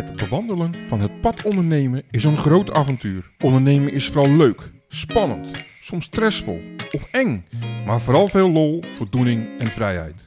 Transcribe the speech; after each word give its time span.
Het 0.00 0.16
bewandelen 0.16 0.74
van 0.88 1.00
het 1.00 1.20
pad 1.20 1.42
ondernemen 1.42 2.02
is 2.10 2.24
een 2.24 2.38
groot 2.38 2.72
avontuur. 2.72 3.30
Ondernemen 3.38 3.92
is 3.92 4.06
vooral 4.06 4.30
leuk, 4.30 4.70
spannend, 4.88 5.48
soms 5.80 6.04
stressvol 6.04 6.60
of 6.90 7.08
eng, 7.10 7.44
maar 7.86 8.00
vooral 8.00 8.28
veel 8.28 8.50
lol, 8.50 8.82
voldoening 8.94 9.58
en 9.58 9.70
vrijheid. 9.70 10.26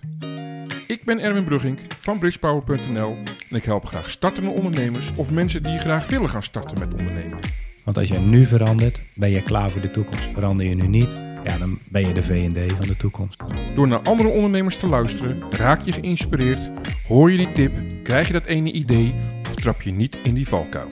Ik 0.88 1.04
ben 1.05 1.20
Erwin 1.20 1.43
Brugging 1.43 1.79
van 2.00 2.20
bridgepower.nl 2.20 3.18
en 3.50 3.55
ik 3.55 3.64
help 3.64 3.86
graag 3.86 4.09
startende 4.09 4.50
ondernemers 4.50 5.11
of 5.15 5.32
mensen 5.32 5.64
die 5.64 5.78
graag 5.78 6.10
willen 6.10 6.29
gaan 6.29 6.43
starten 6.43 6.79
met 6.79 7.00
ondernemen. 7.00 7.39
Want 7.83 7.97
als 7.97 8.07
je 8.07 8.19
nu 8.19 8.46
verandert, 8.46 9.01
ben 9.14 9.29
je 9.29 9.42
klaar 9.42 9.71
voor 9.71 9.82
de 9.82 9.92
toekomst. 9.92 10.29
Verander 10.33 10.65
je 10.65 10.75
nu 10.75 10.87
niet, 10.87 11.15
ja, 11.43 11.57
dan 11.57 11.79
ben 11.89 12.07
je 12.07 12.14
de 12.14 12.24
V&D 12.24 12.71
van 12.78 12.87
de 12.87 12.97
toekomst. 12.97 13.43
Door 13.75 13.87
naar 13.87 14.01
andere 14.01 14.29
ondernemers 14.29 14.78
te 14.78 14.87
luisteren, 14.87 15.37
raak 15.50 15.82
je 15.82 15.92
geïnspireerd, 15.92 16.71
hoor 17.07 17.32
je 17.32 17.37
die 17.37 17.51
tip, 17.51 17.71
krijg 18.04 18.28
je 18.28 18.33
dat 18.33 18.46
ene 18.46 18.71
idee 18.71 19.14
trap 19.63 19.81
je 19.81 19.91
niet 19.91 20.15
in 20.15 20.33
die 20.33 20.47
valkuil. 20.47 20.87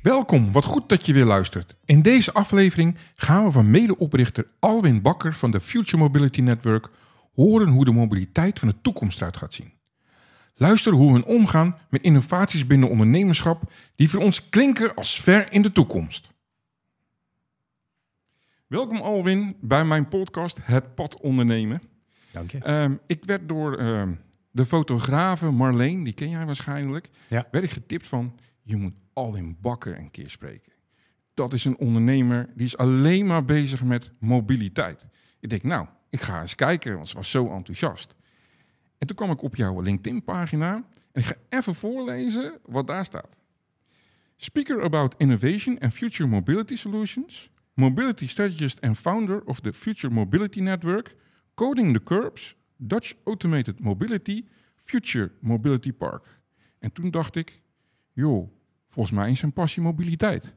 Welkom, 0.00 0.52
wat 0.52 0.64
goed 0.64 0.88
dat 0.88 1.06
je 1.06 1.12
weer 1.12 1.24
luistert. 1.24 1.76
In 1.84 2.02
deze 2.02 2.32
aflevering 2.32 2.96
gaan 3.14 3.44
we 3.44 3.50
van 3.50 3.70
medeoprichter 3.70 4.46
Alwin 4.58 5.02
Bakker 5.02 5.34
van 5.34 5.50
de 5.50 5.60
Future 5.60 5.96
Mobility 5.96 6.40
Network 6.40 6.88
horen 7.34 7.68
hoe 7.68 7.84
de 7.84 7.92
mobiliteit 7.92 8.58
van 8.58 8.68
de 8.68 8.74
toekomst 8.82 9.18
eruit 9.18 9.36
gaat 9.36 9.54
zien. 9.54 9.72
Luister 10.54 10.92
hoe 10.92 11.12
we 11.12 11.24
omgaan 11.24 11.78
met 11.90 12.02
innovaties 12.02 12.66
binnen 12.66 12.88
ondernemerschap 12.88 13.72
die 13.96 14.10
voor 14.10 14.22
ons 14.22 14.48
klinken 14.48 14.94
als 14.94 15.20
ver 15.20 15.52
in 15.52 15.62
de 15.62 15.72
toekomst. 15.72 16.30
Welkom 18.66 19.00
Alwin 19.00 19.56
bij 19.60 19.84
mijn 19.84 20.08
podcast 20.08 20.58
Het 20.62 20.94
Pad 20.94 21.20
Ondernemen. 21.20 21.82
Dank 22.32 22.50
je. 22.50 22.58
Ehm, 22.58 22.94
ik 23.06 23.24
werd 23.24 23.48
door 23.48 23.78
ehm, 23.78 24.12
de 24.52 24.66
fotografe 24.66 25.50
Marleen, 25.50 26.02
die 26.02 26.12
ken 26.12 26.30
jij 26.30 26.46
waarschijnlijk, 26.46 27.08
Ja. 27.28 27.46
werd 27.50 27.64
ik 27.64 27.70
getipt 27.70 28.06
van 28.06 28.38
je 28.62 28.76
moet 28.76 28.94
Alwin 29.12 29.56
Bakker 29.60 29.98
een 29.98 30.10
keer 30.10 30.30
spreken. 30.30 30.72
Dat 31.34 31.52
is 31.52 31.64
een 31.64 31.76
ondernemer 31.78 32.50
die 32.54 32.66
is 32.66 32.76
alleen 32.76 33.26
maar 33.26 33.44
bezig 33.44 33.82
met 33.82 34.10
mobiliteit. 34.18 35.06
Ik 35.40 35.50
denk, 35.50 35.62
nou, 35.62 35.86
ik 36.10 36.20
ga 36.20 36.40
eens 36.40 36.54
kijken, 36.54 36.94
want 36.94 37.08
ze 37.08 37.16
was 37.16 37.30
zo 37.30 37.48
enthousiast. 37.50 38.14
En 38.98 39.06
toen 39.06 39.16
kwam 39.16 39.30
ik 39.30 39.42
op 39.42 39.56
jouw 39.56 39.80
LinkedIn-pagina 39.80 40.74
en 41.12 41.20
ik 41.20 41.24
ga 41.24 41.34
even 41.48 41.74
voorlezen 41.74 42.58
wat 42.64 42.86
daar 42.86 43.04
staat. 43.04 43.36
Speaker 44.36 44.82
about 44.82 45.14
innovation 45.18 45.78
and 45.78 45.92
future 45.94 46.28
mobility 46.28 46.76
solutions, 46.76 47.50
mobility 47.74 48.26
strategist 48.26 48.80
and 48.80 48.98
founder 48.98 49.44
of 49.44 49.60
the 49.60 49.72
Future 49.72 50.12
Mobility 50.14 50.60
Network, 50.60 51.16
Coding 51.54 51.92
the 51.92 52.02
Curbs, 52.02 52.56
Dutch 52.86 53.14
Automated 53.24 53.80
Mobility, 53.80 54.44
Future 54.76 55.30
Mobility 55.40 55.92
Park. 55.92 56.40
En 56.78 56.92
toen 56.92 57.10
dacht 57.10 57.36
ik, 57.36 57.62
joh, 58.12 58.50
volgens 58.88 59.14
mij 59.14 59.30
is 59.30 59.38
zijn 59.38 59.52
passie 59.52 59.82
mobiliteit. 59.82 60.54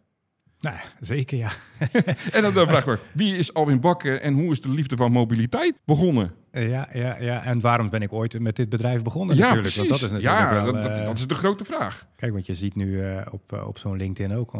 Nou, 0.60 0.78
zeker 1.00 1.38
ja. 1.38 1.52
En 2.32 2.42
dan 2.42 2.52
vraag 2.52 2.80
ik 2.80 2.86
me, 2.86 2.98
wie 3.14 3.38
is 3.38 3.54
Alwin 3.54 3.80
Bakker 3.80 4.22
en 4.22 4.34
hoe 4.34 4.52
is 4.52 4.62
de 4.62 4.70
liefde 4.70 4.96
van 4.96 5.12
mobiliteit 5.12 5.76
begonnen? 5.86 6.34
Eh, 6.52 6.70
ja, 6.70 6.90
ja, 6.94 7.18
ja. 7.20 7.44
En 7.44 7.60
waarom 7.60 7.90
ben 7.90 8.02
ik 8.02 8.14
ooit 8.14 8.40
met 8.40 8.56
dit 8.56 8.70
bedrijf 8.70 9.02
begonnen 9.02 9.36
ja, 9.36 9.42
natuurlijk? 9.42 9.74
precies. 9.74 9.90
Want 9.90 10.02
dat 10.02 10.10
is 10.10 10.16
natuurlijk 10.16 10.52
ja, 10.52 10.64
wel, 10.64 10.74
dat, 10.74 10.84
dat, 10.84 10.98
eh, 10.98 11.06
dat 11.06 11.18
is 11.18 11.28
de 11.28 11.36
grote 11.36 11.66
vraag. 11.66 12.08
Kijk, 12.16 12.32
want 12.32 12.46
je 12.46 12.56
ziet 12.56 12.76
nu 12.76 13.02
eh, 13.02 13.26
op, 13.32 13.52
op 13.66 13.78
zo'n 13.78 13.98
LinkedIn 13.98 14.38
ook 14.38 14.56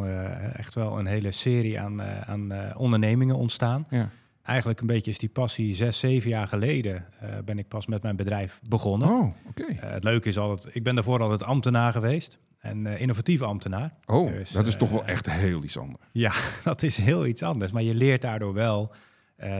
echt 0.54 0.76
wel 0.76 1.00
een 1.00 1.06
hele 1.06 1.32
serie 1.32 1.80
aan, 1.80 2.02
aan 2.02 2.76
ondernemingen 2.76 3.36
ontstaan. 3.36 3.88
Ja. 3.90 4.10
Eigenlijk 4.46 4.80
een 4.82 4.88
beetje 4.88 5.12
is 5.12 5.18
die 5.18 5.30
passie 5.30 5.76
zes, 5.76 6.00
zeven 6.00 6.30
jaar 6.30 6.48
geleden 6.48 7.06
eh, 7.20 7.30
ben 7.46 7.58
ik 7.58 7.68
pas 7.68 7.86
met 7.86 8.02
mijn 8.04 8.16
bedrijf 8.16 8.60
begonnen. 8.68 9.10
Oh, 9.10 9.34
oké. 9.48 9.64
Eh, 9.64 9.90
het 9.92 10.04
leuke 10.04 10.28
is 10.28 10.38
altijd, 10.38 10.76
ik 10.76 10.84
ben 10.84 10.96
daarvoor 10.96 11.22
altijd 11.22 11.44
ambtenaar 11.44 11.92
geweest. 11.92 12.38
En 12.60 12.88
eh, 12.88 13.02
innovatief 13.02 13.42
ambtenaar. 13.42 13.94
Oh, 14.06 14.32
Dus, 14.32 14.50
dat 14.50 14.68
is 14.68 14.76
toch 14.76 14.90
wel 14.90 15.06
echt 15.06 15.32
heel 15.32 15.64
iets 15.64 15.78
anders. 15.78 16.04
Ja, 16.12 16.32
dat 16.64 16.84
is 16.84 16.98
heel 16.98 17.26
iets 17.26 17.44
anders. 17.44 17.72
Maar 17.72 17.84
je 17.84 17.96
leert 17.96 18.22
daardoor 18.22 18.54
wel 18.54 18.92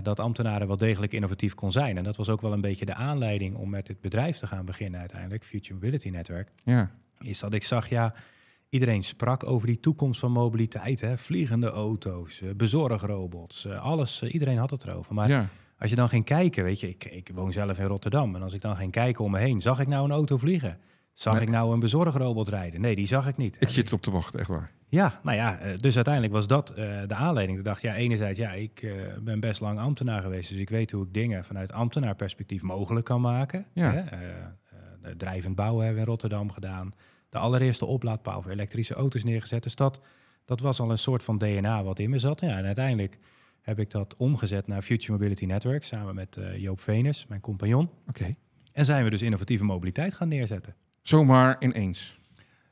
dat 0.02 0.20
ambtenaren 0.20 0.68
wel 0.68 0.78
degelijk 0.78 1.14
innovatief 1.14 1.54
kon 1.54 1.72
zijn. 1.72 1.98
En 1.98 2.04
dat 2.04 2.16
was 2.16 2.30
ook 2.30 2.42
wel 2.42 2.54
een 2.54 2.62
beetje 2.62 2.86
de 2.86 2.94
aanleiding 2.94 3.56
om 3.56 3.70
met 3.70 3.86
dit 3.86 4.02
bedrijf 4.02 4.38
te 4.38 4.48
gaan 4.48 4.66
beginnen 4.66 5.00
uiteindelijk, 5.00 5.44
Future 5.44 5.74
Mobility 5.74 6.10
Network. 6.10 6.52
Ja, 6.64 6.92
Is 7.20 7.40
dat 7.40 7.54
ik 7.54 7.64
zag, 7.64 7.90
ja, 7.90 8.14
iedereen 8.76 9.04
sprak 9.04 9.44
over 9.46 9.68
die 9.68 9.80
toekomst 9.80 10.20
van 10.20 10.32
mobiliteit. 10.32 11.02
Hè? 11.02 11.18
Vliegende 11.18 11.70
auto's, 11.70 12.42
eh, 12.42 12.50
bezorgrobots, 12.56 13.66
eh, 13.66 13.82
alles. 13.82 14.22
eh, 14.22 14.34
iedereen 14.34 14.58
had 14.58 14.70
het 14.70 14.84
erover. 14.86 15.14
Maar 15.14 15.30
ja. 15.30 15.48
als 15.80 15.90
je 15.90 15.96
dan 15.96 16.10
ging 16.10 16.26
kijken, 16.26 16.64
weet 16.64 16.80
je, 16.80 16.90
ik, 16.90 17.06
ik 17.06 17.32
woon 17.34 17.52
zelf 17.52 17.80
in 17.80 17.86
Rotterdam. 17.86 18.36
En 18.36 18.42
als 18.42 18.54
ik 18.54 18.62
dan 18.62 18.76
ging 18.76 18.92
kijken 18.92 19.24
om 19.24 19.32
me 19.32 19.40
heen, 19.40 19.62
zag 19.62 19.80
ik 19.80 19.88
nou 19.88 20.06
een 20.06 20.12
auto 20.12 20.38
vliegen? 20.38 20.78
Zag 21.14 21.34
Nee. 21.34 21.42
ik 21.44 21.50
nou 21.50 21.74
een 21.74 21.80
bezorgrobot 21.80 22.48
rijden? 22.50 22.82
Nee, 22.82 22.96
die 22.96 23.08
zag 23.08 23.28
ik 23.28 23.38
niet. 23.38 23.58
Ik 23.60 23.70
zit 23.70 23.88
erop 23.88 24.02
te 24.02 24.12
wachten, 24.12 24.40
echt 24.40 24.50
waar. 24.50 24.72
Ja, 24.88 25.20
nou 25.24 25.38
ja, 25.38 25.60
dus 25.80 25.96
uiteindelijk 25.96 26.34
was 26.34 26.48
dat 26.48 26.68
de 27.08 27.14
aanleiding. 27.16 27.58
Ik 27.58 27.64
dacht, 27.64 27.82
ja, 27.82 27.96
enerzijds, 27.96 28.40
ja, 28.40 28.52
ik 28.52 28.94
ben 29.22 29.40
best 29.40 29.62
lang 29.62 29.80
ambtenaar 29.80 30.22
geweest, 30.22 30.50
dus 30.50 30.58
ik 30.58 30.70
weet 30.70 30.92
hoe 30.92 31.06
ik 31.06 31.14
dingen 31.14 31.46
vanuit 31.46 31.72
ambtenaarperspectief 31.72 32.62
mogelijk 32.62 33.06
kan 33.06 33.22
maken. 33.22 33.66
Ja. 33.74 33.92
Hè? 33.92 34.04
Drijvend 35.18 35.56
bouwen 35.56 35.86
hebben 35.86 35.96
we 36.04 36.06
in 36.08 36.12
Rotterdam 36.14 36.52
gedaan. 36.52 36.94
De 37.36 37.42
allereerste 37.42 37.86
oplaadpaal 37.86 38.42
voor 38.42 38.52
elektrische 38.52 38.94
auto's 38.94 39.24
neergezet. 39.24 39.64
Dus 39.64 39.76
dat, 39.76 40.00
dat 40.46 40.60
was 40.60 40.80
al 40.80 40.92
een 40.92 40.98
soort 40.98 41.24
van 41.24 41.38
DNA 41.38 41.84
wat 41.84 42.00
in 42.00 42.10
me 42.10 42.20
zat. 42.20 42.40
Ja, 42.40 42.58
en 42.58 42.66
uiteindelijk 42.66 43.18
heb 43.62 43.80
ik 43.80 43.92
dat 43.92 44.16
omgezet 44.18 44.68
naar 44.68 44.82
Future 44.82 45.12
Mobility 45.12 45.46
Network, 45.46 45.84
samen 45.84 46.16
met 46.16 46.38
eh, 46.38 46.58
Joop 46.58 46.82
Venus, 46.82 47.26
mijn 47.28 47.42
compagnon. 47.42 47.90
Oké. 48.08 48.36
En 48.72 48.86
zijn 48.86 49.04
we 49.04 49.10
dus 49.10 49.22
innovatieve 49.22 49.64
mobiliteit 49.64 50.14
gaan 50.14 50.28
neerzetten. 50.28 50.76
Zomaar 51.02 51.56
ineens. 51.60 52.20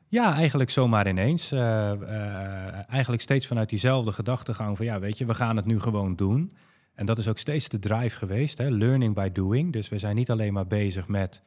Ja, 0.08 0.34
eigenlijk 0.36 0.70
zomaar 0.70 1.08
ineens. 1.08 1.52
Eh, 1.52 1.92
eh, 1.92 2.90
eigenlijk 2.90 3.22
steeds 3.22 3.48
vanuit 3.48 3.70
diezelfde 3.70 4.12
gedachtegang 4.12 4.78
van 4.78 4.86
ja, 4.86 5.00
weet 5.00 5.18
je, 5.18 5.26
we 5.26 5.34
gaan 5.34 5.56
het 5.56 5.66
nu 5.66 5.80
gewoon 5.80 6.16
doen. 6.16 6.54
En 6.94 7.06
dat 7.06 7.18
is 7.18 7.28
ook 7.28 7.38
steeds 7.38 7.70
de 7.70 7.80
drive 7.80 8.18
geweest, 8.18 8.58
hè? 8.58 8.70
learning 8.70 9.16
by 9.16 9.32
doing. 9.32 9.74
Dus 9.74 9.90
we 9.90 9.98
zijn 9.98 10.16
niet 10.16 10.32
alleen 10.32 10.54
maar 10.54 10.68
bezig 10.68 11.08
met 11.08 11.42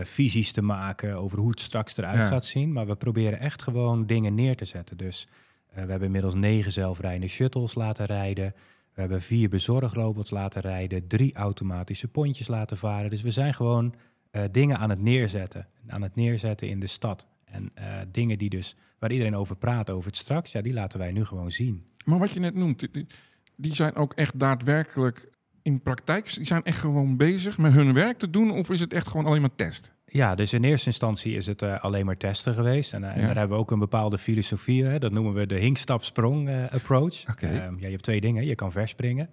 visies 0.00 0.52
te 0.52 0.62
maken 0.62 1.14
over 1.16 1.38
hoe 1.38 1.50
het 1.50 1.60
straks 1.60 1.96
eruit 1.96 2.18
Ja. 2.18 2.26
gaat 2.28 2.44
zien, 2.44 2.72
maar 2.72 2.86
we 2.86 2.94
proberen 2.96 3.40
echt 3.40 3.62
gewoon 3.62 4.06
dingen 4.06 4.34
neer 4.34 4.56
te 4.56 4.64
zetten. 4.64 4.96
Dus 4.96 5.28
eh, 5.68 5.74
we 5.84 5.90
hebben 5.90 6.06
inmiddels 6.06 6.34
negen 6.34 6.72
zelfrijdende 6.72 7.26
shuttles 7.28 7.74
laten 7.74 8.06
rijden. 8.06 8.54
We 8.94 9.00
hebben 9.00 9.22
vier 9.22 9.48
bezorgrobots 9.48 10.30
laten 10.30 10.60
rijden, 10.60 11.06
drie 11.06 11.34
automatische 11.34 12.08
pontjes 12.08 12.48
laten 12.48 12.76
varen. 12.76 13.10
Dus 13.10 13.22
we 13.22 13.30
zijn 13.30 13.54
gewoon 13.54 13.94
eh, 14.30 14.42
dingen 14.50 14.78
aan 14.78 14.90
het 14.90 15.00
neerzetten. 15.02 15.68
Aan 15.88 16.02
het 16.02 16.14
neerzetten 16.14 16.68
in 16.68 16.80
de 16.80 16.86
stad. 16.86 17.26
En 17.44 17.70
eh, 17.74 17.84
dingen 18.12 18.38
die 18.38 18.48
dus, 18.50 18.76
waar 18.98 19.12
iedereen 19.12 19.36
over 19.36 19.56
praat, 19.56 19.90
over 19.90 20.06
het 20.06 20.16
straks, 20.16 20.52
ja, 20.52 20.60
die 20.62 20.72
laten 20.72 20.98
wij 20.98 21.12
nu 21.12 21.24
gewoon 21.24 21.50
zien. 21.50 21.86
Maar 22.04 22.18
wat 22.18 22.30
je 22.32 22.40
net 22.40 22.54
noemt, 22.54 22.88
die 23.56 23.74
zijn 23.74 23.94
ook 23.94 24.12
echt 24.12 24.38
daadwerkelijk 24.38 25.28
in 25.62 25.80
praktijk. 25.80 26.30
Zijn 26.30 26.62
echt 26.62 26.78
gewoon 26.78 27.16
bezig 27.16 27.58
met 27.58 27.72
hun 27.72 27.92
werk 27.92 28.18
te 28.18 28.30
doen 28.30 28.50
of 28.50 28.70
is 28.70 28.80
het 28.80 28.92
echt 28.92 29.08
gewoon 29.08 29.26
alleen 29.26 29.40
maar 29.40 29.54
test? 29.56 29.94
Ja, 30.12 30.34
dus 30.34 30.52
in 30.52 30.64
eerste 30.64 30.86
instantie 30.86 31.36
is 31.36 31.46
het 31.46 31.62
eh, 31.62 31.80
alleen 31.80 32.06
maar 32.06 32.16
testen 32.16 32.54
geweest. 32.54 32.92
En, 32.92 33.04
eh, 33.04 33.16
en 33.16 33.26
daar 33.26 33.36
hebben 33.36 33.56
we 33.56 33.62
ook 33.62 33.70
een 33.70 33.78
bepaalde 33.78 34.18
filosofie. 34.18 34.84
Hè? 34.84 34.98
Dat 34.98 35.12
noemen 35.12 35.32
we 35.34 35.46
de 35.46 35.58
hinkstap-sprong 35.58 36.48
eh, 36.48 36.70
approach. 36.70 37.28
Oké. 37.30 37.46
Ehm, 37.46 37.74
ja, 37.74 37.84
je 37.84 37.90
hebt 37.90 38.02
twee 38.02 38.20
dingen. 38.20 38.46
Je 38.46 38.54
kan 38.54 38.72
verspringen, 38.72 39.30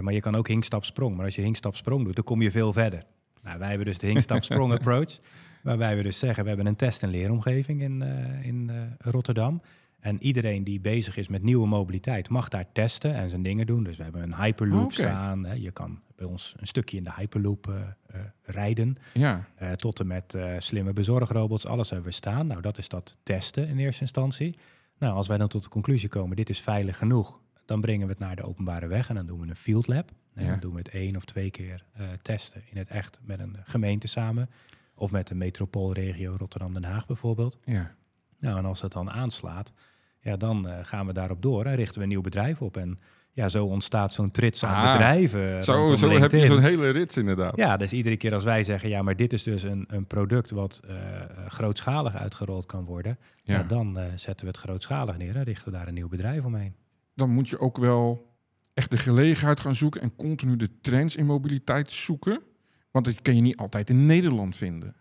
maar 0.00 0.12
je 0.12 0.20
kan 0.20 0.34
ook 0.34 0.48
hinkstap-sprong. 0.48 1.16
Maar 1.16 1.24
als 1.24 1.34
je 1.34 1.42
hinkstap-sprong 1.42 2.04
doet, 2.04 2.14
dan 2.14 2.24
kom 2.24 2.42
je 2.42 2.50
veel 2.50 2.72
verder. 2.72 3.04
Nou, 3.42 3.58
wij 3.58 3.68
hebben 3.68 3.86
dus 3.86 3.98
de 3.98 4.06
hinkstap-sprong 4.06 4.72
approach. 4.78 5.18
Waarbij 5.62 5.96
we 5.96 6.02
dus 6.02 6.18
zeggen, 6.18 6.42
we 6.42 6.48
hebben 6.48 6.66
een 6.66 6.76
test- 6.76 7.02
en 7.02 7.08
leeromgeving 7.08 7.82
in, 7.82 8.02
in 8.42 8.70
Rotterdam. 8.98 9.62
En 10.00 10.22
iedereen 10.22 10.64
die 10.64 10.80
bezig 10.80 11.16
is 11.16 11.28
met 11.28 11.42
nieuwe 11.42 11.66
mobiliteit 11.66 12.28
mag 12.28 12.48
daar 12.48 12.72
testen 12.72 13.14
en 13.14 13.30
zijn 13.30 13.42
dingen 13.42 13.66
doen. 13.66 13.82
Dus 13.84 13.96
we 13.96 14.02
hebben 14.02 14.22
een 14.22 14.34
Hyperloop 14.34 14.92
staan. 14.92 15.44
Hè. 15.44 15.52
Je 15.52 15.70
kan 15.70 16.00
bij 16.16 16.26
ons 16.26 16.54
een 16.56 16.66
stukje 16.66 16.96
in 16.96 17.04
de 17.04 17.12
Hyperloop 17.16 17.68
eh, 17.68 17.74
eh, 18.06 18.20
rijden. 18.42 18.96
Ja, 19.14 19.48
Eh, 19.54 19.72
tot 19.72 20.00
en 20.00 20.06
met 20.06 20.36
slimme 20.58 20.92
bezorgrobots, 20.92 21.66
alles 21.66 21.90
hebben 21.90 22.08
we 22.08 22.14
staan. 22.14 22.46
Nou, 22.46 22.60
dat 22.60 22.78
is 22.78 22.88
dat 22.88 23.16
testen 23.22 23.68
in 23.68 23.78
eerste 23.78 24.00
instantie. 24.02 24.58
Nou, 24.98 25.14
als 25.14 25.26
wij 25.26 25.38
dan 25.38 25.48
tot 25.48 25.62
de 25.62 25.68
conclusie 25.68 26.08
komen, 26.08 26.36
dit 26.36 26.48
is 26.48 26.60
veilig 26.60 26.98
genoeg, 26.98 27.40
dan 27.64 27.80
brengen 27.80 28.06
we 28.06 28.12
het 28.12 28.22
naar 28.22 28.36
de 28.36 28.42
openbare 28.42 28.86
weg 28.86 29.08
en 29.08 29.14
dan 29.14 29.26
doen 29.26 29.40
we 29.40 29.46
een 29.48 29.56
field 29.56 29.86
lab. 29.86 30.10
En 30.34 30.44
Ja. 30.44 30.50
dan 30.50 30.60
doen 30.60 30.72
we 30.72 30.78
het 30.78 30.88
één 30.88 31.16
of 31.16 31.24
twee 31.24 31.50
keer 31.50 31.84
testen 32.22 32.62
in 32.70 32.76
het 32.76 32.88
echt 32.88 33.20
met 33.22 33.40
een 33.40 33.56
gemeente 33.64 34.06
samen. 34.06 34.50
Of 34.94 35.10
met 35.10 35.26
de 35.28 35.34
metropoolregio 35.34 36.32
Rotterdam-Den 36.38 36.84
Haag 36.84 37.06
bijvoorbeeld. 37.06 37.58
ja. 37.64 37.94
Nou, 38.38 38.58
en 38.58 38.64
als 38.64 38.80
het 38.80 38.92
dan 38.92 39.10
aanslaat, 39.10 39.72
ja, 40.26 40.36
dan 40.36 40.68
eh, 40.68 40.74
gaan 40.82 41.06
we 41.06 41.12
daarop 41.12 41.42
door 41.42 41.64
en 41.64 41.74
richten 41.74 41.96
we 41.96 42.02
een 42.02 42.08
nieuw 42.08 42.20
bedrijf 42.20 42.62
op. 42.62 42.76
En 42.76 42.98
ja, 43.32 43.48
zo 43.48 43.64
ontstaat 43.66 44.12
zo'n 44.12 44.30
trits 44.30 44.64
aan 44.64 44.84
Ah, 44.86 44.92
bedrijven. 44.92 45.64
Zo, 45.64 45.72
rondom 45.72 45.96
zo 45.96 46.10
heb 46.10 46.30
je 46.30 46.46
zo'n 46.46 46.62
hele 46.62 46.90
rits 46.90 47.16
inderdaad. 47.16 47.56
Ja, 47.56 47.76
dus 47.76 47.92
iedere 47.92 48.16
keer 48.16 48.34
als 48.34 48.44
wij 48.44 48.62
zeggen, 48.62 48.88
ja, 48.88 49.02
maar 49.02 49.16
dit 49.16 49.32
is 49.32 49.42
dus 49.42 49.62
een, 49.62 49.84
een 49.88 50.06
product 50.06 50.50
wat 50.50 50.80
eh, 50.88 50.94
grootschalig 51.48 52.14
uitgerold 52.16 52.66
kan 52.66 52.84
worden, 52.84 53.18
Ja. 53.42 53.62
dan 53.62 53.98
eh, 53.98 54.04
zetten 54.14 54.46
we 54.46 54.52
het 54.52 54.60
grootschalig 54.60 55.16
neer 55.16 55.36
en 55.36 55.42
richten 55.42 55.72
we 55.72 55.78
daar 55.78 55.88
een 55.88 55.94
nieuw 55.94 56.08
bedrijf 56.08 56.44
omheen. 56.44 56.74
Dan 57.14 57.30
moet 57.30 57.48
je 57.48 57.58
ook 57.58 57.78
wel 57.78 58.34
echt 58.74 58.90
de 58.90 58.96
gelegenheid 58.98 59.60
gaan 59.60 59.74
zoeken 59.74 60.00
en 60.00 60.16
continu 60.16 60.56
de 60.56 60.70
trends 60.80 61.16
in 61.16 61.26
mobiliteit 61.26 61.90
zoeken. 61.92 62.40
Want 62.90 63.04
dat 63.04 63.22
kan 63.22 63.34
je 63.36 63.40
niet 63.42 63.56
altijd 63.56 63.90
in 63.90 64.06
Nederland 64.06 64.56
vinden. 64.56 64.94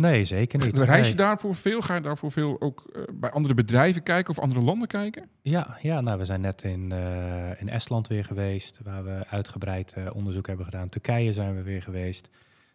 Nee, 0.00 0.24
zeker 0.24 0.58
niet. 0.58 0.78
Reis 0.78 1.08
je 1.08 1.14
Nee. 1.14 1.24
daarvoor 1.26 1.54
veel? 1.54 1.80
Ga 1.80 1.94
je 1.94 2.00
daarvoor 2.00 2.30
veel 2.32 2.60
ook 2.60 2.90
eh, 2.94 3.02
bij 3.14 3.30
andere 3.30 3.54
bedrijven 3.54 4.02
kijken 4.02 4.30
of 4.30 4.38
andere 4.38 4.60
landen 4.60 4.88
kijken? 4.88 5.28
Ja, 5.42 5.78
ja 5.82 6.00
nou, 6.00 6.18
we 6.18 6.24
zijn 6.24 6.40
net 6.40 6.62
in, 6.62 6.92
eh, 6.92 7.60
in 7.60 7.68
Estland 7.68 8.08
weer 8.08 8.24
geweest, 8.24 8.80
waar 8.84 9.04
we 9.04 9.26
uitgebreid 9.30 9.92
eh, 9.92 10.14
onderzoek 10.14 10.46
hebben 10.46 10.64
gedaan. 10.64 10.88
Turkije 10.88 11.32
zijn 11.32 11.56
we 11.56 11.62
weer 11.62 11.82
geweest. 11.82 12.28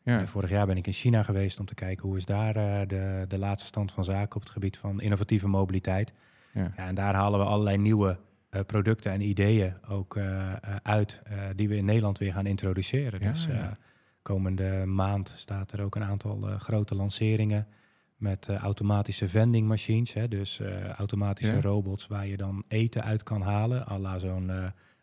Ja, 0.04 0.27
vorig 0.27 0.50
jaar 0.50 0.66
ben 0.66 0.77
ik 0.77 0.88
in 0.88 0.94
China 0.94 1.24
geweest 1.24 1.60
om 1.60 1.66
te 1.66 1.74
kijken 1.74 2.07
hoe 2.07 2.18
is 2.18 2.25
daar 2.25 2.54
de, 2.88 3.25
de 3.27 3.38
laatste 3.38 3.68
stand 3.68 3.92
van 3.92 4.04
zaken 4.04 4.36
op 4.36 4.42
het 4.42 4.51
gebied 4.51 4.77
van 4.77 5.01
innovatieve 5.01 5.48
mobiliteit. 5.48 6.13
ja. 6.54 6.72
Ja, 6.77 6.88
en 6.88 6.95
daar 6.95 7.13
halen 7.13 7.39
we 7.39 7.45
allerlei 7.45 7.77
nieuwe 7.77 8.18
producten 8.66 9.12
en 9.12 9.22
ideeën 9.22 9.74
ook 9.89 10.19
uit 10.83 11.22
die 11.56 11.68
we 11.69 11.75
in 11.75 11.86
Nederland 11.86 12.18
weer 12.18 12.33
gaan 12.33 12.45
introduceren. 12.45 13.19
Ja, 13.24 13.31
dus 13.31 13.48
komende 14.25 14.86
maand 14.86 15.33
staat 15.36 15.72
er 15.72 15.81
ook 15.81 15.95
een 15.95 16.04
aantal 16.04 16.48
eh, 16.50 16.60
grote 16.60 16.95
lanceringen 16.95 17.68
met 18.16 18.48
eh, 18.50 18.56
automatische 18.57 19.27
vending 19.30 19.68
machines. 19.68 20.13
Hè, 20.13 20.27
dus 20.27 20.60
eh, 20.60 20.88
automatische 20.89 21.54
Ja. 21.54 21.62
robots 21.62 22.07
waar 22.07 22.27
je 22.27 22.38
dan 22.38 22.63
eten 22.68 23.04
uit 23.04 23.24
kan 23.24 23.42
halen. 23.42 23.88
à 23.88 23.98
la 24.00 24.19
zo'n 24.19 24.51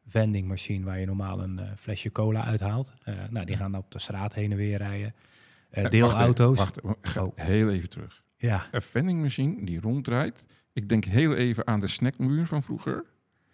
vending 0.07 0.49
machine 0.49 0.85
waar 0.85 0.99
je 1.01 1.07
normaal 1.07 1.43
een 1.43 1.61
flesje 1.77 2.11
cola 2.13 2.45
uithaalt. 2.45 2.93
Nou, 3.31 3.47
die 3.47 3.57
gaan 3.57 3.77
op 3.77 3.91
de 3.91 3.99
straat 3.99 4.35
heen 4.35 4.51
en 4.51 4.57
weer 4.57 4.79
rijden. 4.79 5.15
Deelauto's. 5.91 6.59
Wacht, 6.59 6.81
wacht, 6.83 7.17
Oh. 7.17 7.33
heel 7.35 7.71
even 7.71 7.89
terug. 7.91 8.23
Ja, 8.37 8.63
Een 8.71 8.83
vending 8.83 9.23
machine 9.23 9.65
die 9.65 9.81
ronddraait. 9.81 10.45
Ik 10.73 10.89
denk 10.89 11.05
heel 11.05 11.35
even 11.35 11.67
aan 11.67 11.81
de 11.81 11.87
snackmuur 11.87 12.47
van 12.47 12.63
vroeger. 12.63 13.05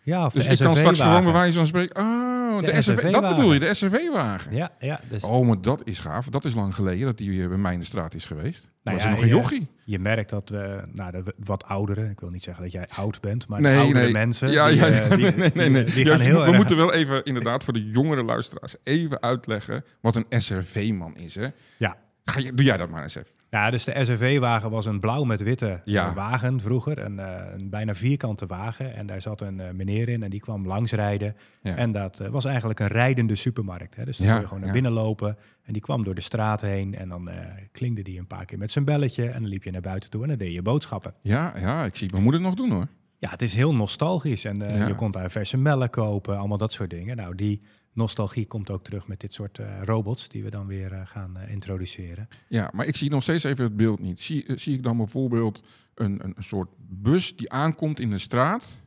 ja, 0.02 0.24
of 0.26 0.32
Dus 0.32 0.44
de 0.46 0.52
ik 0.52 0.58
kan 0.58 0.76
straks 0.76 1.00
gewoon 1.00 1.24
bij 1.24 1.32
wijze 1.32 1.56
van 1.56 1.66
spreken... 1.66 2.02
Oh, 2.48 2.60
de, 2.60 2.72
De 2.72 2.82
SRV, 2.82 3.10
dat 3.10 3.28
bedoel 3.28 3.52
je, 3.52 3.58
de 3.60 3.74
SRV-wagen. 3.74 4.54
Ja, 4.54 4.70
ja 4.80 5.00
dus 5.08 5.22
Oh, 5.24 5.46
maar 5.46 5.60
dat 5.60 5.80
is 5.84 5.98
gaaf. 5.98 6.28
Dat 6.28 6.44
is 6.44 6.54
lang 6.54 6.74
geleden 6.74 7.06
dat 7.06 7.16
die 7.18 7.42
eh, 7.42 7.48
bij 7.48 7.56
mij 7.56 7.72
in 7.72 7.78
de 7.80 7.84
straat 7.86 8.14
is 8.14 8.24
geweest. 8.24 8.68
Nou 8.82 8.96
was 8.96 9.06
ja, 9.06 9.12
er 9.12 9.14
nog 9.14 9.22
een 9.24 9.28
je- 9.28 9.34
jochie. 9.34 9.66
Je 9.84 9.98
merkt 9.98 10.30
dat 10.30 10.48
we, 10.48 10.82
nou, 10.92 11.10
de 11.10 11.22
wat 11.44 11.64
ouderen, 11.64 12.10
ik 12.10 12.20
wil 12.20 12.30
niet 12.30 12.42
zeggen 12.42 12.62
dat 12.62 12.72
jij 12.72 12.86
oud 12.96 13.20
bent, 13.20 13.48
maar 13.48 13.60
nee, 13.60 13.74
de 13.74 13.80
oudere 13.80 14.04
nee. 14.04 14.12
mensen, 14.12 14.50
Ja, 14.50 14.68
die, 14.68 14.76
ja, 14.76 14.86
ja, 14.86 15.08
die, 15.08 15.16
nee, 15.24 15.32
nee, 15.36 15.50
die- 15.52 15.68
nee. 15.70 15.84
die 15.84 16.04
Ja, 16.04 16.10
gaan 16.10 16.20
heel 16.20 16.40
we 16.40 16.46
erg... 16.46 16.56
moeten 16.56 16.76
wel 16.76 16.92
even, 16.92 17.24
inderdaad, 17.24 17.64
voor 17.64 17.72
de 17.72 17.90
jongere 17.90 18.22
luisteraars 18.24 18.76
even 18.82 19.22
uitleggen 19.22 19.84
wat 20.00 20.16
een 20.16 20.26
SRV-man 20.42 21.16
is. 21.16 21.34
Hè? 21.34 21.46
Ja. 21.76 21.96
Ga 22.24 22.40
je, 22.40 22.54
doe 22.54 22.64
jij 22.64 22.76
dat 22.76 22.88
maar 22.90 23.02
eens 23.02 23.14
even. 23.14 23.32
Ja, 23.50 23.70
dus 23.70 23.84
de 23.84 24.04
SRV-wagen 24.04 24.70
was 24.70 24.86
een 24.86 25.00
blauw 25.00 25.24
met 25.24 25.42
witte 25.42 25.80
Ja. 25.84 26.08
eh, 26.08 26.14
wagen 26.14 26.60
vroeger, 26.60 26.98
een, 26.98 27.18
eh, 27.18 27.42
een 27.56 27.70
bijna 27.70 27.94
vierkante 27.94 28.46
wagen. 28.46 28.94
En 28.94 29.06
daar 29.06 29.20
zat 29.20 29.40
een 29.40 29.60
eh, 29.60 29.70
meneer 29.72 30.08
in 30.08 30.22
en 30.22 30.30
die 30.30 30.40
kwam 30.40 30.66
langsrijden. 30.66 31.36
Ja. 31.62 31.76
En 31.76 31.92
dat 31.92 32.18
was 32.30 32.44
eigenlijk 32.44 32.80
een 32.80 32.86
rijdende 32.86 33.34
supermarkt. 33.34 33.96
Hè? 33.96 34.04
Dus 34.04 34.16
dan 34.16 34.26
Ja, 34.26 34.32
kon 34.32 34.40
je 34.42 34.48
gewoon 34.48 34.62
naar 34.62 34.72
binnen 34.72 34.92
lopen 34.92 35.36
en 35.64 35.72
die 35.72 35.82
kwam 35.82 36.04
door 36.04 36.14
de 36.14 36.20
straat 36.20 36.60
heen. 36.60 36.94
En 36.94 37.08
dan 37.08 37.30
klingde 37.72 38.02
die 38.02 38.18
een 38.18 38.26
paar 38.26 38.44
keer 38.44 38.58
met 38.58 38.72
zijn 38.72 38.84
belletje 38.84 39.24
en 39.28 39.40
dan 39.40 39.50
liep 39.50 39.62
je 39.62 39.70
naar 39.70 39.80
buiten 39.80 40.10
toe 40.10 40.22
en 40.22 40.28
dan 40.28 40.38
deed 40.38 40.52
je 40.54 40.62
boodschappen. 40.62 41.14
Ja, 41.22 41.52
ja, 41.58 41.84
ik 41.84 41.96
zie 41.96 42.08
mijn 42.10 42.22
moeder 42.22 42.40
nog 42.40 42.54
doen 42.54 42.70
hoor. 42.70 42.86
Ja, 43.18 43.30
het 43.30 43.42
is 43.42 43.54
heel 43.54 43.74
nostalgisch. 43.74 44.44
En 44.44 44.86
je 44.86 44.94
kon 44.94 45.10
daar 45.10 45.30
verse 45.30 45.56
melk 45.56 45.92
kopen, 45.92 46.38
allemaal 46.38 46.58
dat 46.58 46.72
soort 46.72 46.90
dingen. 46.90 47.16
Nou, 47.16 47.34
die 47.34 47.60
nostalgie 47.98 48.46
komt 48.46 48.70
ook 48.70 48.84
terug 48.84 49.06
met 49.06 49.20
dit 49.20 49.32
soort 49.34 49.58
eh, 49.58 49.82
robots 49.82 50.28
die 50.28 50.42
we 50.44 50.50
dan 50.50 50.66
weer 50.66 50.92
eh, 50.92 51.00
gaan 51.04 51.36
eh, 51.36 51.50
introduceren. 51.52 52.28
Ja, 52.48 52.70
maar 52.72 52.86
ik 52.86 52.96
zie 52.96 53.10
nog 53.10 53.22
steeds 53.22 53.44
even 53.44 53.64
het 53.64 53.76
beeld 53.76 54.00
niet. 54.00 54.20
Zie, 54.20 54.44
zie 54.54 54.74
ik 54.74 54.82
dan 54.82 54.96
bijvoorbeeld 54.96 55.62
een, 55.94 56.24
een, 56.24 56.32
een 56.36 56.44
soort 56.44 56.68
bus 56.78 57.36
die 57.36 57.50
aankomt 57.50 58.00
in 58.00 58.10
de 58.10 58.18
straat, 58.18 58.86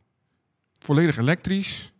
volledig 0.79 1.17
elektrisch. 1.17 1.93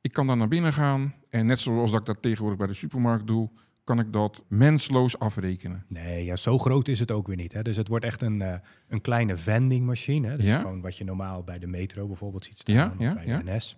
Ik 0.00 0.12
kan 0.12 0.26
daar 0.26 0.36
naar 0.36 0.48
binnen 0.48 0.72
gaan 0.72 1.14
en 1.30 1.46
net 1.46 1.60
zoals 1.60 1.90
dat 1.90 2.00
ik 2.00 2.06
dat 2.06 2.22
tegenwoordig 2.22 2.58
bij 2.58 2.66
de 2.66 2.74
supermarkt 2.74 3.26
doe, 3.26 3.50
kan 3.84 3.98
ik 3.98 4.12
dat 4.12 4.44
mensloos 4.48 5.18
afrekenen. 5.18 5.84
Nee, 5.88 6.24
ja, 6.24 6.36
zo 6.36 6.58
groot 6.58 6.88
is 6.88 7.00
het 7.00 7.10
ook 7.10 7.26
weer 7.26 7.36
niet. 7.36 7.52
Hè. 7.52 7.62
Dus 7.62 7.76
het 7.76 7.88
wordt 7.88 8.04
echt 8.04 8.22
een, 8.22 8.40
een 8.88 9.00
kleine 9.00 9.36
vendingmachine. 9.36 10.36
Dus 10.36 10.46
Ja. 10.46 10.60
gewoon 10.60 10.80
wat 10.80 10.96
je 10.96 11.04
normaal 11.04 11.42
bij 11.42 11.58
de 11.58 11.66
metro 11.66 12.06
bijvoorbeeld 12.06 12.44
ziet 12.44 12.58
staan, 12.58 12.74
Ja, 12.74 12.86
of 12.96 12.98
ja, 12.98 13.14
bij 13.14 13.24
de 13.42 13.52
NS. 13.52 13.76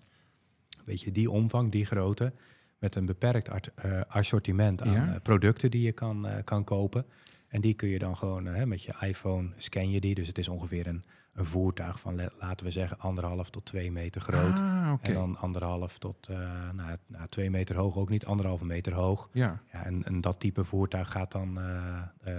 Weet 0.85 1.01
je, 1.01 1.13
die 1.13 1.31
omvang, 1.31 1.71
die 1.73 1.85
grootte, 1.87 2.33
met 2.81 2.95
een 2.95 3.07
beperkt 3.07 3.49
art- 3.51 3.71
eh, 3.75 4.01
assortiment 4.09 4.83
aan 4.83 4.93
Ja. 4.93 5.09
eh, 5.15 5.21
producten 5.23 5.71
die 5.71 5.83
je 5.83 5.93
kan, 5.93 6.27
eh, 6.27 6.45
kan 6.45 6.65
kopen. 6.65 7.05
En 7.49 7.61
die 7.61 7.75
kun 7.75 7.89
je 7.89 7.99
dan 7.99 8.17
gewoon 8.17 8.69
met 8.69 8.83
je 8.83 8.95
iPhone 9.01 9.51
scan 9.57 9.91
je 9.91 10.01
die. 10.01 10.15
Dus 10.15 10.27
het 10.27 10.39
is 10.39 10.49
ongeveer 10.49 10.87
een, 10.87 11.05
een 11.35 11.45
voertuig 11.45 12.01
van, 12.01 12.21
laten 12.39 12.67
we 12.67 12.73
zeggen, 12.73 12.99
anderhalf 12.99 13.51
tot 13.51 13.65
twee 13.65 13.93
meter 13.93 14.21
groot. 14.21 14.59
Ah. 14.59 14.93
En 15.01 15.15
dan 15.15 15.37
anderhalf 15.37 15.99
tot 15.99 16.29
nou, 16.73 16.97
nou, 17.07 17.27
twee 17.29 17.51
meter 17.51 17.77
hoog, 17.77 17.97
ook 17.97 18.09
niet 18.09 18.27
anderhalve 18.27 18.65
meter 18.65 18.93
hoog. 18.93 19.29
Ja, 19.33 19.61
Ja, 19.73 19.85
en, 19.85 20.05
en 20.05 20.21
dat 20.21 20.41
type 20.41 20.65
voertuig 20.65 21.11
gaat 21.11 21.33
dan 21.33 21.59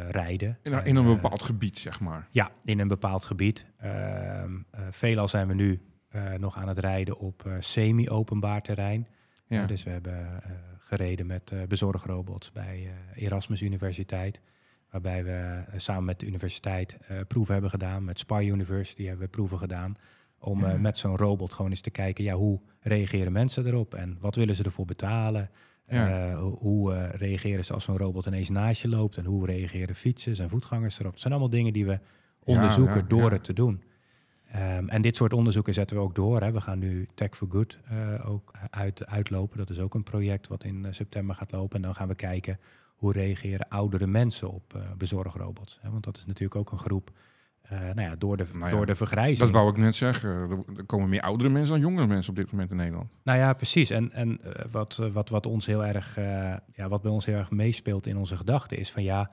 rijden. 0.07 0.57
in, 0.63 0.73
En, 0.73 0.85
in 0.85 0.95
een 0.95 1.05
bepaald 1.05 1.43
gebied, 1.43 1.79
zeg 1.79 1.99
maar. 1.99 2.27
ja, 2.31 2.51
in 2.63 2.79
een 2.79 2.87
bepaald 2.87 3.25
gebied. 3.25 3.65
Ehm 3.77 4.55
eh, 4.71 4.81
veelal 4.91 5.27
zijn 5.27 5.47
we 5.47 5.53
nu 5.53 5.81
nog 6.37 6.57
aan 6.57 6.67
het 6.67 6.77
rijden 6.77 7.17
op 7.17 7.49
semi-openbaar 7.59 8.61
terrein. 8.61 9.07
Ja. 9.51 9.61
Eh, 9.61 9.67
dus 9.67 9.83
we 9.83 9.89
hebben 9.89 10.43
eh, 10.43 10.51
gereden 10.79 11.25
met 11.25 11.51
eh, 11.51 11.59
bezorgrobots 11.67 12.51
bij 12.51 12.89
eh, 13.15 13.23
Erasmus 13.23 13.61
Universiteit. 13.61 14.41
Waarbij 14.89 15.23
we 15.23 15.63
samen 15.75 16.05
met 16.05 16.19
de 16.19 16.25
universiteit 16.25 16.97
proeven 17.27 17.53
hebben 17.53 17.71
gedaan. 17.71 18.03
Met 18.03 18.19
Spar 18.19 18.43
University 18.43 19.03
hebben 19.03 19.25
we 19.25 19.31
proeven 19.31 19.57
gedaan. 19.57 19.95
Om 20.39 20.59
Ja. 20.65 20.77
met 20.77 20.97
zo'n 20.97 21.15
robot 21.17 21.53
gewoon 21.53 21.71
eens 21.71 21.81
te 21.81 21.89
kijken, 21.89 22.23
ja, 22.23 22.33
hoe 22.33 22.59
reageren 22.79 23.31
mensen 23.31 23.65
erop? 23.65 23.93
En 23.93 24.17
wat 24.19 24.35
willen 24.35 24.55
ze 24.55 24.63
ervoor 24.63 24.85
betalen? 24.85 25.49
Ja. 25.87 26.35
Hoe 26.35 27.07
reageren 27.07 27.65
ze 27.65 27.73
als 27.73 27.83
zo'n 27.83 27.97
robot 27.97 28.25
ineens 28.25 28.49
naast 28.49 28.81
je 28.81 28.87
loopt? 28.87 29.17
En 29.17 29.25
hoe 29.25 29.45
reageren 29.45 29.95
fietsers 29.95 30.39
en 30.39 30.49
voetgangers 30.49 30.99
erop? 30.99 31.11
Het 31.11 31.21
zijn 31.21 31.33
allemaal 31.33 31.51
dingen 31.51 31.73
die 31.73 31.85
we 31.85 31.99
onderzoeken 32.43 32.99
ja, 32.99 33.07
door 33.07 33.31
het 33.31 33.43
te 33.43 33.53
doen. 33.53 33.83
Ehm, 34.51 34.87
en 34.87 35.01
dit 35.01 35.15
soort 35.15 35.33
onderzoeken 35.33 35.73
zetten 35.73 35.97
we 35.97 36.03
ook 36.03 36.15
door. 36.15 36.41
Hè. 36.41 36.51
We 36.51 36.61
gaan 36.61 36.79
nu 36.79 37.07
Tech 37.13 37.35
for 37.35 37.47
Good 37.51 37.79
eh, 37.89 38.29
ook 38.29 38.51
uit, 38.69 39.05
uitlopen. 39.05 39.57
Dat 39.57 39.69
is 39.69 39.79
ook 39.79 39.93
een 39.93 40.03
project 40.03 40.47
wat 40.47 40.63
in 40.63 40.85
eh, 40.85 40.91
september 40.91 41.35
gaat 41.35 41.51
lopen. 41.51 41.75
En 41.75 41.81
dan 41.81 41.95
gaan 41.95 42.07
we 42.07 42.15
kijken 42.15 42.59
hoe 42.95 43.13
reageren 43.13 43.67
oudere 43.69 44.07
mensen 44.07 44.51
op 44.51 44.75
eh, 44.75 44.81
bezorgrobots. 44.97 45.79
Hè. 45.81 45.89
Want 45.89 46.03
dat 46.03 46.17
is 46.17 46.25
natuurlijk 46.25 46.55
ook 46.55 46.71
een 46.71 46.77
groep, 46.77 47.11
nou 47.69 48.01
ja, 48.01 48.15
door 48.15 48.37
de, 48.37 48.45
Nou 48.53 48.65
ja, 48.65 48.75
door 48.75 48.85
de 48.85 48.95
vergrijzing. 48.95 49.39
Dat 49.39 49.51
wou 49.51 49.69
ik 49.69 49.77
net 49.77 49.95
zeggen. 49.95 50.29
Er- 50.29 50.85
komen 50.85 51.09
meer 51.09 51.21
oudere 51.21 51.49
mensen 51.49 51.73
dan 51.73 51.81
jongere 51.81 52.07
mensen 52.07 52.29
op 52.29 52.35
dit 52.35 52.51
moment 52.51 52.71
in 52.71 52.77
Nederland. 52.77 53.09
Nou 53.23 53.37
ja, 53.37 53.53
precies. 53.53 53.89
En, 53.89 54.11
en 54.11 54.41
wat, 54.71 54.95
wat, 55.13 55.29
wat, 55.29 55.45
ons 55.45 55.65
heel 55.65 55.85
erg, 55.85 56.15
ja, 56.73 56.87
wat 56.87 57.01
bij 57.01 57.11
ons 57.11 57.25
heel 57.25 57.37
erg 57.37 57.51
meespeelt 57.51 58.07
in 58.07 58.17
onze 58.17 58.37
gedachten 58.37 58.77
is 58.77 58.91
van 58.91 59.03
ja, 59.03 59.31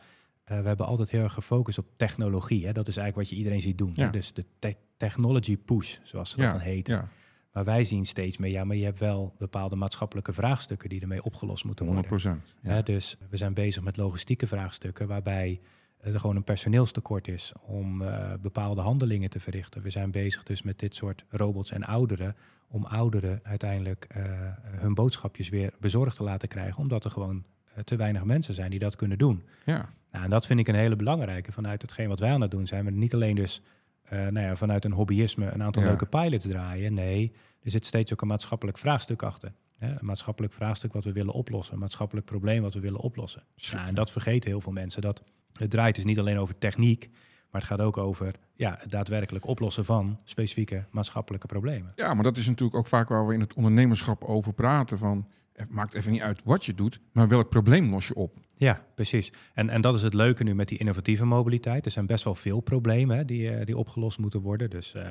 eh, 0.48 0.60
we 0.60 0.66
hebben 0.68 0.86
altijd 0.86 1.10
heel 1.10 1.22
erg 1.22 1.32
gefocust 1.32 1.78
op 1.78 1.86
technologie. 1.96 2.66
Hè? 2.66 2.72
Dat 2.72 2.88
is 2.88 2.96
eigenlijk 2.96 3.16
wat 3.16 3.28
je 3.28 3.36
iedereen 3.44 3.60
ziet 3.60 3.78
doen. 3.78 3.92
Ja. 3.94 4.08
Dus 4.10 4.32
de 4.32 4.44
te- 4.58 4.76
technology 4.96 5.56
push, 5.56 5.96
zoals 6.02 6.30
ze 6.30 6.36
dat 6.36 6.44
Ja, 6.44 6.52
dan 6.52 6.60
heet. 6.60 6.86
Ja, 6.86 7.08
Maar 7.52 7.64
wij 7.64 7.84
zien 7.84 8.04
steeds 8.06 8.36
meer, 8.36 8.50
ja, 8.50 8.64
maar 8.64 8.76
je 8.76 8.84
hebt 8.84 8.98
wel 8.98 9.34
bepaalde 9.38 9.76
maatschappelijke 9.76 10.32
vraagstukken 10.32 10.88
die 10.88 11.00
ermee 11.00 11.22
opgelost 11.22 11.64
moeten 11.64 11.86
100 11.86 12.08
worden. 12.08 12.30
procent. 12.32 12.54
Hè, 12.74 12.82
dus 12.82 13.16
we 13.30 13.36
zijn 13.36 13.54
bezig 13.54 13.82
met 13.82 13.96
logistieke 13.96 14.46
vraagstukken 14.46 15.06
waarbij 15.08 15.60
er 16.00 16.20
gewoon 16.20 16.36
een 16.36 16.44
personeelstekort 16.44 17.28
is 17.28 17.52
om 17.62 18.02
eh, 18.02 18.32
bepaalde 18.40 18.80
handelingen 18.80 19.30
te 19.30 19.40
verrichten. 19.40 19.82
We 19.82 19.90
zijn 19.90 20.10
bezig 20.10 20.42
dus 20.42 20.62
met 20.62 20.78
dit 20.78 20.94
soort 20.94 21.24
robots 21.28 21.70
en 21.70 21.84
ouderen 21.84 22.36
om 22.68 22.84
ouderen 22.84 23.40
uiteindelijk 23.42 24.04
eh, 24.08 24.22
hun 24.62 24.94
boodschapjes 24.94 25.48
weer 25.48 25.72
bezorgd 25.80 26.16
te 26.16 26.22
laten 26.22 26.48
krijgen, 26.48 26.78
omdat 26.78 27.04
er 27.04 27.10
gewoon 27.10 27.36
eh, 27.36 27.42
te 27.84 27.96
weinig 27.96 28.24
mensen 28.24 28.54
zijn 28.54 28.70
die 28.70 28.78
dat 28.78 28.96
kunnen 28.96 29.18
doen. 29.18 29.42
Ja. 29.64 29.88
Nou, 30.12 30.24
en 30.24 30.30
dat 30.30 30.46
vind 30.46 30.60
ik 30.60 30.68
een 30.68 30.74
hele 30.74 30.96
belangrijke 30.96 31.52
vanuit 31.52 31.82
hetgeen 31.82 32.08
wat 32.08 32.18
wij 32.18 32.30
aan 32.30 32.40
het 32.40 32.50
doen 32.50 32.66
zijn. 32.66 32.84
We 32.84 32.90
niet 32.90 33.14
alleen 33.14 33.34
dus 33.34 33.62
eh, 34.02 34.18
nou 34.18 34.46
ja, 34.46 34.56
vanuit 34.56 34.84
een 34.84 34.92
hobbyisme 34.92 35.50
een 35.50 35.62
aantal 35.62 35.82
Ja. 35.82 35.88
leuke 35.88 36.06
pilots 36.06 36.46
draaien. 36.48 36.94
Nee, 36.94 37.32
er 37.62 37.70
zit 37.70 37.86
steeds 37.86 38.12
ook 38.12 38.20
een 38.20 38.28
maatschappelijk 38.28 38.78
vraagstuk 38.78 39.22
achter. 39.22 39.52
Hè? 39.78 39.88
Een 39.88 40.06
maatschappelijk 40.06 40.52
vraagstuk 40.52 40.92
wat 40.92 41.04
we 41.04 41.12
willen 41.12 41.32
oplossen. 41.34 41.74
Een 41.74 41.80
maatschappelijk 41.80 42.26
probleem 42.26 42.62
wat 42.62 42.74
we 42.74 42.80
willen 42.80 43.00
oplossen. 43.00 43.42
Nou, 43.72 43.86
en 43.88 43.94
dat 43.94 44.10
vergeten 44.10 44.50
heel 44.50 44.60
veel 44.60 44.72
mensen. 44.72 45.02
Dat 45.02 45.22
het 45.52 45.70
draait 45.70 45.94
dus 45.94 46.04
niet 46.04 46.18
alleen 46.18 46.38
over 46.38 46.58
techniek, 46.58 47.08
maar 47.50 47.60
het 47.60 47.70
gaat 47.70 47.80
ook 47.80 47.96
over 47.96 48.34
ja, 48.54 48.76
het 48.80 48.90
daadwerkelijk 48.90 49.46
oplossen 49.46 49.84
van 49.84 50.20
specifieke 50.24 50.84
maatschappelijke 50.90 51.46
problemen. 51.46 51.92
Ja, 51.96 52.14
maar 52.14 52.24
dat 52.24 52.36
is 52.36 52.46
natuurlijk 52.46 52.78
ook 52.78 52.86
vaak 52.86 53.08
waar 53.08 53.26
we 53.26 53.34
in 53.34 53.40
het 53.40 53.54
ondernemerschap 53.54 54.24
over 54.24 54.52
praten. 54.52 54.98
Van, 54.98 55.28
maakt 55.68 55.94
even 55.94 56.12
niet 56.12 56.22
uit 56.22 56.44
wat 56.44 56.64
je 56.64 56.74
doet, 56.74 57.00
maar 57.12 57.28
welk 57.28 57.48
probleem 57.48 57.90
los 57.90 58.08
je 58.08 58.14
op? 58.14 58.36
Ja, 58.56 58.84
precies. 58.94 59.32
En, 59.54 59.70
en 59.70 59.80
dat 59.80 59.94
is 59.94 60.02
het 60.02 60.14
leuke 60.14 60.44
nu 60.44 60.54
met 60.54 60.68
die 60.68 60.78
innovatieve 60.78 61.24
mobiliteit. 61.24 61.84
Er 61.84 61.90
zijn 61.90 62.06
best 62.06 62.24
wel 62.24 62.34
veel 62.34 62.60
problemen 62.60 63.16
hè, 63.16 63.24
die, 63.24 63.50
eh, 63.50 63.66
die 63.66 63.76
opgelost 63.76 64.18
moeten 64.18 64.40
worden. 64.40 64.70
Dus 64.70 64.94
eh, 64.94 65.02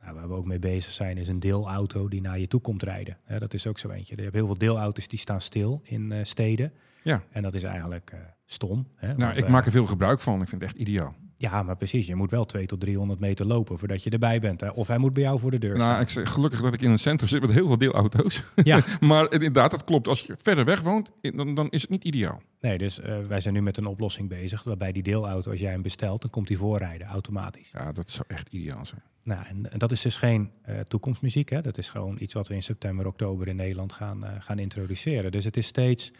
nou, 0.00 0.14
waar 0.14 0.28
we 0.28 0.34
ook 0.34 0.44
mee 0.44 0.58
bezig 0.58 0.92
zijn 0.92 1.18
is 1.18 1.28
een 1.28 1.40
deelauto 1.40 2.08
die 2.08 2.20
naar 2.20 2.38
je 2.38 2.48
toe 2.48 2.60
komt 2.60 2.82
rijden. 2.82 3.16
Hè, 3.24 3.38
dat 3.38 3.54
is 3.54 3.66
ook 3.66 3.78
zo 3.78 3.90
eentje. 3.90 4.16
Je 4.16 4.22
hebt 4.22 4.34
heel 4.34 4.46
veel 4.46 4.58
deelauto's 4.58 5.08
die 5.08 5.18
staan 5.18 5.40
stil 5.40 5.80
in 5.84 6.12
eh, 6.12 6.24
steden. 6.24 6.72
Ja. 7.02 7.22
En 7.30 7.42
dat 7.42 7.54
is 7.54 7.62
eigenlijk 7.62 8.14
stom. 8.44 8.86
Hè, 8.94 9.06
Nou, 9.06 9.18
want, 9.18 9.36
ik 9.36 9.48
maak 9.48 9.66
er 9.66 9.72
veel 9.72 9.86
gebruik 9.86 10.20
van. 10.20 10.42
Ik 10.42 10.48
vind 10.48 10.62
het 10.62 10.70
echt 10.70 10.80
ideaal. 10.80 11.14
Ja, 11.40 11.62
maar 11.62 11.76
precies. 11.76 12.06
Je 12.06 12.14
moet 12.14 12.30
wel 12.30 12.44
2 12.44 12.66
tot 12.66 12.80
300 12.80 13.20
meter 13.20 13.46
lopen 13.46 13.78
voordat 13.78 14.02
je 14.02 14.10
erbij 14.10 14.40
bent. 14.40 14.60
Hè? 14.60 14.68
Of 14.68 14.88
hij 14.88 14.98
moet 14.98 15.12
bij 15.12 15.22
jou 15.22 15.38
voor 15.38 15.50
de 15.50 15.58
deur 15.58 15.76
Nou, 15.76 15.82
staan. 15.82 16.00
ik 16.00 16.08
zeg 16.08 16.30
gelukkig 16.32 16.60
dat 16.60 16.74
ik 16.74 16.82
in 16.82 16.90
het 16.90 17.00
centrum 17.00 17.28
zit 17.28 17.40
met 17.40 17.50
heel 17.50 17.66
veel 17.66 17.78
deelauto's. 17.78 18.44
Ja, 18.54 18.84
maar 19.00 19.32
inderdaad, 19.32 19.70
dat 19.70 19.84
klopt. 19.84 20.08
Als 20.08 20.20
je 20.26 20.34
verder 20.42 20.64
weg 20.64 20.80
woont, 20.80 21.10
dan, 21.20 21.54
dan 21.54 21.70
is 21.70 21.80
het 21.80 21.90
niet 21.90 22.04
ideaal. 22.04 22.42
nee, 22.60 22.78
dus 22.78 23.00
eh, 23.00 23.18
wij 23.18 23.40
zijn 23.40 23.54
nu 23.54 23.62
met 23.62 23.76
een 23.76 23.86
oplossing 23.86 24.28
bezig. 24.28 24.62
Waarbij 24.62 24.92
die 24.92 25.02
deelauto, 25.02 25.50
als 25.50 25.60
jij 25.60 25.70
hem 25.70 25.82
bestelt, 25.82 26.20
dan 26.20 26.30
komt 26.30 26.48
hij 26.48 26.56
voorrijden 26.56 27.06
automatisch. 27.06 27.70
Ja, 27.72 27.92
dat 27.92 28.10
zou 28.10 28.24
echt 28.28 28.52
ideaal 28.52 28.86
zijn. 28.86 29.02
Nou, 29.22 29.44
en, 29.46 29.72
en 29.72 29.78
dat 29.78 29.92
is 29.92 30.02
dus 30.02 30.16
geen 30.16 30.50
eh, 30.62 30.80
toekomstmuziek. 30.80 31.48
Hè? 31.48 31.60
Dat 31.60 31.78
is 31.78 31.88
gewoon 31.88 32.16
iets 32.20 32.34
wat 32.34 32.48
we 32.48 32.54
in 32.54 32.62
september, 32.62 33.06
oktober 33.06 33.48
in 33.48 33.56
Nederland 33.56 33.92
gaan, 33.92 34.24
eh, 34.24 34.30
gaan 34.38 34.58
introduceren. 34.58 35.32
Dus 35.32 35.44
het 35.44 35.56
is 35.56 35.66
steeds 35.66 36.12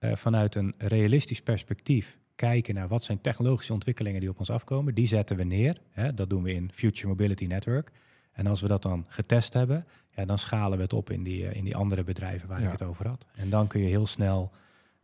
vanuit 0.00 0.54
een 0.54 0.74
realistisch 0.78 1.42
perspectief 1.42 2.18
kijken 2.38 2.74
naar 2.74 2.88
wat 2.88 3.04
zijn 3.04 3.20
technologische 3.20 3.72
ontwikkelingen 3.72 4.20
die 4.20 4.28
op 4.28 4.38
ons 4.38 4.50
afkomen. 4.50 4.94
Die 4.94 5.06
zetten 5.06 5.36
we 5.36 5.44
neer. 5.44 5.80
Hè? 5.90 6.14
Dat 6.14 6.30
doen 6.30 6.42
we 6.42 6.52
in 6.52 6.70
Future 6.72 7.08
Mobility 7.08 7.44
Network. 7.44 7.90
En 8.32 8.46
als 8.46 8.60
we 8.60 8.68
dat 8.68 8.82
dan 8.82 9.04
getest 9.08 9.52
hebben, 9.52 9.86
ja, 10.10 10.24
dan 10.24 10.38
schalen 10.38 10.76
we 10.76 10.82
het 10.84 10.92
op 10.92 11.10
in 11.10 11.22
die, 11.22 11.46
eh, 11.48 11.56
in 11.56 11.64
die 11.64 11.76
andere 11.76 12.04
bedrijven 12.04 12.48
waar 12.48 12.60
Ja. 12.60 12.66
ik 12.66 12.72
het 12.72 12.82
over 12.82 13.08
had. 13.08 13.26
En 13.34 13.50
dan 13.50 13.66
kun 13.66 13.80
je 13.80 13.86
heel 13.88 14.06
snel, 14.06 14.50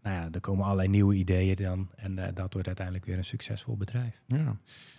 nou 0.02 0.16
ja, 0.16 0.28
er 0.32 0.40
komen 0.40 0.64
allerlei 0.64 0.88
nieuwe 0.88 1.14
ideeën 1.14 1.56
dan. 1.56 1.88
En 1.96 2.18
eh, 2.18 2.28
dat 2.34 2.52
wordt 2.52 2.66
uiteindelijk 2.66 3.06
weer 3.06 3.16
een 3.16 3.24
succesvol 3.24 3.76
bedrijf. 3.76 4.22
Ja. 4.26 4.56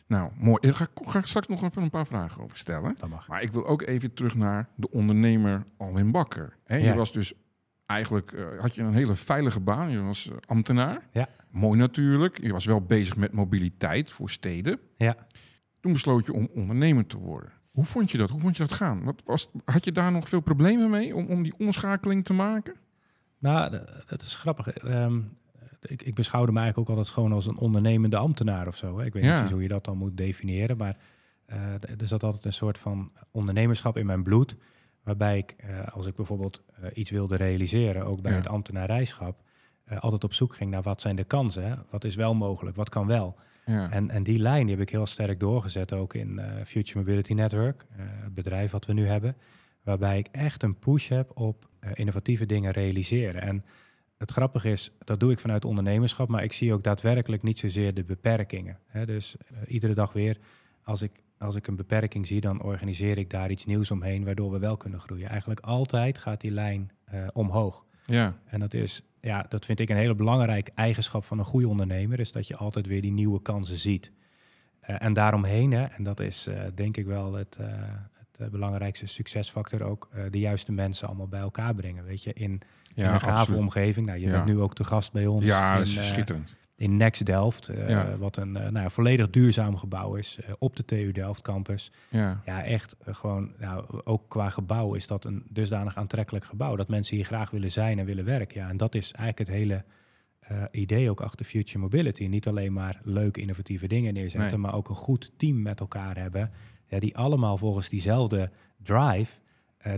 Nou, 0.07 0.31
mooi. 0.37 0.57
Ik 0.67 0.75
ga, 0.75 0.87
ga 1.05 1.19
ik 1.19 1.25
straks 1.25 1.47
nog 1.47 1.63
even 1.63 1.81
een 1.81 1.89
paar 1.89 2.07
vragen 2.07 2.43
over 2.43 2.57
stellen. 2.57 2.95
Dat 2.99 3.09
mag. 3.09 3.27
Maar 3.27 3.41
ik 3.41 3.51
wil 3.51 3.67
ook 3.67 3.81
even 3.81 4.13
terug 4.13 4.35
naar 4.35 4.69
de 4.75 4.91
ondernemer 4.91 5.65
Alwin 5.77 6.11
Bakker. 6.11 6.55
Hè, 6.65 6.75
Je 6.75 6.83
Ja. 6.83 6.95
was 6.95 7.11
dus 7.13 7.33
eigenlijk, 7.85 8.31
eh, 8.31 8.45
had 8.59 8.75
je 8.75 8.81
een 8.83 8.93
hele 8.93 9.15
veilige 9.15 9.59
baan. 9.59 9.89
Je 9.91 10.01
was 10.01 10.29
eh, 10.31 10.37
ambtenaar. 10.45 11.07
Ja. 11.11 11.29
Mooi 11.51 11.79
natuurlijk. 11.79 12.41
Je 12.41 12.51
was 12.51 12.65
wel 12.65 12.81
bezig 12.81 13.15
met 13.15 13.31
mobiliteit 13.31 14.11
voor 14.11 14.29
steden. 14.29 14.79
Ja. 14.97 15.15
Toen 15.79 15.91
besloot 15.93 16.25
je 16.25 16.33
om 16.33 16.49
ondernemer 16.55 17.05
te 17.05 17.17
worden. 17.17 17.51
Hoe 17.71 17.85
vond 17.85 18.11
je 18.11 18.17
dat? 18.17 18.29
Hoe 18.29 18.39
vond 18.41 18.57
je 18.57 18.63
dat 18.63 18.73
gaan? 18.73 19.03
Wat 19.03 19.21
was, 19.25 19.49
had 19.65 19.85
je 19.85 19.91
daar 19.91 20.11
nog 20.11 20.29
veel 20.29 20.39
problemen 20.39 20.89
mee 20.89 21.15
om, 21.15 21.25
om 21.25 21.43
die 21.43 21.53
omschakeling 21.57 22.25
te 22.25 22.33
maken? 22.33 22.75
Nou, 23.39 23.71
dat 24.05 24.21
is 24.21 24.35
grappig. 24.35 24.67
Ehm, 24.67 25.19
ik, 25.81 26.01
ik 26.03 26.13
beschouwde 26.15 26.51
me 26.51 26.59
eigenlijk 26.59 26.89
ook 26.89 26.95
altijd 26.97 27.13
gewoon 27.15 27.31
als 27.31 27.47
een 27.47 27.57
ondernemende 27.57 28.17
ambtenaar 28.17 28.67
of 28.67 28.75
zo. 28.75 28.97
Hè. 28.99 29.05
Ik 29.05 29.13
weet 29.13 29.23
Ja. 29.23 29.27
niet 29.29 29.35
precies 29.37 29.53
hoe 29.53 29.61
je 29.63 29.67
dat 29.73 29.85
dan 29.85 29.97
moet 29.97 30.17
definiëren, 30.17 30.77
maar 30.77 30.97
eh, 31.45 31.73
er 31.99 32.07
zat 32.07 32.23
altijd 32.23 32.45
een 32.45 32.53
soort 32.53 32.77
van 32.77 33.11
ondernemerschap 33.31 33.97
in 33.97 34.05
mijn 34.05 34.23
bloed. 34.23 34.55
Waarbij 35.05 35.37
ik, 35.37 35.55
eh, 35.57 35.87
als 35.93 36.05
ik 36.05 36.15
bijvoorbeeld 36.15 36.61
eh, 36.81 36.89
iets 36.93 37.11
wilde 37.11 37.35
realiseren, 37.35 38.05
ook 38.05 38.21
bij 38.21 38.31
Ja. 38.31 38.37
het 38.37 38.47
ambtenarijschap, 38.47 39.41
eh, 39.83 39.99
altijd 39.99 40.23
op 40.23 40.33
zoek 40.33 40.55
ging 40.55 40.71
naar 40.71 40.81
wat 40.81 41.01
zijn 41.01 41.15
de 41.15 41.23
kansen. 41.23 41.85
Wat 41.89 42.03
is 42.03 42.15
wel 42.15 42.33
mogelijk, 42.35 42.75
wat 42.75 42.89
kan 42.89 43.07
wel. 43.07 43.35
Ja. 43.65 43.91
En, 43.91 44.09
en 44.09 44.23
die 44.23 44.39
lijn 44.39 44.65
die 44.65 44.75
heb 44.75 44.83
ik 44.83 44.89
heel 44.91 45.05
sterk 45.05 45.39
doorgezet 45.39 45.93
ook 45.93 46.13
in 46.13 46.41
Future 46.65 46.99
Mobility 46.99 47.33
Network, 47.33 47.85
het 47.95 48.33
bedrijf 48.33 48.71
wat 48.71 48.85
we 48.85 48.93
nu 48.93 49.07
hebben. 49.07 49.35
Waarbij 49.83 50.17
ik 50.17 50.27
echt 50.31 50.63
een 50.63 50.79
push 50.79 51.07
heb 51.09 51.31
op 51.39 51.69
innovatieve 51.93 52.45
dingen 52.45 52.71
realiseren. 52.71 53.41
En 53.41 53.65
het 54.17 54.31
grappige 54.31 54.71
is, 54.71 54.91
dat 54.99 55.19
doe 55.19 55.31
ik 55.31 55.39
vanuit 55.39 55.65
ondernemerschap, 55.65 56.27
maar 56.27 56.43
ik 56.43 56.53
zie 56.53 56.73
ook 56.73 56.83
daadwerkelijk 56.83 57.43
niet 57.43 57.59
zozeer 57.59 57.93
de 57.93 58.03
beperkingen. 58.03 58.79
Hè? 58.87 59.05
Dus 59.05 59.35
iedere 59.67 59.93
dag 59.93 60.13
weer, 60.13 60.37
als 60.83 61.01
ik, 61.01 61.11
als 61.39 61.55
ik 61.55 61.67
een 61.67 61.75
beperking 61.75 62.27
zie, 62.27 62.41
dan 62.41 62.61
organiseer 62.61 63.17
ik 63.17 63.29
daar 63.29 63.51
iets 63.51 63.65
nieuws 63.65 63.91
omheen, 63.91 64.23
waardoor 64.25 64.51
we 64.51 64.59
wel 64.59 64.77
kunnen 64.77 64.99
groeien. 64.99 65.29
Eigenlijk 65.29 65.59
altijd 65.59 66.17
gaat 66.17 66.41
die 66.41 66.51
lijn 66.51 66.91
eh, 67.05 67.27
omhoog. 67.33 67.85
ja. 68.05 68.33
En 68.45 68.59
dat 68.59 68.73
is, 68.73 69.01
ja, 69.21 69.45
dat 69.49 69.65
vind 69.65 69.79
ik 69.79 69.89
een 69.89 69.95
hele 69.95 70.15
belangrijke 70.15 70.71
eigenschap 70.75 71.23
van 71.23 71.39
een 71.39 71.45
goede 71.45 71.67
ondernemer, 71.67 72.19
is 72.19 72.31
dat 72.31 72.47
je 72.47 72.55
altijd 72.55 72.85
weer 72.87 73.01
die 73.01 73.11
nieuwe 73.11 73.41
kansen 73.41 73.77
ziet. 73.77 74.11
Eh, 74.79 74.95
en 74.99 75.13
daaromheen, 75.13 75.71
hè, 75.71 75.83
en 75.83 76.03
dat 76.03 76.19
is 76.19 76.47
eh, 76.47 76.59
denk 76.75 76.97
ik 76.97 77.05
wel 77.05 77.33
het, 77.33 77.57
het 78.37 78.51
belangrijkste 78.51 79.05
succesfactor 79.07 79.83
ook, 79.83 80.09
de 80.31 80.39
juiste 80.39 80.71
mensen 80.71 81.07
allemaal 81.07 81.27
bij 81.27 81.39
elkaar 81.39 81.75
brengen. 81.75 82.05
Weet 82.05 82.23
je, 82.23 82.33
in, 82.33 82.61
een 82.95 83.05
gave 83.19 83.31
absoluut. 83.31 83.59
omgeving. 83.59 84.05
Nou, 84.05 84.19
je 84.19 84.25
Ja. 84.25 84.31
bent 84.31 84.45
nu 84.45 84.59
ook 84.59 84.75
te 84.75 84.83
gast 84.83 85.11
bij 85.11 85.25
ons 85.27 85.45
Ja, 85.45 85.71
in, 85.71 85.77
dat 85.77 85.87
is 85.87 86.07
schitterend. 86.07 86.55
In 86.77 86.97
Next 86.97 87.25
Delft, 87.25 87.67
eh, 87.67 87.89
Ja. 87.89 88.17
wat 88.17 88.37
een 88.37 88.55
eh, 88.55 88.61
nou, 88.63 88.83
ja, 88.83 88.89
volledig 88.89 89.29
duurzaam 89.29 89.77
gebouw 89.77 90.15
is, 90.15 90.39
eh, 90.39 90.53
op 90.59 90.75
de 90.75 90.85
TU 90.85 91.11
Delft 91.11 91.41
campus. 91.41 91.91
Ja. 92.09 92.41
Ja, 92.45 92.63
echt 92.63 92.95
gewoon, 93.05 93.53
nou, 93.59 93.85
ook 94.03 94.29
qua 94.29 94.49
gebouw 94.49 94.93
is 94.93 95.07
dat 95.07 95.25
een 95.25 95.43
dusdanig 95.49 95.95
aantrekkelijk 95.95 96.45
gebouw. 96.45 96.75
Dat 96.75 96.87
mensen 96.89 97.15
hier 97.15 97.25
graag 97.25 97.49
willen 97.49 97.71
zijn 97.71 97.99
en 97.99 98.05
willen 98.05 98.25
werken. 98.25 98.61
Ja, 98.61 98.69
en 98.69 98.77
dat 98.77 98.95
is 98.95 99.11
eigenlijk 99.11 99.49
het 99.49 99.57
hele 99.57 99.83
idee 100.71 101.09
ook 101.09 101.21
achter 101.21 101.45
Future 101.45 101.79
Mobility. 101.79 102.25
Niet 102.27 102.47
alleen 102.47 102.73
maar 102.73 102.99
leuke 103.03 103.41
innovatieve 103.41 103.87
dingen 103.87 104.13
neerzetten, 104.13 104.49
Nee. 104.51 104.59
maar 104.59 104.75
ook 104.75 104.89
een 104.89 104.95
goed 104.95 105.31
team 105.37 105.61
met 105.61 105.79
elkaar 105.79 106.17
hebben. 106.17 106.51
Ja, 106.87 106.99
die 106.99 107.17
allemaal 107.17 107.57
volgens 107.57 107.89
diezelfde 107.89 108.49
drive 108.83 109.31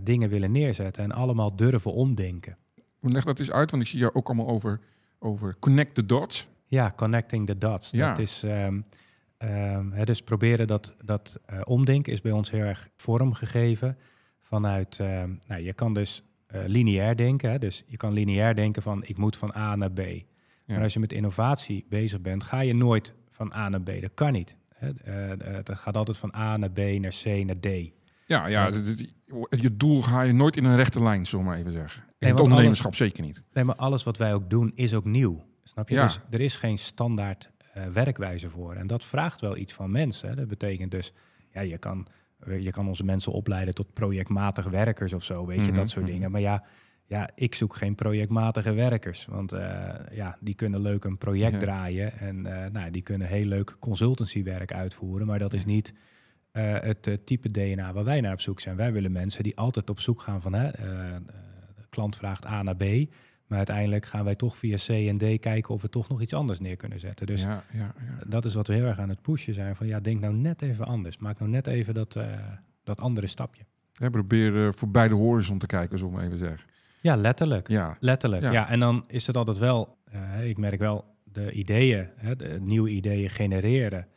dingen 0.04 0.30
willen 0.30 0.52
neerzetten 0.52 1.04
en 1.04 1.12
allemaal 1.12 1.56
durven 1.56 1.94
omdenken. 1.94 2.58
Leg 3.02 3.24
dat 3.24 3.40
eens 3.40 3.52
uit, 3.52 3.72
want 3.72 3.84
ik 3.84 3.90
zie 3.90 4.00
jou 4.00 4.14
ook 4.14 4.28
allemaal 4.28 4.48
over, 4.48 4.80
over 5.20 5.56
connect 5.60 5.96
the 5.96 6.06
dots. 6.06 6.48
Ja, 6.68 6.94
connecting 6.96 7.46
the 7.46 7.58
dots. 7.58 7.92
Ja. 7.92 8.10
Dat 8.10 8.20
is, 8.20 8.44
ehm, 8.44 8.82
ehm, 9.38 9.92
hè, 9.92 10.06
dus 10.06 10.22
proberen 10.22 10.68
dat, 10.68 10.94
dat 11.04 11.40
eh, 11.46 11.60
omdenken 11.64 12.14
is 12.14 12.22
bij 12.22 12.32
ons 12.32 12.52
heel 12.52 12.64
erg 12.64 12.90
vormgegeven 12.96 13.98
vanuit, 14.42 15.00
ehm, 15.00 15.34
nou, 15.48 15.62
je 15.62 15.74
kan 15.74 15.94
dus 15.94 16.22
eh, 16.48 16.62
lineair 16.66 17.16
denken. 17.16 17.52
Hè, 17.52 17.60
dus 17.60 17.84
je 17.88 17.98
kan 17.98 18.14
lineair 18.14 18.56
denken 18.56 18.82
van 18.82 19.04
ik 19.06 19.18
moet 19.18 19.38
van 19.38 19.56
A 19.56 19.76
naar 19.76 19.92
B. 19.92 20.02
Maar 20.66 20.82
als 20.82 20.94
je 20.94 21.00
met 21.00 21.14
innovatie 21.14 21.86
bezig 21.90 22.22
bent, 22.22 22.44
ga 22.44 22.60
je 22.60 22.76
nooit 22.76 23.14
van 23.30 23.54
A 23.54 23.70
naar 23.70 23.82
B. 23.82 24.02
Dat 24.02 24.12
kan 24.14 24.32
niet. 24.32 24.56
Hè. 24.74 24.90
Eh, 24.90 25.58
dat 25.64 25.78
gaat 25.78 25.98
altijd 25.98 26.18
van 26.18 26.36
A 26.36 26.58
naar 26.58 26.72
B, 26.72 26.78
naar 26.78 27.16
C, 27.24 27.26
naar 27.26 27.60
D. 27.60 27.68
Ja, 28.26 28.48
ja, 28.48 28.72
je 29.50 29.78
doel 29.78 30.02
ga 30.02 30.22
je 30.22 30.34
nooit 30.34 30.56
in 30.58 30.64
een 30.64 30.76
rechte 30.76 31.04
lijn, 31.04 31.26
zullen 31.26 31.46
we 31.46 31.52
maar 31.52 31.60
even 31.60 31.72
zeggen. 31.72 32.02
In 32.02 32.14
Nee, 32.20 32.32
het 32.32 32.40
ondernemerschap 32.40 32.96
zeker 32.96 33.24
niet. 33.24 33.42
Nee, 33.54 33.64
maar 33.64 33.76
alles 33.76 34.04
wat 34.04 34.18
wij 34.18 34.34
ook 34.34 34.50
doen 34.50 34.72
is 34.76 34.94
ook 34.94 35.06
nieuw. 35.06 35.46
Snap 35.68 35.90
je? 35.90 35.96
Ja. 35.96 36.04
Dus 36.04 36.20
er 36.30 36.42
is 36.42 36.56
geen 36.56 36.78
standaard 36.78 37.52
eh, 37.74 37.86
werkwijze 37.86 38.50
voor. 38.50 38.74
En 38.74 38.88
dat 38.88 39.06
vraagt 39.06 39.42
wel 39.42 39.58
iets 39.58 39.74
van 39.74 39.92
mensen. 39.92 40.30
Hè. 40.30 40.36
Dat 40.36 40.48
betekent 40.48 40.92
dus, 40.92 41.14
ja, 41.50 41.62
je 41.62 41.78
kan, 41.78 42.08
eh, 42.40 42.60
je 42.60 42.72
kan 42.72 42.88
onze 42.88 43.04
mensen 43.04 43.32
opleiden 43.32 43.74
tot 43.74 43.94
projectmatig 43.94 44.66
werkers 44.66 45.14
of 45.14 45.24
zo, 45.24 45.46
weet 45.46 45.60
je, 45.60 45.72
Mhm, 45.72 45.76
dat 45.76 45.90
soort 45.90 46.06
mhm. 46.06 46.14
dingen. 46.14 46.32
Maar 46.32 46.42
ja, 46.42 46.64
ja, 47.06 47.30
ik 47.36 47.56
zoek 47.56 47.76
geen 47.76 47.96
projectmatige 47.96 48.74
werkers. 48.74 49.26
Want 49.26 49.52
eh, 49.52 49.90
ja, 50.12 50.38
die 50.40 50.56
kunnen 50.56 50.82
leuk 50.82 51.04
een 51.04 51.18
project 51.18 51.54
Ja. 51.54 51.60
draaien. 51.60 52.20
En 52.20 52.42
nou, 52.72 52.92
die 52.92 53.02
kunnen 53.02 53.28
heel 53.28 53.46
leuk 53.46 53.76
consultancywerk 53.80 54.74
uitvoeren. 54.74 55.28
Maar 55.28 55.40
dat 55.40 55.54
is 55.54 55.66
niet 55.66 55.94
het 56.52 57.26
type 57.26 57.52
DNA 57.52 57.94
waar 57.94 58.04
wij 58.04 58.22
naar 58.22 58.34
op 58.34 58.42
zoek 58.42 58.60
zijn. 58.60 58.76
Wij 58.76 58.92
willen 58.94 59.12
mensen 59.12 59.44
die 59.44 59.58
altijd 59.58 59.90
op 59.90 60.00
zoek 60.00 60.22
gaan 60.22 60.42
van... 60.42 60.54
Hè, 60.54 60.72
de 61.76 61.86
klant 61.90 62.16
vraagt 62.16 62.46
A 62.46 62.64
naar 62.64 62.76
B. 62.76 62.84
Maar 63.48 63.58
uiteindelijk 63.58 64.06
gaan 64.06 64.26
wij 64.26 64.36
toch 64.36 64.58
via 64.58 64.78
C 64.78 64.90
en 64.90 65.18
D 65.18 65.40
kijken 65.40 65.74
of 65.74 65.82
we 65.82 65.90
toch 65.90 66.10
nog 66.10 66.22
iets 66.22 66.34
anders 66.34 66.60
neer 66.60 66.76
kunnen 66.76 67.00
zetten. 67.00 67.28
Dus 67.28 67.42
ja, 67.42 67.64
ja, 67.74 67.80
ja. 67.80 67.94
dat 68.28 68.46
is 68.46 68.54
wat 68.54 68.68
we 68.68 68.74
heel 68.74 68.86
erg 68.86 69.00
aan 69.00 69.10
het 69.10 69.22
pushen 69.22 69.54
zijn. 69.54 69.76
Van 69.76 69.88
ja, 69.88 70.00
denk 70.00 70.20
nou 70.20 70.34
net 70.34 70.62
even 70.62 70.86
anders. 70.86 71.18
Maak 71.18 71.40
nou 71.40 71.52
net 71.52 71.68
even 71.68 71.94
dat, 71.94 72.16
eh, 72.16 72.26
dat 72.84 73.00
andere 73.02 73.28
stapje. 73.28 73.64
Ja, 73.94 74.10
probeer 74.10 74.66
eh, 74.68 74.74
voor 74.74 74.90
beide 74.90 75.16
horizon 75.16 75.58
te 75.58 75.66
kijken, 75.66 75.98
zullen 75.98 76.14
we 76.14 76.20
maar 76.20 76.28
even 76.28 76.40
zeggen. 76.40 76.68
Ja, 77.02 77.16
letterlijk. 77.16 77.68
Ja, 77.68 77.98
Letterlijk, 78.00 78.44
Ja. 78.44 78.52
ja. 78.52 78.70
En 78.70 78.80
dan 78.80 79.04
is 79.08 79.28
het 79.28 79.38
altijd 79.38 79.58
wel, 79.58 79.98
eh, 80.12 80.50
ik 80.50 80.58
merk 80.58 80.80
wel, 80.80 81.06
de 81.24 81.52
ideeën, 81.52 82.08
hè, 82.16 82.36
de 82.36 82.58
nieuwe 82.62 82.90
ideeën 82.90 83.30
genereren. 83.30 84.08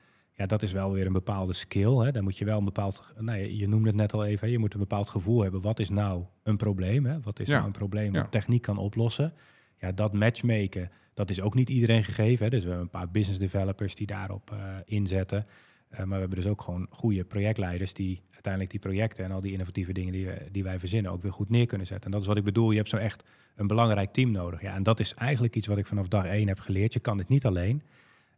Ja, 0.41 0.47
dat 0.47 0.63
is 0.63 0.73
wel 0.73 0.93
weer 0.93 1.07
een 1.07 1.13
bepaalde 1.13 1.53
skill. 1.53 1.97
Hè. 1.97 2.13
Dan 2.13 2.23
moet 2.23 2.39
je 2.39 2.45
wel 2.45 2.59
een 2.59 2.65
bepaald, 2.65 3.13
nou, 3.19 3.39
je, 3.39 3.57
je 3.57 3.69
noemde 3.69 3.87
het 3.87 3.97
net 3.97 4.13
al 4.13 4.25
even, 4.25 4.47
hè, 4.47 4.53
je 4.53 4.59
moet 4.59 4.73
een 4.75 4.81
bepaald 4.81 5.09
gevoel 5.09 5.43
hebben. 5.43 5.61
Wat 5.61 5.79
is 5.79 5.91
nou 5.91 6.25
een 6.43 6.57
probleem? 6.57 7.05
Hè? 7.07 7.21
Wat 7.21 7.41
is 7.41 7.47
Ja. 7.47 7.55
nou 7.55 7.67
een 7.67 7.73
probleem 7.73 8.13
wat 8.13 8.23
Ja. 8.23 8.29
techniek 8.29 8.63
kan 8.63 8.79
oplossen? 8.79 9.33
Ja, 9.79 9.93
dat 9.93 10.13
matchmaken, 10.13 10.91
dat 11.15 11.31
is 11.31 11.41
ook 11.41 11.55
niet 11.55 11.69
iedereen 11.71 12.05
gegeven. 12.05 12.45
Hè. 12.45 12.51
Dus 12.51 12.61
we 12.63 12.69
hebben 12.69 12.85
een 12.87 12.91
paar 13.01 13.11
business 13.11 13.39
developers 13.41 13.95
die 13.95 14.07
daarop 14.07 14.51
eh, 14.51 14.59
inzetten. 14.85 15.47
Eh, 15.89 15.99
maar 15.99 16.09
we 16.09 16.21
hebben 16.21 16.39
dus 16.39 16.47
ook 16.47 16.63
gewoon 16.63 16.87
goede 16.91 17.25
projectleiders 17.25 17.95
die 17.95 18.23
uiteindelijk 18.33 18.73
die 18.73 18.81
projecten 18.81 19.25
en 19.25 19.31
al 19.33 19.41
die 19.41 19.53
innovatieve 19.53 19.93
dingen 19.93 20.13
die, 20.13 20.27
we- 20.27 20.49
die 20.53 20.63
wij 20.63 20.79
verzinnen 20.79 21.13
ook 21.13 21.23
weer 21.23 21.33
goed 21.33 21.51
neer 21.51 21.67
kunnen 21.67 21.87
zetten. 21.87 22.05
En 22.07 22.11
dat 22.11 22.21
is 22.21 22.27
wat 22.27 22.37
ik 22.37 22.45
bedoel. 22.45 22.71
Je 22.71 22.77
hebt 22.77 22.89
zo 22.89 22.97
echt 22.97 23.25
een 23.57 23.67
belangrijk 23.67 24.13
team 24.13 24.31
nodig. 24.31 24.63
Ja, 24.63 24.75
en 24.75 24.83
dat 24.83 25.01
is 25.01 25.15
eigenlijk 25.15 25.57
iets 25.57 25.67
wat 25.67 25.79
ik 25.79 25.87
vanaf 25.87 26.09
dag 26.09 26.25
één 26.25 26.49
heb 26.49 26.59
geleerd. 26.61 26.93
Je 26.93 27.01
kan 27.01 27.17
dit 27.17 27.29
niet 27.29 27.47
alleen. 27.47 27.83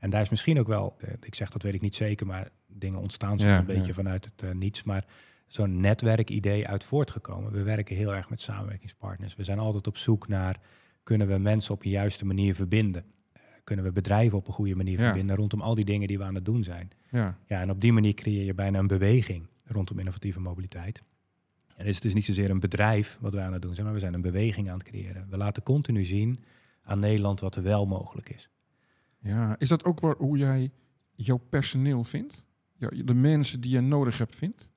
En 0.03 0.11
daar 0.11 0.21
is 0.21 0.29
misschien 0.31 0.59
ook 0.59 0.67
wel, 0.67 0.95
eh, 0.99 1.13
ik 1.21 1.35
zeg 1.35 1.49
dat 1.51 1.63
weet 1.63 1.75
ik 1.75 1.81
niet 1.81 1.95
zeker, 1.95 2.27
maar 2.27 2.49
dingen 2.67 2.99
ontstaan 3.01 3.31
soms 3.39 3.43
Ja, 3.43 3.59
een 3.59 3.65
beetje 3.65 3.87
ja. 3.87 3.93
vanuit 3.93 4.25
het 4.25 4.43
eh, 4.43 4.51
niets. 4.55 4.83
Maar 4.83 5.05
zo'n 5.47 5.81
netwerkidee 5.81 6.69
uit 6.69 6.85
voortgekomen. 6.85 7.53
We 7.53 7.63
werken 7.63 7.97
heel 7.97 8.15
erg 8.15 8.31
met 8.31 8.41
samenwerkingspartners. 8.41 9.35
We 9.37 9.45
zijn 9.45 9.59
altijd 9.59 9.87
op 9.87 9.97
zoek 9.97 10.29
naar, 10.29 10.61
kunnen 11.03 11.27
we 11.27 11.39
mensen 11.39 11.75
op 11.75 11.85
een 11.85 11.91
juiste 11.91 12.25
manier 12.27 12.55
verbinden? 12.55 13.05
Eh, 13.33 13.43
kunnen 13.65 13.85
we 13.85 13.93
bedrijven 13.93 14.39
op 14.39 14.47
een 14.47 14.53
goede 14.53 14.75
manier 14.75 14.99
Ja. 14.99 15.05
verbinden 15.05 15.37
rondom 15.37 15.61
al 15.61 15.75
die 15.75 15.85
dingen 15.85 16.09
die 16.09 16.19
we 16.19 16.25
aan 16.25 16.35
het 16.35 16.45
doen 16.45 16.65
zijn? 16.65 16.91
ja. 17.11 17.39
Ja, 17.47 17.61
en 17.61 17.71
op 17.71 17.81
die 17.81 17.93
manier 17.93 18.15
creëer 18.15 18.45
je 18.45 18.55
bijna 18.55 18.79
een 18.79 18.87
beweging 18.87 19.47
rondom 19.65 19.99
innovatieve 19.99 20.41
mobiliteit. 20.41 21.03
En 21.77 21.87
is 21.87 21.95
het 21.95 22.03
dus 22.03 22.15
niet 22.15 22.25
zozeer 22.25 22.51
een 22.51 22.61
bedrijf 22.61 23.19
wat 23.21 23.35
we 23.35 23.41
aan 23.41 23.53
het 23.53 23.63
doen 23.63 23.73
zijn, 23.75 23.85
maar 23.87 23.95
we 23.95 24.01
zijn 24.01 24.15
een 24.15 24.21
beweging 24.21 24.71
aan 24.71 24.79
het 24.79 24.89
creëren. 24.89 25.27
We 25.31 25.37
laten 25.37 25.63
continu 25.63 26.05
zien 26.05 26.45
aan 26.83 26.99
Nederland 26.99 27.41
wat 27.41 27.55
er 27.57 27.63
wel 27.63 27.87
mogelijk 27.87 28.29
is. 28.31 28.51
Ja. 29.23 29.55
Is 29.59 29.69
dat 29.69 29.85
ook 29.85 30.01
waar, 30.01 30.15
hoe 30.19 30.39
jij 30.39 30.71
jouw 31.15 31.41
personeel 31.51 32.05
vindt? 32.05 32.47
Ja, 32.77 32.89
de 33.05 33.15
mensen 33.15 33.61
die 33.61 33.71
je 33.71 33.81
nodig 33.81 34.19
hebt 34.19 34.35
vindt? 34.37 34.71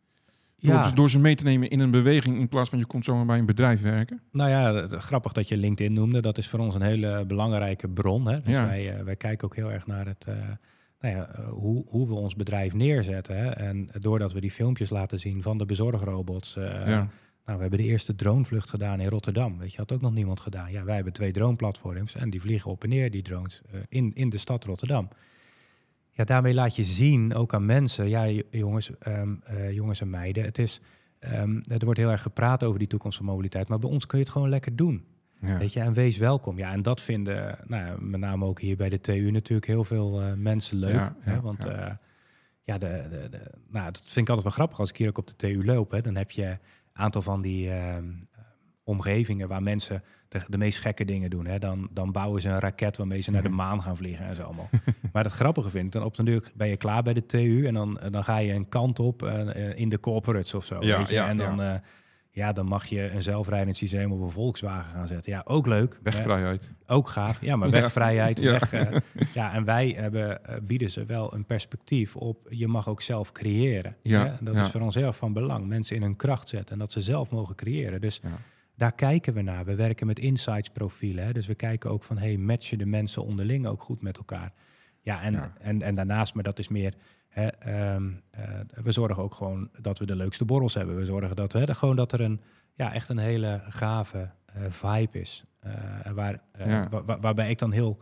Door, 0.57 0.73
Ja, 0.73 0.91
door 0.91 1.09
ze 1.09 1.19
mee 1.19 1.35
te 1.35 1.43
nemen 1.43 1.69
in 1.69 1.79
een 1.79 1.91
beweging 1.91 2.37
in 2.39 2.49
plaats 2.49 2.69
van 2.69 2.79
je 2.79 2.85
komt 2.85 3.05
zomaar 3.05 3.25
bij 3.25 3.37
een 3.39 3.45
bedrijf 3.45 3.81
werken? 3.81 4.21
nou 4.31 4.49
ja, 4.49 4.87
grappig 4.99 5.31
dat 5.31 5.47
je 5.47 5.57
LinkedIn 5.57 5.93
noemde. 5.93 6.21
Dat 6.21 6.37
is 6.37 6.47
voor 6.47 6.59
ons 6.59 6.75
een 6.75 6.81
hele 6.81 7.25
belangrijke 7.25 7.89
bron. 7.89 8.27
Hè? 8.27 8.41
Dus 8.41 8.53
Ja. 8.55 8.65
wij, 8.65 8.97
eh, 8.97 9.03
wij 9.03 9.15
kijken 9.15 9.47
ook 9.47 9.55
heel 9.55 9.71
erg 9.71 9.87
naar 9.87 10.05
het, 10.05 10.25
eh, 10.27 10.35
nou 10.99 11.15
ja, 11.15 11.27
eh, 11.27 11.47
hoe, 11.49 11.83
hoe 11.87 12.07
we 12.07 12.13
ons 12.13 12.35
bedrijf 12.35 12.73
neerzetten. 12.73 13.37
Hè? 13.37 13.49
En 13.49 13.89
doordat 13.99 14.33
we 14.33 14.41
die 14.41 14.51
filmpjes 14.51 14.89
laten 14.89 15.19
zien 15.19 15.41
van 15.41 15.57
de 15.57 15.65
bezorgrobots. 15.65 16.53
ja. 16.53 17.07
Nou, 17.45 17.57
we 17.57 17.61
hebben 17.63 17.79
de 17.79 17.91
eerste 17.91 18.15
dronevlucht 18.15 18.69
gedaan 18.69 18.99
in 18.99 19.07
Rotterdam. 19.07 19.57
Weet 19.57 19.71
je, 19.71 19.77
had 19.77 19.91
ook 19.91 20.01
nog 20.01 20.13
niemand 20.13 20.39
gedaan. 20.39 20.71
Ja, 20.71 20.83
wij 20.83 20.95
hebben 20.95 21.13
twee 21.13 21.31
droneplatforms 21.31 22.15
en 22.15 22.29
die 22.29 22.41
vliegen 22.41 22.71
op 22.71 22.83
en 22.83 22.89
neer, 22.89 23.11
die 23.11 23.21
drones, 23.21 23.61
eh, 23.71 23.79
in, 23.89 24.11
in 24.13 24.29
de 24.29 24.37
stad 24.37 24.63
Rotterdam. 24.63 25.09
Ja, 26.11 26.23
daarmee 26.23 26.53
laat 26.53 26.75
je 26.75 26.83
zien, 26.83 27.33
ook 27.33 27.53
aan 27.53 27.65
mensen, 27.65 28.09
ja, 28.09 28.27
jongens, 28.51 28.97
ehm, 28.97 29.35
eh, 29.43 29.71
jongens 29.71 30.01
en 30.01 30.09
meiden, 30.09 30.43
het 30.43 30.57
is, 30.57 30.81
ehm, 31.19 31.59
er 31.67 31.85
wordt 31.85 31.99
heel 31.99 32.11
erg 32.11 32.21
gepraat 32.21 32.63
over 32.63 32.79
die 32.79 32.87
toekomst 32.87 33.17
van 33.17 33.25
mobiliteit, 33.25 33.67
maar 33.67 33.79
bij 33.79 33.89
ons 33.89 34.05
kun 34.05 34.17
je 34.17 34.23
het 34.23 34.33
gewoon 34.33 34.49
lekker 34.49 34.75
doen. 34.75 35.05
Ja. 35.41 35.57
Weet 35.57 35.73
je, 35.73 35.79
en 35.79 35.93
wees 35.93 36.17
welkom. 36.17 36.57
Ja, 36.57 36.71
en 36.71 36.81
dat 36.81 37.01
vinden, 37.01 37.57
nou, 37.67 37.85
ja, 37.85 37.95
met 37.99 38.19
name 38.19 38.45
ook 38.45 38.59
hier 38.61 38.75
bij 38.75 38.89
de 38.89 39.01
TU 39.01 39.31
natuurlijk 39.31 39.67
heel 39.67 39.83
veel 39.83 40.21
eh, 40.21 40.33
mensen 40.33 40.77
leuk. 40.77 40.93
Ja, 40.93 41.15
hè, 41.19 41.33
ja, 41.33 41.41
want 41.41 41.63
ja. 42.63 42.77
de, 42.77 43.07
de, 43.09 43.27
de- 43.29 43.51
nou, 43.69 43.91
dat 43.91 44.01
vind 44.03 44.15
ik 44.15 44.29
altijd 44.29 44.43
wel 44.43 44.51
grappig 44.53 44.79
als 44.79 44.89
ik 44.89 44.97
hier 44.97 45.07
ook 45.07 45.17
op 45.17 45.27
de 45.27 45.35
TU 45.35 45.65
loop. 45.65 45.91
Hè, 45.91 46.01
dan 46.01 46.15
heb 46.15 46.31
je 46.31 46.57
aantal 46.95 47.21
van 47.21 47.41
die 47.41 47.71
ehm, 47.71 48.05
omgevingen 48.83 49.47
waar 49.47 49.63
mensen 49.63 50.03
de, 50.27 50.41
de 50.47 50.57
meest 50.57 50.79
gekke 50.79 51.05
dingen 51.05 51.29
doen. 51.29 51.45
Hè. 51.45 51.59
Dan, 51.59 51.87
dan 51.91 52.11
bouwen 52.11 52.41
ze 52.41 52.49
een 52.49 52.59
raket 52.59 52.97
waarmee 52.97 53.21
ze 53.21 53.31
naar 53.31 53.41
de 53.41 53.47
Mhm. 53.47 53.57
maan 53.57 53.81
gaan 53.81 53.97
vliegen 53.97 54.25
en 54.25 54.35
zo 54.35 54.43
allemaal. 54.43 54.69
maar 55.13 55.23
het 55.23 55.33
grappige 55.33 55.69
vind 55.69 55.85
ik, 55.85 55.91
dan 55.91 56.03
op 56.03 56.15
de 56.15 56.23
duur 56.23 56.51
ben 56.53 56.67
je 56.67 56.77
klaar 56.77 57.03
bij 57.03 57.13
de 57.13 57.25
TU 57.25 57.65
en 57.67 57.73
dan, 57.73 57.99
dan 58.11 58.23
ga 58.23 58.37
je 58.37 58.53
een 58.53 58.69
kant 58.69 58.99
op 58.99 59.23
eh, 59.23 59.77
in 59.77 59.89
de 59.89 59.99
corporates 59.99 60.53
of 60.53 60.65
zo. 60.65 60.77
Ja, 60.85 60.97
weet 60.97 61.07
je? 61.07 61.13
ja, 61.13 61.27
en 61.27 61.37
dan, 61.37 61.55
ja. 61.57 61.73
eh, 61.73 61.79
ja, 62.35 62.53
dan 62.53 62.65
mag 62.65 62.85
je 62.85 63.09
een 63.11 63.21
zelfrijdend 63.21 63.77
systeem 63.77 64.11
op 64.11 64.21
een 64.21 64.31
Volkswagen 64.31 64.91
gaan 64.91 65.07
zetten. 65.07 65.31
Ja, 65.31 65.41
ook 65.45 65.65
leuk. 65.65 65.99
Wegvrijheid. 66.03 66.71
Ook 66.87 67.07
gaaf. 67.07 67.41
Ja, 67.41 67.55
maar 67.55 67.69
wegvrijheid. 67.81 68.39
Ja. 68.39 68.51
Weg, 68.51 68.73
eh, 68.73 68.95
ja, 69.33 69.53
en 69.53 69.63
wij 69.63 69.95
hebben, 69.97 70.45
eh, 70.45 70.55
bieden 70.61 70.89
ze 70.89 71.05
wel 71.05 71.33
een 71.33 71.45
perspectief 71.45 72.15
op. 72.15 72.47
Je 72.49 72.67
mag 72.67 72.89
ook 72.89 73.01
zelf 73.01 73.31
creëren. 73.31 73.95
Ja, 74.01 74.25
hè. 74.25 74.33
Dat 74.39 74.55
ja. 74.55 74.63
is 74.63 74.71
voor 74.71 74.81
ons 74.81 74.95
heel 74.95 75.13
van 75.13 75.33
belang. 75.33 75.67
Mensen 75.67 75.95
in 75.95 76.01
hun 76.01 76.15
kracht 76.15 76.47
zetten 76.47 76.73
en 76.73 76.79
dat 76.79 76.91
ze 76.91 77.01
zelf 77.01 77.31
mogen 77.31 77.55
creëren. 77.55 78.01
Dus 78.01 78.19
Ja. 78.23 78.29
daar 78.75 78.91
kijken 78.95 79.33
we 79.33 79.41
naar. 79.41 79.65
We 79.65 79.75
werken 79.75 80.07
met 80.07 80.19
insights 80.19 80.69
profielen. 80.69 81.25
Hè. 81.25 81.33
Dus 81.33 81.47
we 81.47 81.55
kijken 81.55 81.89
ook 81.89 82.03
van, 82.03 82.17
hey, 82.17 82.37
matchen 82.37 82.77
de 82.77 82.85
mensen 82.85 83.23
onderling 83.23 83.67
ook 83.67 83.81
goed 83.81 84.01
met 84.01 84.17
elkaar? 84.17 84.53
Ja, 85.05 85.21
en, 85.21 85.33
Ja. 85.33 85.53
En, 85.59 85.81
en 85.81 85.95
daarnaast, 85.95 86.33
maar 86.33 86.43
dat 86.43 86.59
is 86.59 86.67
meer... 86.67 86.93
Hè, 87.27 87.47
ehm, 87.47 88.09
eh, 88.31 88.43
we 88.83 88.91
zorgen 88.91 89.23
ook 89.23 89.33
gewoon 89.33 89.69
dat 89.81 89.99
we 89.99 90.05
de 90.05 90.15
leukste 90.15 90.45
borrels 90.45 90.73
hebben. 90.73 90.95
We 90.95 91.05
zorgen 91.05 91.35
dat, 91.35 91.53
hè, 91.53 91.73
gewoon 91.75 91.95
dat 91.95 92.11
er 92.11 92.21
een, 92.21 92.41
ja, 92.73 92.93
echt 92.93 93.09
een 93.09 93.17
hele 93.17 93.61
gave 93.69 94.29
eh, 94.45 94.61
vibe 94.69 95.19
is. 95.19 95.43
Eh, 95.59 95.71
waar, 96.13 96.39
Ja. 96.57 96.89
wa- 96.89 97.03
wa- 97.03 97.19
waarbij 97.19 97.49
ik 97.49 97.59
dan 97.59 97.71
heel 97.71 98.01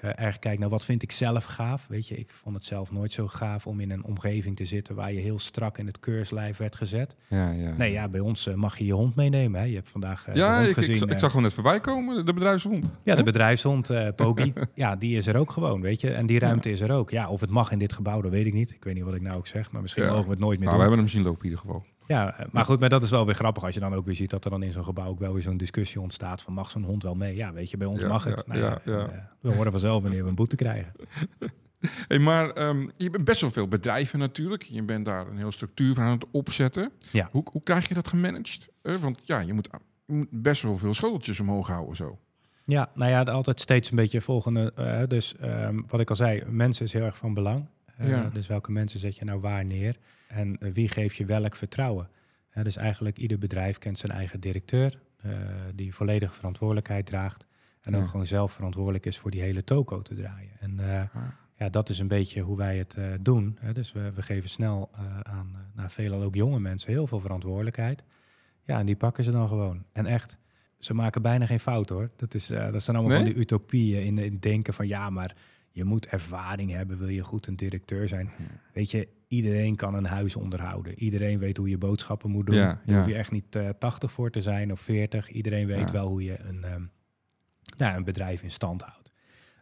erg 0.00 0.38
kijk 0.38 0.58
naar 0.58 0.68
wat 0.68 0.84
vind 0.84 1.02
ik 1.02 1.12
zelf 1.12 1.44
gaaf. 1.44 1.86
Weet 1.88 2.08
je, 2.08 2.14
ik 2.14 2.30
vond 2.30 2.54
het 2.54 2.64
zelf 2.64 2.92
nooit 2.92 3.12
zo 3.12 3.26
gaaf 3.28 3.66
om 3.66 3.80
in 3.80 3.90
een 3.90 4.04
omgeving 4.04 4.56
te 4.56 4.64
zitten 4.64 4.94
waar 4.94 5.12
je 5.12 5.20
heel 5.20 5.38
strak 5.38 5.78
in 5.78 5.86
het 5.86 5.98
keurslijf 5.98 6.56
werd 6.56 6.76
gezet. 6.76 7.16
Ja, 7.28 7.50
ja. 7.50 7.74
Nee, 7.76 7.92
ja, 7.92 8.08
bij 8.08 8.20
ons 8.20 8.46
eh, 8.46 8.54
mag 8.54 8.78
je 8.78 8.84
je 8.84 8.92
hond 8.92 9.14
meenemen. 9.14 9.60
Hè. 9.60 9.66
Je 9.66 9.74
hebt 9.74 9.88
vandaag 9.88 10.26
eh, 10.26 10.34
de 10.34 10.40
Ja, 10.40 10.60
ik, 10.60 10.68
ik, 10.68 10.74
gezien. 10.74 10.94
ik 10.94 11.10
eh, 11.10 11.18
zag 11.18 11.28
gewoon 11.28 11.42
net 11.42 11.52
voorbij 11.54 11.80
komen, 11.80 12.26
de 12.26 12.34
bedrijfshond. 12.34 12.98
ja, 13.02 13.14
de 13.14 13.22
bedrijfshond, 13.22 13.90
eh 13.90 14.08
Pogi, 14.16 14.52
ja, 14.74 14.96
die 14.96 15.16
is 15.16 15.26
er 15.26 15.36
ook 15.36 15.50
gewoon, 15.50 15.80
weet 15.80 16.00
je. 16.00 16.10
En 16.10 16.26
die 16.26 16.38
ruimte 16.38 16.70
is 16.70 16.80
er 16.80 16.92
ook. 16.92 17.10
Ja, 17.10 17.28
of 17.28 17.40
het 17.40 17.50
mag 17.50 17.72
in 17.72 17.78
dit 17.78 17.92
gebouw, 17.92 18.20
dat 18.20 18.30
weet 18.30 18.46
ik 18.46 18.52
niet. 18.52 18.70
Ik 18.70 18.84
weet 18.84 18.94
niet 18.94 19.04
wat 19.04 19.14
ik 19.14 19.22
nou 19.22 19.36
ook 19.36 19.46
zeg, 19.46 19.72
maar 19.72 19.82
misschien 19.82 20.06
mogen 20.06 20.24
we 20.24 20.30
het 20.30 20.38
nooit 20.38 20.58
meer 20.58 20.68
Maar 20.68 20.76
we 20.76 20.82
hebben 20.82 20.98
hem 20.98 21.08
zien 21.08 21.22
lopen 21.22 21.44
in 21.44 21.50
ieder 21.50 21.60
geval. 21.60 21.84
Ja, 22.10 22.36
maar 22.50 22.64
goed, 22.64 22.80
maar 22.80 22.88
dat 22.88 23.02
is 23.02 23.10
wel 23.10 23.26
weer 23.26 23.34
grappig 23.34 23.64
als 23.64 23.74
je 23.74 23.80
dan 23.80 23.94
ook 23.94 24.04
weer 24.04 24.14
ziet 24.14 24.30
dat 24.30 24.44
er 24.44 24.50
dan 24.50 24.62
in 24.62 24.72
zo'n 24.72 24.84
gebouw 24.84 25.06
ook 25.08 25.18
wel 25.18 25.32
weer 25.32 25.42
zo'n 25.42 25.56
discussie 25.56 26.00
ontstaat 26.00 26.42
van 26.42 26.52
mag 26.52 26.70
zo'n 26.70 26.82
hond 26.84 27.02
wel 27.02 27.14
mee? 27.14 27.36
Ja, 27.36 27.52
weet 27.52 27.70
je, 27.70 27.76
bij 27.76 27.86
ons 27.86 28.00
Ja, 28.00 28.08
mag 28.08 28.24
het. 28.24 28.44
ja, 28.46 28.52
Nou 28.54 28.60
ja, 28.60 28.80
ja. 28.84 28.98
en, 28.98 29.12
eh, 29.12 29.18
we 29.40 29.54
horen 29.54 29.70
vanzelf 29.70 30.02
wanneer 30.02 30.22
we 30.22 30.28
een 30.28 30.34
boete 30.34 30.56
krijgen. 30.56 30.92
Hey, 32.08 32.18
maar 32.18 32.50
ehm, 32.50 32.88
je 32.96 33.10
bent 33.10 33.24
best 33.24 33.40
wel 33.40 33.50
veel 33.50 33.68
bedrijven 33.68 34.18
natuurlijk. 34.18 34.62
Je 34.62 34.82
bent 34.82 35.04
daar 35.04 35.26
een 35.26 35.36
heel 35.38 35.52
structuur 35.52 35.94
van 35.94 36.04
aan 36.04 36.10
het 36.12 36.24
opzetten. 36.30 36.90
Ja. 37.12 37.28
Hoe, 37.32 37.44
hoe 37.52 37.62
krijg 37.62 37.88
je 37.88 37.94
dat 37.94 38.08
gemanaged? 38.08 38.68
Eh, 38.82 38.94
want 38.94 39.18
ja, 39.24 39.40
je 39.40 39.52
moet, 39.52 39.68
je 40.06 40.12
moet 40.14 40.26
best 40.30 40.62
wel 40.62 40.78
veel 40.78 40.94
schoteltjes 40.94 41.40
omhoog 41.40 41.66
houden 41.68 41.96
zo. 41.96 42.18
Ja, 42.64 42.90
nou 42.94 43.10
ja, 43.10 43.22
altijd 43.22 43.60
steeds 43.60 43.90
een 43.90 43.96
beetje 43.96 44.20
volgende. 44.20 44.72
eh, 44.76 45.02
dus 45.08 45.36
ehm, 45.36 45.80
wat 45.86 46.00
ik 46.00 46.10
al 46.10 46.16
zei, 46.16 46.42
mensen 46.46 46.84
is 46.84 46.92
heel 46.92 47.04
erg 47.04 47.16
van 47.16 47.34
belang. 47.34 47.66
Dus 48.32 48.46
welke 48.46 48.72
mensen 48.72 49.00
zet 49.00 49.16
je 49.16 49.24
nou 49.24 49.40
waar 49.40 49.64
neer? 49.64 49.96
En 50.30 50.58
eh, 50.58 50.72
wie 50.72 50.88
geeft 50.88 51.16
je 51.16 51.24
welk 51.24 51.56
vertrouwen? 51.56 52.08
Dus 52.62 52.76
eigenlijk 52.76 53.18
ieder 53.18 53.38
bedrijf 53.38 53.78
kent 53.78 53.98
zijn 53.98 54.12
eigen 54.12 54.40
directeur, 54.40 55.00
eh, 55.22 55.30
die 55.74 55.94
volledige 55.94 56.34
verantwoordelijkheid 56.34 57.06
draagt. 57.06 57.46
En 57.80 57.96
ook 57.96 58.02
Ja. 58.02 58.08
gewoon 58.08 58.26
zelf 58.26 58.52
verantwoordelijk 58.52 59.06
is 59.06 59.18
voor 59.18 59.30
die 59.30 59.40
hele 59.40 59.64
toko 59.64 60.02
te 60.02 60.14
draaien. 60.14 60.50
En 60.60 60.78
eh, 60.78 61.00
Ah. 61.00 61.22
ja, 61.56 61.68
dat 61.68 61.88
is 61.88 61.98
een 61.98 62.08
beetje 62.08 62.40
hoe 62.40 62.56
wij 62.56 62.78
het 62.78 62.96
doen. 63.20 63.58
Dus 63.72 63.92
we, 63.92 64.12
we 64.14 64.22
geven 64.22 64.48
snel 64.50 64.90
aan, 65.22 65.56
nou, 65.74 65.90
veelal 65.90 66.22
ook 66.22 66.34
jonge 66.34 66.60
mensen, 66.60 66.90
heel 66.90 67.06
veel 67.06 67.20
verantwoordelijkheid. 67.20 68.04
Ja, 68.64 68.78
en 68.78 68.86
die 68.86 68.96
pakken 68.96 69.24
ze 69.24 69.30
dan 69.30 69.48
gewoon. 69.48 69.84
En 69.92 70.06
echt, 70.06 70.36
ze 70.78 70.94
maken 70.94 71.22
bijna 71.22 71.46
geen 71.46 71.60
fout 71.60 71.88
hoor. 71.88 72.10
Dat, 72.16 72.34
is, 72.34 72.46
dat 72.46 72.82
zijn 72.82 72.96
allemaal 72.96 73.14
Nee? 73.16 73.24
van 73.24 73.32
die 73.32 73.42
utopieën 73.42 74.02
in, 74.04 74.18
in 74.18 74.38
denken 74.38 74.74
van 74.74 74.86
ja, 74.86 75.10
maar 75.10 75.36
je 75.70 75.84
moet 75.84 76.06
ervaring 76.06 76.70
hebben, 76.70 76.98
wil 76.98 77.08
je 77.08 77.24
goed 77.24 77.46
een 77.46 77.56
directeur 77.56 78.08
zijn. 78.08 78.30
Weet 78.72 78.90
je, 78.90 79.08
iedereen 79.28 79.76
kan 79.76 79.94
een 79.94 80.04
huis 80.04 80.36
onderhouden. 80.36 80.98
Iedereen 80.98 81.38
weet 81.38 81.56
hoe 81.56 81.68
je 81.68 81.78
boodschappen 81.78 82.30
moet 82.30 82.46
doen. 82.46 82.54
Ja, 82.54 82.66
Daar 82.66 82.80
ja. 82.84 82.96
hoef 82.96 83.06
je 83.06 83.14
echt 83.14 83.30
niet 83.30 83.56
eh 83.56 83.68
80 83.78 84.12
voor 84.12 84.30
te 84.30 84.40
zijn 84.40 84.72
of 84.72 84.80
40. 84.80 85.30
Iedereen 85.30 85.66
weet 85.66 85.90
wel 85.90 86.08
hoe 86.08 86.24
je 86.24 86.40
een, 86.40 86.64
ehm, 86.64 86.82
nou, 87.76 87.96
een 87.96 88.04
bedrijf 88.04 88.42
in 88.42 88.50
stand 88.50 88.82
houdt. 88.82 89.12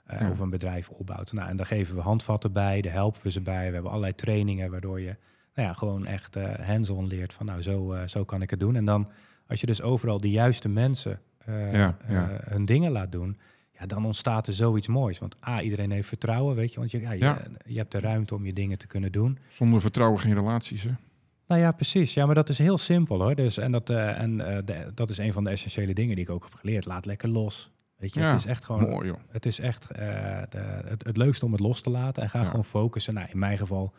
Eh. 0.04 0.30
Of 0.30 0.38
een 0.38 0.50
bedrijf 0.50 0.88
opbouwt. 0.88 1.32
Nou, 1.32 1.48
en 1.48 1.56
daar 1.56 1.66
geven 1.66 1.94
we 1.94 2.00
handvatten 2.00 2.52
bij, 2.52 2.80
daar 2.80 2.92
helpen 2.92 3.22
we 3.22 3.30
ze 3.30 3.40
bij. 3.40 3.66
We 3.66 3.72
hebben 3.72 3.90
allerlei 3.90 4.14
trainingen 4.14 4.70
waardoor 4.70 5.00
je 5.00 5.16
nou 5.54 5.68
ja, 5.68 5.72
gewoon 5.72 6.06
echt 6.06 6.36
eh 6.36 6.66
hands-on 6.66 7.06
leert 7.06 7.34
van 7.34 7.46
nou, 7.46 7.62
zo, 7.62 7.92
eh, 7.92 8.06
zo 8.06 8.24
kan 8.24 8.42
ik 8.42 8.50
het 8.50 8.60
doen. 8.60 8.76
En 8.76 8.84
dan 8.84 9.10
als 9.46 9.60
je 9.60 9.66
dus 9.66 9.82
overal 9.82 10.20
de 10.20 10.30
juiste 10.30 10.68
mensen 10.68 11.20
eh, 11.38 11.84
eh, 11.84 11.92
hun 12.44 12.64
dingen 12.64 12.90
laat 12.92 13.12
doen, 13.12 13.38
ja, 13.78 13.86
dan 13.86 14.04
ontstaat 14.04 14.46
er 14.46 14.52
zoiets 14.52 14.86
moois. 14.88 15.18
Want 15.18 15.36
A, 15.48 15.62
iedereen 15.62 15.90
heeft 15.90 16.08
vertrouwen, 16.08 16.54
weet 16.56 16.72
je. 16.72 16.78
Want 16.78 16.90
je, 16.90 17.00
ja, 17.00 17.12
je, 17.12 17.18
Ja. 17.18 17.38
je 17.66 17.78
hebt 17.78 17.92
de 17.92 17.98
ruimte 17.98 18.34
om 18.34 18.46
je 18.46 18.52
dingen 18.52 18.78
te 18.78 18.86
kunnen 18.86 19.12
doen. 19.12 19.38
Zonder 19.48 19.80
vertrouwen 19.80 20.20
geen 20.20 20.34
relaties, 20.34 20.82
hè? 20.82 20.90
Nou 21.46 21.60
ja, 21.60 21.72
precies. 21.72 22.14
Ja, 22.14 22.26
maar 22.26 22.34
dat 22.34 22.48
is 22.48 22.58
heel 22.58 22.78
simpel 22.78 23.20
hoor. 23.22 23.34
Dus, 23.34 23.58
en 23.58 23.72
dat, 23.72 23.90
eh, 23.90 24.20
en, 24.20 24.40
eh, 24.40 24.58
de- 24.64 24.92
dat 24.94 25.10
is 25.10 25.18
een 25.18 25.32
van 25.32 25.44
de 25.44 25.50
essentiële 25.50 25.94
dingen 25.94 26.14
die 26.16 26.24
ik 26.24 26.30
ook 26.30 26.42
heb 26.42 26.54
geleerd. 26.54 26.84
Laat 26.86 27.06
lekker 27.06 27.28
los. 27.28 27.70
Weet 27.96 28.14
je, 28.14 28.20
Ja, 28.20 28.26
het 28.30 28.38
is 28.38 28.46
echt 28.46 28.64
gewoon. 28.64 28.88
Mooi, 28.88 29.06
joh. 29.06 29.18
Het 29.28 29.46
is 29.46 29.58
echt 29.60 29.90
eh, 29.90 29.98
de- 30.48 30.80
het, 30.84 31.06
het 31.06 31.16
leukste 31.16 31.44
om 31.44 31.52
het 31.52 31.60
los 31.60 31.80
te 31.80 31.90
laten 31.90 32.22
en 32.22 32.30
ga 32.30 32.44
gewoon 32.44 32.64
focussen. 32.64 33.14
Nou, 33.14 33.28
in 33.32 33.38
mijn 33.38 33.58
geval, 33.58 33.92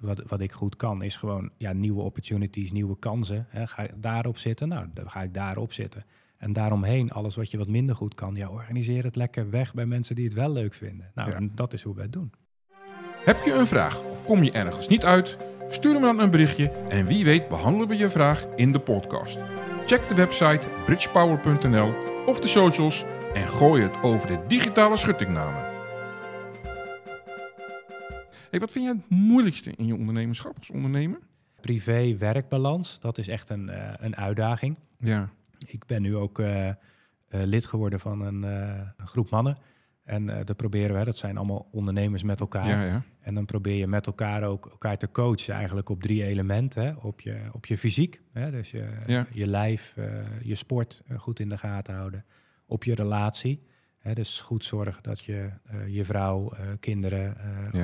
wat, 0.00 0.22
wat 0.26 0.40
ik 0.40 0.52
goed 0.52 0.76
kan, 0.76 1.02
is 1.02 1.16
gewoon 1.16 1.50
ja, 1.56 1.72
nieuwe 1.72 2.02
opportunities, 2.02 2.72
nieuwe 2.72 2.98
kansen. 2.98 3.46
Hè. 3.48 3.66
Ga 3.66 3.82
ik 3.82 3.92
daarop 3.96 4.38
zitten? 4.38 4.68
Nou, 4.68 4.86
dan 4.94 5.10
ga 5.10 5.22
ik 5.22 5.34
daarop 5.34 5.72
zitten. 5.72 6.04
En 6.38 6.52
daaromheen, 6.52 7.10
alles 7.10 7.36
wat 7.36 7.50
je 7.50 7.58
wat 7.58 7.68
minder 7.68 7.96
goed 7.96 8.14
kan, 8.14 8.34
ja, 8.34 8.48
organiseer 8.48 9.04
het 9.04 9.16
lekker 9.16 9.50
weg 9.50 9.74
bij 9.74 9.86
mensen 9.86 10.14
die 10.14 10.24
het 10.24 10.34
wel 10.34 10.52
leuk 10.52 10.74
vinden. 10.74 11.10
Nou, 11.14 11.30
Ja. 11.30 11.36
en 11.36 11.50
dat 11.54 11.72
is 11.72 11.82
hoe 11.82 11.94
we 11.94 12.02
het 12.02 12.12
doen. 12.12 12.32
Heb 13.24 13.44
je 13.44 13.52
een 13.52 13.66
vraag 13.66 14.02
of 14.02 14.24
kom 14.24 14.42
je 14.42 14.50
ergens 14.52 14.88
niet 14.88 15.04
uit? 15.04 15.36
Stuur 15.68 15.92
me 15.94 16.00
dan 16.00 16.20
een 16.20 16.30
berichtje 16.30 16.68
en 16.70 17.06
wie 17.06 17.24
weet 17.24 17.48
behandelen 17.48 17.88
we 17.88 17.96
je 17.96 18.10
vraag 18.10 18.46
in 18.56 18.72
de 18.72 18.78
podcast. 18.80 19.38
Check 19.86 20.08
de 20.08 20.14
website 20.14 20.66
bridgepower.nl 20.84 21.92
of 22.26 22.40
de 22.40 22.48
socials 22.48 23.04
en 23.34 23.48
gooi 23.48 23.82
het 23.82 24.02
over 24.02 24.28
de 24.28 24.38
digitale 24.48 24.96
schuttingnamen. 24.96 25.64
Hey, 28.50 28.60
wat 28.60 28.72
vind 28.72 28.84
jij 28.84 28.94
het 28.94 29.10
moeilijkste 29.18 29.72
in 29.76 29.86
je 29.86 29.94
ondernemerschap 29.94 30.58
als 30.58 30.70
ondernemer? 30.70 31.18
Privé-werkbalans, 31.60 33.00
dat 33.00 33.18
is 33.18 33.28
echt 33.28 33.50
een, 33.50 33.68
eh, 33.68 33.92
een 33.96 34.16
uitdaging. 34.16 34.76
Ja, 34.98 35.28
Ik 35.66 35.86
ben 35.86 36.02
nu 36.02 36.16
ook 36.16 36.38
eh, 36.38 36.68
eh, 36.68 36.74
lid 37.28 37.66
geworden 37.66 38.00
van 38.00 38.20
een, 38.20 38.44
eh, 38.44 38.80
een 38.96 39.06
groep 39.06 39.30
mannen. 39.30 39.58
En 40.04 40.26
dat 40.44 40.56
proberen 40.56 40.98
we, 40.98 41.04
dat 41.04 41.16
zijn 41.16 41.36
allemaal 41.36 41.68
ondernemers 41.72 42.22
met 42.22 42.40
elkaar. 42.40 42.68
ja, 42.68 42.84
ja. 42.84 43.02
En 43.20 43.34
dan 43.34 43.44
probeer 43.44 43.76
je 43.76 43.86
met 43.86 44.06
elkaar 44.06 44.42
ook 44.42 44.66
elkaar 44.66 44.98
te 44.98 45.10
coachen 45.10 45.54
eigenlijk 45.54 45.88
op 45.88 46.02
drie 46.02 46.24
elementen. 46.24 46.82
Hè. 46.82 46.92
Op, 46.92 47.20
je, 47.20 47.40
op 47.52 47.66
je 47.66 47.78
fysiek, 47.78 48.20
hè, 48.32 48.50
dus 48.50 48.70
je, 48.70 48.88
Ja. 49.06 49.26
je 49.32 49.46
lijf, 49.46 49.94
je 50.42 50.54
sport 50.54 51.02
goed 51.16 51.40
in 51.40 51.48
de 51.48 51.58
gaten 51.58 51.94
houden. 51.94 52.24
Op 52.66 52.84
je 52.84 52.94
relatie, 52.94 53.62
hè, 53.98 54.12
dus 54.12 54.40
goed 54.40 54.64
zorgen 54.64 55.02
dat 55.02 55.24
je 55.24 55.50
je 55.86 56.04
vrouw, 56.04 56.52
kinderen 56.80 57.36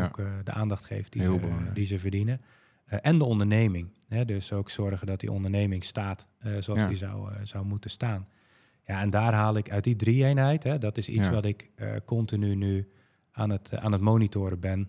ook 0.05 0.17
de 0.45 0.53
aandacht 0.53 0.85
geeft 0.85 1.13
die, 1.13 1.23
Heel 1.23 1.35
ze, 1.35 1.41
belangrijk. 1.41 1.75
die 1.75 1.85
ze 1.85 1.99
verdienen. 1.99 2.41
Eh, 2.93 2.99
en 3.03 3.19
de 3.19 3.25
onderneming, 3.25 3.89
hè, 4.09 4.25
dus 4.25 4.53
ook 4.53 4.71
zorgen 4.71 5.07
dat 5.07 5.21
die 5.21 5.33
onderneming 5.33 5.85
staat 5.85 6.27
eh, 6.39 6.53
zoals 6.61 6.81
Ja. 6.81 6.87
die 6.89 6.97
zou, 6.97 7.33
eh, 7.33 7.41
zou 7.43 7.65
moeten 7.65 7.91
staan. 7.91 8.29
Ja, 8.87 9.01
en 9.01 9.11
daar 9.11 9.33
haal 9.33 9.57
ik 9.57 9.71
uit 9.71 9.85
die 9.85 9.97
drie-eenheid, 9.97 10.63
hè, 10.63 10.79
dat 10.79 10.97
is 10.97 11.09
iets 11.09 11.27
Ja. 11.27 11.33
wat 11.33 11.45
ik 11.45 11.71
continu 12.05 12.55
nu 12.55 12.89
aan 13.33 13.51
het, 13.51 13.77
aan 13.77 13.93
het 13.93 14.01
monitoren 14.01 14.61
ben 14.61 14.89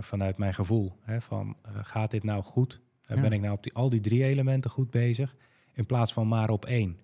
vanuit 0.00 0.38
mijn 0.38 0.54
gevoel. 0.54 0.96
Hè, 1.02 1.20
van, 1.20 1.56
gaat 1.82 2.10
dit 2.10 2.22
nou 2.22 2.42
goed? 2.42 2.80
Ja. 3.02 3.20
Ben 3.20 3.32
ik 3.32 3.40
nou 3.40 3.52
op 3.52 3.62
die, 3.62 3.74
al 3.74 3.88
die 3.88 4.00
drie 4.00 4.24
elementen 4.24 4.70
goed 4.70 4.90
bezig? 4.90 5.36
In 5.72 5.86
plaats 5.86 6.12
van 6.12 6.28
maar 6.28 6.50
op 6.50 6.64
één. 6.64 6.98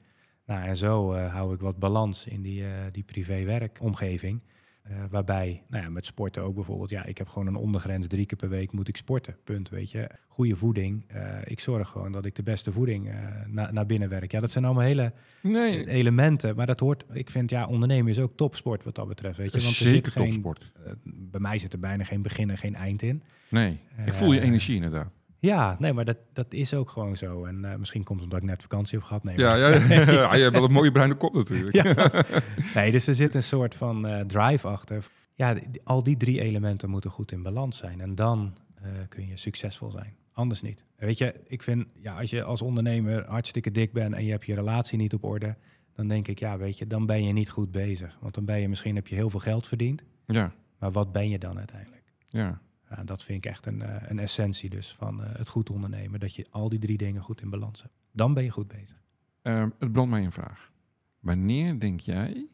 Nou, 0.47 0.65
en 0.65 0.77
zo 0.77 1.15
hou 1.15 1.55
ik 1.55 1.61
wat 1.61 1.79
balans 1.79 2.27
in 2.27 2.43
die, 2.43 2.65
die 2.93 3.03
privé-werkomgeving. 3.03 4.41
Eh, 4.85 4.97
waarbij, 5.11 5.63
nou 5.69 5.83
ja, 5.85 5.91
met 5.91 6.07
sporten 6.07 6.43
ook 6.43 6.55
bijvoorbeeld, 6.55 6.91
ja, 6.91 7.05
ik 7.05 7.19
heb 7.19 7.29
gewoon 7.29 7.47
een 7.47 7.57
ondergrens, 7.57 8.07
drie 8.07 8.27
keer 8.27 8.39
per 8.39 8.49
week 8.49 8.73
moet 8.73 8.89
ik 8.89 8.97
sporten, 8.97 9.37
punt, 9.45 9.69
weet 9.69 9.91
je. 9.91 10.09
Goede 10.29 10.57
voeding, 10.57 11.05
eh, 11.09 11.39
ik 11.45 11.61
zorg 11.61 11.89
gewoon 11.89 12.13
dat 12.13 12.25
ik 12.25 12.35
de 12.35 12.43
beste 12.43 12.73
voeding 12.73 13.09
eh, 13.09 13.15
na- 13.47 13.71
naar 13.73 13.87
binnen 13.87 14.09
werk. 14.09 14.33
Ja, 14.33 14.41
dat 14.41 14.51
zijn 14.51 14.65
allemaal 14.65 14.83
hele 14.83 15.13
Nee, 15.43 15.89
elementen, 15.89 16.57
maar 16.57 16.67
dat 16.67 16.81
hoort, 16.81 17.05
ik 17.13 17.31
vind, 17.31 17.51
ja, 17.51 17.67
ondernemen 17.67 18.11
is 18.11 18.19
ook 18.19 18.37
topsport 18.37 18.85
wat 18.85 18.95
dat 18.95 19.09
betreft, 19.09 19.37
weet 19.37 19.53
je. 19.53 19.59
Want 19.59 19.69
er 19.71 19.75
zit 19.75 19.89
zeker 19.89 20.13
geen, 20.13 20.25
topsport. 20.25 20.73
bij 21.05 21.41
mij 21.41 21.59
zit 21.59 21.73
er 21.73 21.79
bijna 21.81 22.05
geen 22.05 22.23
begin 22.23 22.51
en 22.51 22.59
geen 22.59 22.75
eind 22.75 23.03
in. 23.03 23.23
Nee, 23.49 23.79
ik 24.07 24.13
voel 24.13 24.33
je 24.33 24.41
energie 24.41 24.75
inderdaad. 24.75 25.11
Ja, 25.45 25.77
nee, 25.79 25.93
maar 25.93 26.05
dat, 26.05 26.17
dat 26.33 26.53
is 26.53 26.75
ook 26.75 26.91
gewoon 26.91 27.17
zo. 27.17 27.45
En 27.45 27.65
eh, 27.65 27.77
misschien 27.77 28.03
komt 28.05 28.21
het 28.21 28.29
omdat 28.29 28.43
ik 28.43 28.49
net 28.49 28.63
vakantie 28.63 28.99
heb 28.99 29.07
gehad. 29.07 29.25
Nee, 29.25 29.39
Ja, 29.39 29.55
ja, 29.55 29.69
ja, 30.13 30.35
je 30.35 30.43
hebt 30.43 30.55
wel 30.55 30.65
een 30.65 30.73
mooie 30.73 30.93
bruine 30.93 31.15
kop 31.15 31.35
natuurlijk. 31.35 31.75
Ja. 31.75 32.23
nee, 32.81 32.91
dus 32.91 33.07
er 33.07 33.15
zit 33.15 33.35
een 33.35 33.43
soort 33.43 33.75
van 33.75 34.07
eh, 34.07 34.21
drive 34.21 34.69
achter. 34.69 35.07
Ja, 35.35 35.57
al 35.85 36.03
die 36.03 36.17
drie 36.17 36.41
elementen 36.41 36.91
moeten 36.91 37.11
goed 37.11 37.33
in 37.33 37.43
balans 37.43 37.77
zijn. 37.77 38.01
En 38.01 38.15
dan 38.15 38.57
eh, 38.75 38.91
kun 39.09 39.27
je 39.27 39.37
succesvol 39.37 39.91
zijn. 39.91 40.15
Anders 40.33 40.63
niet. 40.63 40.85
Weet 40.97 41.19
je, 41.19 41.35
ik 41.47 41.63
vind, 41.63 41.87
ja, 42.01 42.19
als 42.19 42.31
je 42.31 42.43
als 42.43 42.63
ondernemer 42.63 43.25
hartstikke 43.29 43.71
dik 43.71 43.93
bent 43.93 44.15
en 44.15 44.25
je 44.25 44.31
hebt 44.31 44.47
je 44.47 44.55
relatie 44.55 44.99
niet 44.99 45.15
op 45.15 45.25
orde, 45.25 45.57
dan 45.95 46.09
denk 46.09 46.29
ik, 46.29 46.39
ja, 46.39 46.59
weet 46.59 46.79
je, 46.79 46.87
dan 46.87 47.07
ben 47.07 47.25
je 47.25 47.33
niet 47.33 47.51
goed 47.51 47.71
bezig. 47.71 48.17
Want 48.21 48.35
dan 48.35 48.45
ben 48.45 48.61
je 48.61 48.69
misschien, 48.69 48.95
heb 48.95 49.07
je 49.07 49.15
heel 49.15 49.31
veel 49.31 49.41
geld 49.41 49.67
verdiend, 49.67 50.03
Ja, 50.27 50.53
maar 50.79 50.93
wat 50.93 51.13
ben 51.13 51.29
je 51.29 51.39
dan 51.39 51.59
uiteindelijk? 51.59 52.03
ja. 52.29 52.61
Dat 53.05 53.23
vind 53.23 53.45
ik 53.45 53.51
echt 53.51 53.67
een, 53.67 53.83
eh, 53.83 54.11
een 54.11 54.19
essentie 54.19 54.71
dus 54.71 54.93
van 54.93 55.25
eh, 55.25 55.37
het 55.37 55.49
goed 55.49 55.71
ondernemen. 55.71 56.21
Dat 56.21 56.35
je 56.35 56.47
al 56.51 56.69
die 56.69 56.79
drie 56.79 56.97
dingen 56.97 57.23
goed 57.23 57.41
in 57.43 57.51
balans 57.51 57.83
hebt. 57.83 57.95
Dan 58.13 58.35
ben 58.35 58.45
je 58.45 58.51
goed 58.51 58.69
bezig. 58.69 59.03
Ehm, 59.43 59.69
het 59.79 59.93
brandt 59.93 60.11
mij 60.11 60.25
een 60.25 60.33
vraag. 60.33 60.73
Wanneer 61.21 61.81
denk 61.81 62.01
jij 62.01 62.47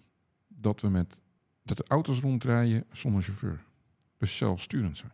dat 0.49 0.81
we 0.81 0.89
met 0.89 1.17
dat 1.63 1.77
de 1.77 1.85
auto's 1.89 2.21
rondrijden 2.21 2.85
zonder 2.93 3.23
chauffeur? 3.23 3.65
Dus 4.19 4.37
zelfsturend 4.37 4.97
zijn. 4.97 5.13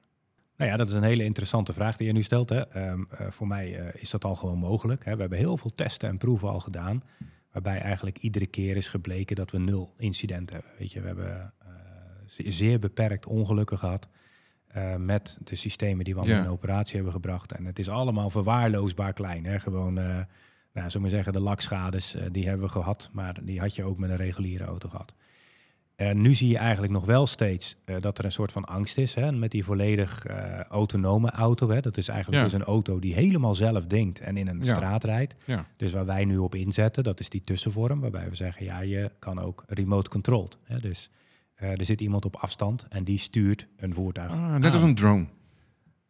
Nou 0.56 0.70
ja, 0.70 0.76
dat 0.76 0.88
is 0.88 0.94
een 0.94 1.02
hele 1.02 1.24
interessante 1.24 1.72
vraag 1.72 1.96
die 1.96 2.06
je 2.06 2.12
nu 2.12 2.22
stelt. 2.22 2.48
Hè. 2.48 2.60
Ehm, 2.68 3.02
eh, 3.10 3.30
voor 3.30 3.46
mij 3.46 3.70
is 3.94 4.10
dat 4.10 4.24
al 4.24 4.34
gewoon 4.34 4.58
mogelijk. 4.58 5.04
Hè. 5.04 5.14
We 5.14 5.20
hebben 5.20 5.38
heel 5.38 5.56
veel 5.56 5.70
testen 5.72 6.08
en 6.08 6.18
proeven 6.18 6.48
al 6.48 6.60
gedaan. 6.60 7.02
Waarbij 7.52 7.78
eigenlijk 7.80 8.18
iedere 8.18 8.46
keer 8.46 8.76
is 8.76 8.88
gebleken 8.88 9.36
dat 9.36 9.50
we 9.50 9.58
nul 9.58 9.94
incidenten 9.98 10.56
hebben. 10.56 10.72
Weet 10.78 10.92
je, 10.92 11.00
we 11.00 11.06
hebben 11.06 11.52
ze- 12.26 12.50
zeer 12.50 12.78
beperkt 12.78 13.26
ongelukken 13.26 13.78
gehad. 13.78 14.08
Eh, 14.76 14.96
met 14.96 15.38
de 15.44 15.54
systemen 15.56 16.04
die 16.04 16.14
we 16.14 16.20
allemaal 16.20 16.38
Ja. 16.38 16.44
in 16.44 16.50
operatie 16.50 16.94
hebben 16.94 17.12
gebracht. 17.12 17.52
En 17.52 17.64
het 17.64 17.78
is 17.78 17.88
allemaal 17.88 18.30
verwaarloosbaar 18.30 19.12
klein. 19.12 19.44
Hè. 19.44 19.60
Gewoon, 19.60 19.98
eh 19.98 20.18
nou, 20.72 20.90
zullen 20.90 21.06
we 21.06 21.12
zeggen, 21.14 21.32
de 21.32 21.40
lakschades, 21.40 22.14
eh, 22.14 22.22
die 22.32 22.48
hebben 22.48 22.66
we 22.66 22.72
gehad. 22.72 23.08
Maar 23.12 23.38
die 23.42 23.60
had 23.60 23.74
je 23.74 23.84
ook 23.84 23.98
met 23.98 24.10
een 24.10 24.16
reguliere 24.16 24.64
auto 24.64 24.88
gehad. 24.88 25.14
En 25.96 26.20
nu 26.20 26.34
zie 26.34 26.48
je 26.48 26.58
eigenlijk 26.58 26.92
nog 26.92 27.04
wel 27.04 27.26
steeds 27.26 27.76
dat 28.00 28.18
er 28.18 28.24
een 28.24 28.32
soort 28.32 28.52
van 28.52 28.64
angst 28.64 28.98
is. 28.98 29.14
Hè, 29.14 29.32
met 29.32 29.50
die 29.50 29.64
volledig 29.64 30.26
autonome 30.68 31.30
auto. 31.30 31.70
Hè. 31.70 31.80
Dat 31.80 31.96
is 31.96 32.08
eigenlijk 32.08 32.38
Ja. 32.42 32.48
dus 32.48 32.58
een 32.60 32.66
auto 32.66 32.98
die 32.98 33.14
helemaal 33.14 33.54
zelf 33.54 33.86
denkt 33.86 34.20
en 34.20 34.36
in 34.36 34.46
een 34.48 34.58
Ja. 34.62 34.74
straat 34.74 35.04
rijdt. 35.04 35.34
Ja, 35.44 35.66
Dus 35.76 35.92
waar 35.92 36.06
wij 36.06 36.24
nu 36.24 36.36
op 36.38 36.54
inzetten, 36.54 37.04
dat 37.04 37.20
is 37.20 37.28
die 37.28 37.40
tussenvorm. 37.40 38.00
Waarbij 38.00 38.28
we 38.28 38.34
zeggen, 38.34 38.64
ja, 38.64 38.80
je 38.80 39.10
kan 39.18 39.38
ook 39.40 39.64
remote 39.66 40.10
controlled. 40.10 40.58
Hè. 40.62 40.80
Dus 40.80 41.10
er 41.56 41.84
zit 41.84 42.00
iemand 42.00 42.24
op 42.24 42.36
afstand 42.36 42.86
en 42.88 43.04
die 43.04 43.18
stuurt 43.18 43.68
een 43.76 43.94
voertuig. 43.94 44.30
ah, 44.30 44.54
net 44.54 44.72
als 44.72 44.82
een 44.82 44.94
drone. 44.94 45.26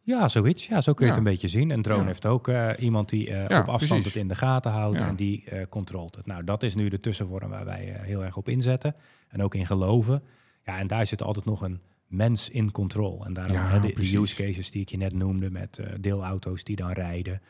Ja, 0.01 0.27
zoiets. 0.27 0.67
Ja, 0.67 0.81
zo 0.81 0.93
kun 0.93 1.05
je 1.05 1.11
Ja. 1.11 1.17
het 1.17 1.27
een 1.27 1.31
beetje 1.33 1.47
zien. 1.47 1.69
Een 1.69 1.81
drone 1.81 2.01
Ja. 2.01 2.07
heeft 2.07 2.25
ook 2.25 2.47
eh, 2.47 2.69
iemand 2.79 3.09
die 3.09 3.27
eh, 3.29 3.47
Ja, 3.49 3.59
op 3.59 3.67
afstand 3.67 3.77
precies. 4.01 4.05
het 4.05 4.15
in 4.15 4.27
de 4.27 4.35
gaten 4.35 4.71
houdt 4.71 4.99
en 4.99 5.15
die 5.15 5.43
eh 5.45 5.61
controlt 5.69 6.15
het. 6.15 6.25
Nou, 6.25 6.43
dat 6.43 6.63
is 6.63 6.75
nu 6.75 6.89
de 6.89 6.99
tussenvorm 6.99 7.49
waar 7.49 7.65
wij 7.65 7.93
eh, 7.93 8.01
heel 8.01 8.23
erg 8.23 8.37
op 8.37 8.49
inzetten 8.49 8.95
en 9.27 9.41
ook 9.43 9.55
in 9.55 9.65
geloven. 9.65 10.23
Ja, 10.65 10.77
en 10.79 10.87
daar 10.87 11.05
zit 11.05 11.21
altijd 11.23 11.45
nog 11.45 11.61
een 11.61 11.81
mens 12.07 12.49
in 12.49 12.71
control. 12.71 13.25
En 13.25 13.33
daarom 13.33 13.55
hè, 13.57 13.79
de, 13.79 13.93
de 13.93 14.17
use 14.17 14.35
cases 14.43 14.71
die 14.71 14.81
ik 14.81 14.89
je 14.89 14.97
net 14.97 15.13
noemde 15.13 15.49
met 15.51 15.77
eh, 15.77 15.93
deelauto's 15.99 16.63
die 16.63 16.75
dan 16.75 16.91
rijden. 16.91 17.41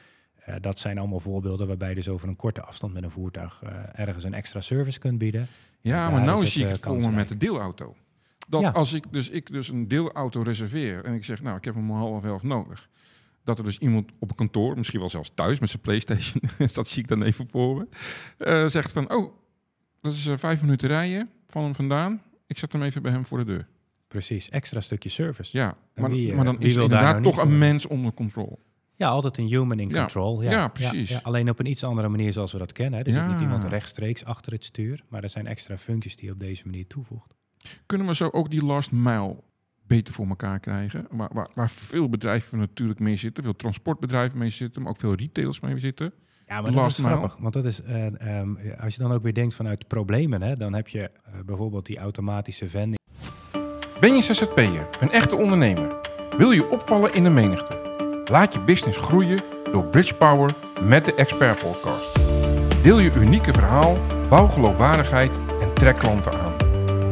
Eh, 0.47 0.55
dat 0.61 0.79
zijn 0.79 0.97
allemaal 0.97 1.19
voorbeelden 1.19 1.67
waarbij 1.67 1.89
je 1.89 1.95
dus 1.95 2.09
over 2.09 2.27
een 2.27 2.35
korte 2.35 2.61
afstand 2.61 2.93
met 2.93 3.03
een 3.03 3.11
voertuig 3.11 3.61
eh, 3.63 3.99
ergens 3.99 4.23
een 4.23 4.33
extra 4.33 4.61
service 4.61 4.99
kunt 4.99 5.17
bieden. 5.17 5.47
Ja, 5.81 6.09
maar 6.09 6.21
nou 6.23 6.45
zie 6.45 6.61
ik 6.61 6.67
eh, 6.67 6.73
het 6.73 6.83
voor 6.83 6.97
me 6.97 7.11
met 7.11 7.27
de 7.27 7.37
deelauto. 7.37 7.95
Dat 8.47 8.61
Ja. 8.61 8.69
als 8.69 8.93
ik 8.93 9.03
dus, 9.11 9.29
ik 9.29 9.51
dus 9.51 9.69
een 9.69 9.87
deelauto 9.87 10.41
reserveer 10.41 11.05
en 11.05 11.13
ik 11.13 11.25
zeg, 11.25 11.41
nou, 11.41 11.57
ik 11.57 11.63
heb 11.63 11.73
hem 11.75 11.91
om 11.91 11.97
half 11.97 12.23
elf 12.23 12.43
nodig. 12.43 12.89
Dat 13.43 13.57
er 13.57 13.63
dus 13.63 13.77
iemand 13.77 14.11
op 14.19 14.29
een 14.29 14.35
kantoor, 14.35 14.77
misschien 14.77 14.99
wel 14.99 15.09
zelfs 15.09 15.31
thuis 15.35 15.59
met 15.59 15.69
zijn 15.69 15.81
Playstation, 15.81 16.41
dat 16.73 16.87
zie 16.87 17.01
ik 17.01 17.07
dan 17.07 17.23
even 17.23 17.47
voor 17.49 17.87
me, 18.37 18.69
zegt 18.69 18.91
van, 18.91 19.13
oh, 19.13 19.33
dat 20.01 20.13
is 20.13 20.29
vijf 20.35 20.61
minuten 20.61 20.87
rijden 20.87 21.29
van 21.47 21.63
hem 21.63 21.75
vandaan. 21.75 22.21
Ik 22.47 22.57
zet 22.57 22.73
hem 22.73 22.81
even 22.81 23.01
bij 23.01 23.11
hem 23.11 23.25
voor 23.25 23.37
de 23.37 23.45
deur. 23.45 23.67
Precies, 24.07 24.49
extra 24.49 24.81
stukje 24.81 25.09
service. 25.09 25.57
Ja, 25.57 25.77
maar, 25.95 26.09
wie, 26.09 26.33
maar 26.33 26.45
dan 26.45 26.57
wie 26.57 26.67
is 26.67 26.75
er 26.75 26.81
inderdaad 26.81 27.11
nou 27.11 27.23
toch 27.23 27.37
een 27.37 27.57
mens 27.57 27.85
onder 27.85 28.13
controle. 28.13 28.57
Ja, 28.97 29.07
altijd 29.07 29.37
een 29.37 29.47
human 29.47 29.79
in 29.79 29.91
control. 29.93 30.41
Ja, 30.41 30.51
Ja, 30.51 30.67
precies. 30.67 31.23
alleen 31.23 31.49
op 31.49 31.59
een 31.59 31.65
iets 31.65 31.83
andere 31.83 32.07
manier 32.07 32.33
zoals 32.33 32.51
we 32.51 32.57
dat 32.57 32.71
kennen. 32.71 32.99
Hè. 32.99 33.05
Er 33.05 33.13
zit 33.13 33.27
niet 33.27 33.39
iemand 33.41 33.63
rechtstreeks 33.63 34.25
achter 34.25 34.51
het 34.51 34.63
stuur, 34.63 35.03
maar 35.09 35.23
er 35.23 35.29
zijn 35.29 35.47
extra 35.47 35.77
functies 35.77 36.15
die 36.15 36.25
je 36.25 36.31
op 36.31 36.39
deze 36.39 36.61
manier 36.65 36.87
toevoegt. 36.87 37.33
Kunnen 37.85 38.07
we 38.07 38.15
zo 38.15 38.29
ook 38.31 38.49
die 38.49 38.65
last 38.65 38.91
mile 38.91 39.35
beter 39.87 40.13
voor 40.13 40.27
elkaar 40.27 40.59
krijgen? 40.59 41.07
Waar, 41.11 41.29
waar, 41.33 41.49
waar 41.55 41.69
veel 41.69 42.09
bedrijven 42.09 42.57
natuurlijk 42.57 42.99
mee 42.99 43.15
zitten, 43.15 43.43
veel 43.43 43.55
transportbedrijven 43.55 44.37
mee 44.37 44.49
zitten, 44.49 44.81
maar 44.81 44.91
ook 44.91 44.97
veel 44.97 45.13
retailers 45.15 45.59
mee 45.59 45.79
zitten. 45.79 46.13
Ja, 46.47 46.61
maar 46.61 46.71
Last 46.71 46.97
dat 46.97 47.05
mile. 47.05 47.17
grappig. 47.17 47.37
Want 47.41 47.53
dat 47.53 47.65
is, 47.65 47.81
eh, 47.81 48.39
ehm, 48.39 48.55
als 48.79 48.95
je 48.95 49.01
dan 49.01 49.11
ook 49.11 49.21
weer 49.21 49.33
denkt 49.33 49.55
vanuit 49.55 49.87
problemen, 49.87 50.41
hè, 50.41 50.55
dan 50.55 50.73
heb 50.73 50.87
je 50.87 51.01
eh, 51.01 51.33
bijvoorbeeld 51.45 51.85
die 51.85 51.97
automatische 51.97 52.67
vending. 52.67 52.99
Ben 53.99 54.15
je 54.15 54.21
ZZP'er, 54.21 54.87
een 54.99 55.11
echte 55.11 55.35
ondernemer? 55.35 55.95
Wil 56.37 56.51
je 56.51 56.69
opvallen 56.69 57.13
in 57.13 57.23
de 57.23 57.29
menigte? 57.29 57.96
Laat 58.29 58.53
je 58.53 58.59
business 58.59 58.97
groeien 58.97 59.39
door 59.71 59.85
Bridge 59.85 60.15
Power 60.15 60.53
met 60.81 61.05
de 61.05 61.13
Expert 61.13 61.59
Podcast. 61.59 62.19
Deel 62.81 62.99
je 62.99 63.11
unieke 63.13 63.53
verhaal, 63.53 63.97
bouw 64.29 64.47
geloofwaardigheid 64.47 65.39
en 65.61 65.73
trek 65.73 65.97
klanten 65.97 66.39
aan. 66.39 66.53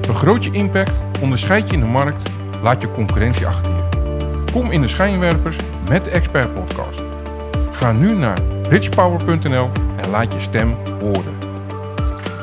Vergroot 0.02 0.44
je 0.44 0.52
impact, 0.52 0.92
onderscheid 1.22 1.68
je 1.68 1.74
in 1.74 1.80
de 1.80 1.86
markt, 1.86 2.30
laat 2.62 2.82
je 2.82 2.92
concurrentie 2.92 3.48
achter 3.48 3.74
je. 3.74 3.84
Kom 4.52 4.72
in 4.72 4.82
de 4.82 4.88
schijnwerpers 4.88 5.58
met 5.90 6.04
de 6.04 6.10
Expert 6.10 6.54
Podcast. 6.54 7.04
Ga 7.72 7.92
nu 7.92 8.14
naar 8.14 8.42
bridgepower.nl 8.62 9.70
en 9.96 10.10
laat 10.10 10.34
je 10.34 10.40
stem 10.40 10.78
horen. 11.00 11.40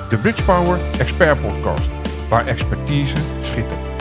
De 0.08 0.18
Bridge 0.18 0.44
Power 0.44 0.78
Expert 0.98 1.40
Podcast, 1.40 1.90
waar 2.28 2.46
expertise 2.46 3.16
schittert. 3.40 3.91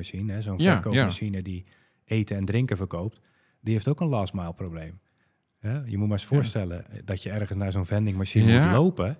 Machine, 0.00 0.42
zo'n 0.42 0.58
Ja, 0.58 0.72
verkoopmachine 0.72 1.42
die 1.42 1.64
eten 2.04 2.36
en 2.36 2.44
drinken 2.44 2.76
verkoopt, 2.76 3.20
die 3.60 3.72
heeft 3.72 3.88
ook 3.88 4.00
een 4.00 4.08
last 4.08 4.32
mile 4.32 4.52
probleem. 4.52 5.00
Je 5.62 5.98
moet 5.98 6.08
maar 6.08 6.18
eens 6.18 6.24
voorstellen 6.26 6.84
dat 7.04 7.22
je 7.22 7.30
ergens 7.30 7.58
naar 7.58 7.72
zo'n 7.72 7.86
vendingmachine 7.86 8.60
moet 8.62 8.72
lopen 8.72 9.18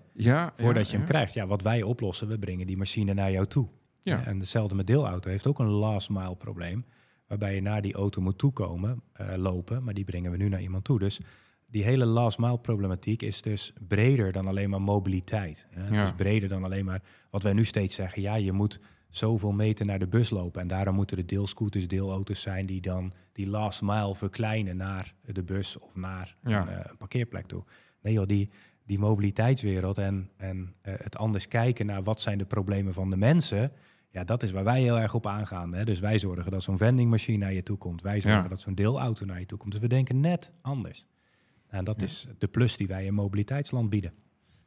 voordat 0.57 0.91
je 0.91 0.97
hem 0.97 1.07
krijgt. 1.07 1.33
Ja, 1.35 1.47
wat 1.47 1.63
wij 1.63 1.83
oplossen, 1.83 2.29
we 2.29 2.39
brengen 2.39 2.67
die 2.67 2.77
machine 2.77 3.15
naar 3.15 3.31
jou 3.33 3.47
toe. 3.47 3.69
Ja. 4.03 4.17
Ja, 4.17 4.25
En 4.27 4.39
hetzelfde 4.39 4.75
met 4.75 4.87
deelauto 4.87 5.31
heeft 5.31 5.47
ook 5.47 5.59
een 5.59 5.67
last 5.67 6.11
mile 6.11 6.37
probleem, 6.37 6.85
waarbij 7.27 7.55
je 7.55 7.61
naar 7.63 7.83
die 7.83 7.95
auto 7.95 8.21
moet 8.23 8.39
toekomen, 8.39 9.03
eh, 9.13 9.27
lopen, 9.37 9.85
maar 9.85 9.95
die 9.95 10.05
brengen 10.05 10.31
we 10.31 10.37
nu 10.37 10.49
naar 10.49 10.61
iemand 10.63 10.85
toe. 10.85 10.99
Dus 10.99 11.21
die 11.67 11.85
hele 11.85 12.05
last 12.05 12.39
mile 12.39 12.59
problematiek 12.59 13.23
is 13.23 13.43
dus 13.43 13.73
breder 13.89 14.33
dan 14.33 14.47
alleen 14.47 14.71
maar 14.71 14.83
mobiliteit. 14.83 15.67
Hè. 15.71 15.83
Het 15.83 15.95
Ja. 15.95 16.05
is 16.05 16.13
breder 16.13 16.49
dan 16.49 16.65
alleen 16.65 16.85
maar 16.85 17.03
wat 17.31 17.43
wij 17.43 17.53
nu 17.53 17.65
steeds 17.65 17.95
zeggen. 17.95 18.23
Ja, 18.23 18.35
je 18.35 18.53
moet 18.53 18.81
zoveel 19.11 19.53
meter 19.53 19.87
naar 19.87 19.99
de 19.99 20.07
bus 20.07 20.31
lopen. 20.31 20.61
En 20.61 20.69
daarom 20.69 20.95
moeten 20.95 21.17
er 21.17 21.27
deelscooters, 21.27 21.89
deelauto's 21.89 22.41
zijn 22.41 22.67
die 22.67 22.81
dan 22.81 23.13
die 23.33 23.49
last 23.49 23.83
mile 23.83 24.15
verkleinen 24.15 24.77
naar 24.77 25.15
de 25.25 25.43
bus 25.43 25.79
of 25.79 25.97
naar 25.97 26.37
Ja. 26.43 26.63
een, 26.63 26.69
eh, 26.69 26.85
een 26.91 26.97
parkeerplek 26.97 27.47
toe. 27.47 27.65
Nee 28.03 28.13
joh, 28.13 28.27
die, 28.27 28.51
die 28.87 28.99
mobiliteitswereld 28.99 29.99
en, 29.99 30.31
en 30.37 30.75
eh, 30.81 30.95
het 30.97 31.17
anders 31.17 31.49
kijken 31.49 31.87
naar 31.87 32.03
wat 32.03 32.21
zijn 32.21 32.39
de 32.39 32.45
problemen 32.45 32.93
van 32.95 33.11
de 33.11 33.17
mensen. 33.17 33.73
Ja, 34.13 34.25
dat 34.25 34.43
is 34.43 34.51
waar 34.51 34.65
wij 34.65 34.81
heel 34.81 34.99
erg 34.99 35.15
op 35.15 35.27
aangaan. 35.27 35.75
Hè? 35.75 35.85
Dus 35.85 36.01
wij 36.01 36.19
zorgen 36.19 36.51
dat 36.51 36.63
zo'n 36.63 36.77
vendingmachine 36.77 37.39
naar 37.39 37.53
je 37.53 37.63
toe 37.63 37.77
komt. 37.77 38.03
Wij 38.03 38.21
zorgen 38.21 38.43
Ja. 38.43 38.49
dat 38.49 38.61
zo'n 38.61 38.75
deelauto 38.75 39.25
naar 39.25 39.41
je 39.41 39.47
toe 39.47 39.59
komt. 39.59 39.73
Dus 39.73 39.81
we 39.81 39.89
denken 39.89 40.21
net 40.21 40.53
anders. 40.61 41.07
En 41.69 41.85
dat 41.85 41.97
Ja. 42.01 42.07
is 42.07 42.27
de 42.39 42.49
plus 42.49 42.77
die 42.77 42.87
wij 42.87 43.05
in 43.05 43.15
mobiliteitsland 43.15 43.91
bieden. 43.91 44.13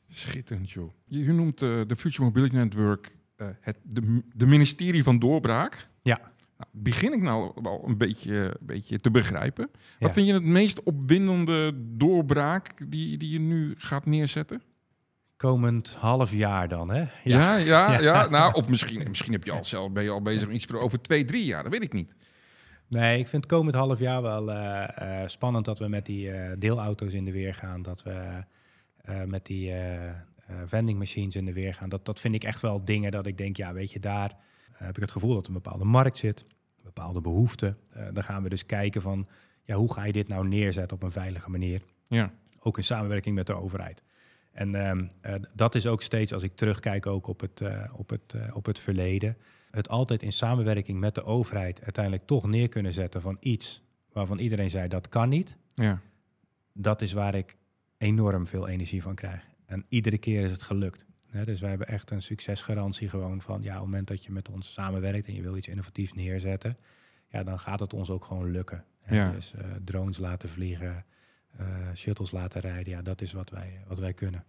Schitterend, 0.08 0.72
joh. 0.72 0.92
Je, 1.08 1.24
je 1.24 1.32
noemt 1.34 1.62
eh, 1.62 1.82
de 1.88 1.96
Future 1.96 2.24
Mobility 2.24 2.56
Network 2.56 3.16
het 3.60 3.78
de, 3.84 4.22
de 4.36 4.46
ministerie 4.46 5.04
van 5.04 5.20
doorbraak. 5.20 5.88
Ja. 6.02 6.20
Nou, 6.58 6.70
begin 6.72 7.14
ik 7.14 7.22
nou 7.22 7.52
wel 7.62 7.84
een 7.86 7.98
beetje, 7.98 8.36
een 8.36 8.66
beetje 8.66 9.00
te 9.00 9.12
begrijpen. 9.12 9.70
Wat 10.00 10.14
vind 10.14 10.28
je 10.28 10.34
het 10.34 10.44
meest 10.44 10.84
opwindende 10.84 11.74
doorbraak 11.76 12.92
die, 12.92 13.18
die 13.18 13.30
je 13.30 13.40
nu 13.40 13.74
gaat 13.78 14.06
neerzetten? 14.06 14.62
komend 15.38 15.96
half 16.00 16.32
jaar 16.32 16.68
dan, 16.68 16.90
hè? 16.90 17.04
Ja, 17.24 17.56
ja, 17.58 17.58
ja. 17.92 18.00
Ja. 18.00 18.30
Nou, 18.30 18.54
of 18.54 18.70
misschien, 18.70 19.04
misschien 19.08 19.32
heb 19.32 19.44
je 19.44 19.52
al 19.52 19.66
zelf, 19.66 19.92
ben 19.92 20.04
je 20.04 20.10
al 20.10 20.22
bezig 20.22 20.48
met 20.48 20.56
iets 20.56 20.66
voor 20.66 20.80
over 20.80 21.02
twee, 21.02 21.26
drie 21.26 21.46
jaar. 21.46 21.64
Dat 21.64 21.72
weet 21.72 21.84
ik 21.84 21.94
niet. 21.94 22.16
Nee, 22.88 23.20
ik 23.20 23.28
vind 23.28 23.44
het 23.44 23.52
komend 23.52 23.76
half 23.76 24.00
jaar 24.00 24.22
wel 24.22 24.52
eh, 24.52 25.22
eh, 25.22 25.28
spannend 25.28 25.66
dat 25.66 25.80
we 25.80 25.88
met 25.88 26.06
die 26.06 26.32
eh, 26.32 26.52
deelauto's 26.58 27.14
in 27.14 27.26
de 27.26 27.32
weer 27.32 27.54
gaan. 27.54 27.82
Dat 27.82 28.04
we 28.04 28.44
eh, 29.04 29.24
met 29.24 29.46
die 29.46 29.72
eh, 29.72 30.08
eh, 30.08 30.14
vending 30.66 31.00
machines 31.00 31.36
in 31.36 31.46
de 31.46 31.54
weer 31.54 31.74
gaan. 31.74 31.90
Dat, 31.90 32.06
dat 32.06 32.20
vind 32.20 32.36
ik 32.36 32.44
echt 32.44 32.62
wel 32.62 32.84
dingen 32.84 33.12
dat 33.12 33.26
ik 33.26 33.38
denk, 33.38 33.58
ja, 33.58 33.74
weet 33.74 33.92
je, 33.92 34.00
daar 34.00 34.30
eh, 34.74 34.80
heb 34.86 34.96
ik 34.96 35.02
het 35.02 35.12
gevoel 35.12 35.34
dat 35.34 35.44
er 35.44 35.48
een 35.48 35.62
bepaalde 35.62 35.86
markt 35.86 36.18
zit, 36.18 36.40
een 36.78 36.84
bepaalde 36.84 37.22
behoefte. 37.22 37.76
Eh, 37.92 38.08
dan 38.14 38.24
gaan 38.24 38.44
we 38.44 38.50
dus 38.50 38.66
kijken 38.66 39.02
van, 39.02 39.28
ja, 39.64 39.76
hoe 39.76 39.94
ga 39.94 40.04
je 40.04 40.12
dit 40.12 40.28
nou 40.28 40.48
neerzetten 40.48 40.98
op 40.98 41.04
een 41.04 41.12
veilige 41.12 41.50
manier? 41.50 41.82
Ja, 42.08 42.34
Ook 42.60 42.78
in 42.78 42.84
samenwerking 42.84 43.36
met 43.36 43.48
de 43.48 43.54
overheid. 43.54 44.04
En 44.54 44.76
ehm, 44.76 45.08
eh, 45.22 45.34
dat 45.54 45.76
is 45.76 45.88
ook 45.88 46.02
steeds, 46.02 46.34
als 46.34 46.44
ik 46.44 46.56
terugkijk 46.56 47.06
ook 47.06 47.28
op 47.28 47.40
het, 47.40 47.62
eh, 47.62 47.94
op, 47.96 48.10
het, 48.10 48.34
eh, 48.34 48.56
op 48.56 48.66
het 48.66 48.80
verleden, 48.80 49.38
het 49.72 49.90
altijd 49.90 50.24
in 50.24 50.32
samenwerking 50.32 51.00
met 51.00 51.16
de 51.16 51.24
overheid 51.24 51.82
uiteindelijk 51.82 52.26
toch 52.26 52.48
neer 52.48 52.70
kunnen 52.70 52.94
zetten 52.94 53.22
van 53.22 53.38
iets 53.40 53.84
waarvan 54.12 54.40
iedereen 54.40 54.70
zei 54.70 54.88
dat 54.88 55.10
kan 55.10 55.30
niet. 55.30 55.58
ja. 55.76 56.02
Dat 56.76 57.02
is 57.02 57.14
waar 57.14 57.36
ik 57.36 57.58
enorm 57.98 58.48
veel 58.48 58.68
energie 58.68 59.02
van 59.02 59.16
krijg. 59.16 59.46
En 59.74 59.86
iedere 59.88 60.18
keer 60.18 60.44
is 60.44 60.52
het 60.52 60.64
gelukt. 60.64 61.06
Dus 61.46 61.60
wij 61.60 61.70
hebben 61.70 61.88
echt 61.88 62.12
een 62.12 62.22
succesgarantie 62.22 63.10
gewoon 63.10 63.42
van, 63.42 63.62
ja, 63.62 63.74
op 63.74 63.82
het 63.82 63.86
moment 63.86 64.08
dat 64.08 64.26
je 64.26 64.32
met 64.32 64.50
ons 64.50 64.74
samenwerkt 64.74 65.28
en 65.28 65.34
je 65.34 65.42
wil 65.42 65.58
iets 65.58 65.68
innovatiefs 65.68 66.14
neerzetten, 66.14 66.78
ja, 67.28 67.44
dan 67.44 67.60
gaat 67.60 67.80
het 67.80 67.94
ons 67.94 68.10
ook 68.10 68.26
gewoon 68.26 68.52
lukken. 68.52 68.86
Ja. 69.10 69.32
Dus 69.32 69.54
eh, 69.54 69.66
drones 69.84 70.18
laten 70.18 70.50
vliegen, 70.50 71.06
eh, 71.58 71.68
shuttles 71.94 72.32
laten 72.32 72.62
rijden, 72.62 72.94
ja, 72.94 73.02
dat 73.02 73.22
is 73.22 73.32
wat 73.32 73.50
wij, 73.50 73.84
wat 73.88 74.00
wij 74.00 74.14
kunnen. 74.14 74.44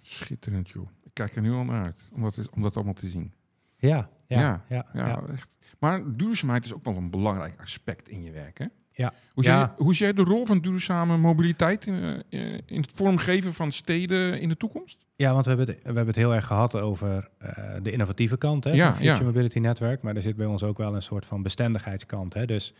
Schitterend, 0.00 0.70
joh. 0.70 0.88
Ik 1.02 1.10
kijk 1.12 1.36
er 1.36 1.42
nu 1.42 1.52
al 1.52 1.64
naar 1.64 1.84
uit 1.84 2.08
om 2.12 2.22
dat, 2.22 2.50
om 2.50 2.62
dat 2.62 2.74
allemaal 2.76 2.94
te 2.94 3.08
zien. 3.08 3.32
Ja, 3.76 4.10
ja, 4.26 4.40
Ja, 4.40 4.64
ja. 4.68 4.86
ja, 4.92 5.06
Ja, 5.06 5.22
echt. 5.26 5.56
Maar 5.78 6.16
duurzaamheid 6.16 6.64
is 6.64 6.74
ook 6.74 6.84
wel 6.84 6.96
een 6.96 7.10
belangrijk 7.10 7.60
aspect 7.60 8.08
in 8.08 8.22
je 8.22 8.30
werk, 8.30 8.58
hè? 8.58 8.66
Ja. 8.96 9.12
Hoe 9.32 9.44
Ja. 9.44 9.74
hoe 9.76 9.94
zie 9.94 10.04
jij 10.04 10.14
de 10.14 10.22
rol 10.22 10.46
van 10.46 10.60
duurzame 10.60 11.16
mobiliteit 11.16 11.86
in, 11.86 12.22
eh, 12.30 12.40
in 12.66 12.80
het 12.80 12.92
vormgeven 12.94 13.54
van 13.54 13.72
steden 13.72 14.40
in 14.40 14.48
de 14.48 14.56
toekomst? 14.56 15.04
Ja, 15.16 15.32
want 15.32 15.44
we 15.46 15.50
hebben, 15.50 15.68
het, 15.68 15.76
we 15.78 15.86
hebben 15.86 16.06
het 16.06 16.16
heel 16.16 16.34
erg 16.34 16.46
gehad 16.46 16.74
over 16.76 17.28
eh, 17.38 17.48
de 17.82 17.90
innovatieve 17.92 18.36
kant 18.38 18.64
hè, 18.64 18.70
Ja, 18.72 18.86
van 18.86 18.94
Future 18.94 19.18
ja. 19.18 19.24
Mobility 19.24 19.58
Network. 19.58 20.02
Maar 20.02 20.16
er 20.16 20.22
zit 20.22 20.36
bij 20.36 20.46
ons 20.46 20.62
ook 20.62 20.78
wel 20.78 20.94
een 20.94 21.02
soort 21.02 21.26
van 21.26 21.42
bestendigheidskant. 21.42 22.34
Hè. 22.34 22.46
Dus 22.46 22.74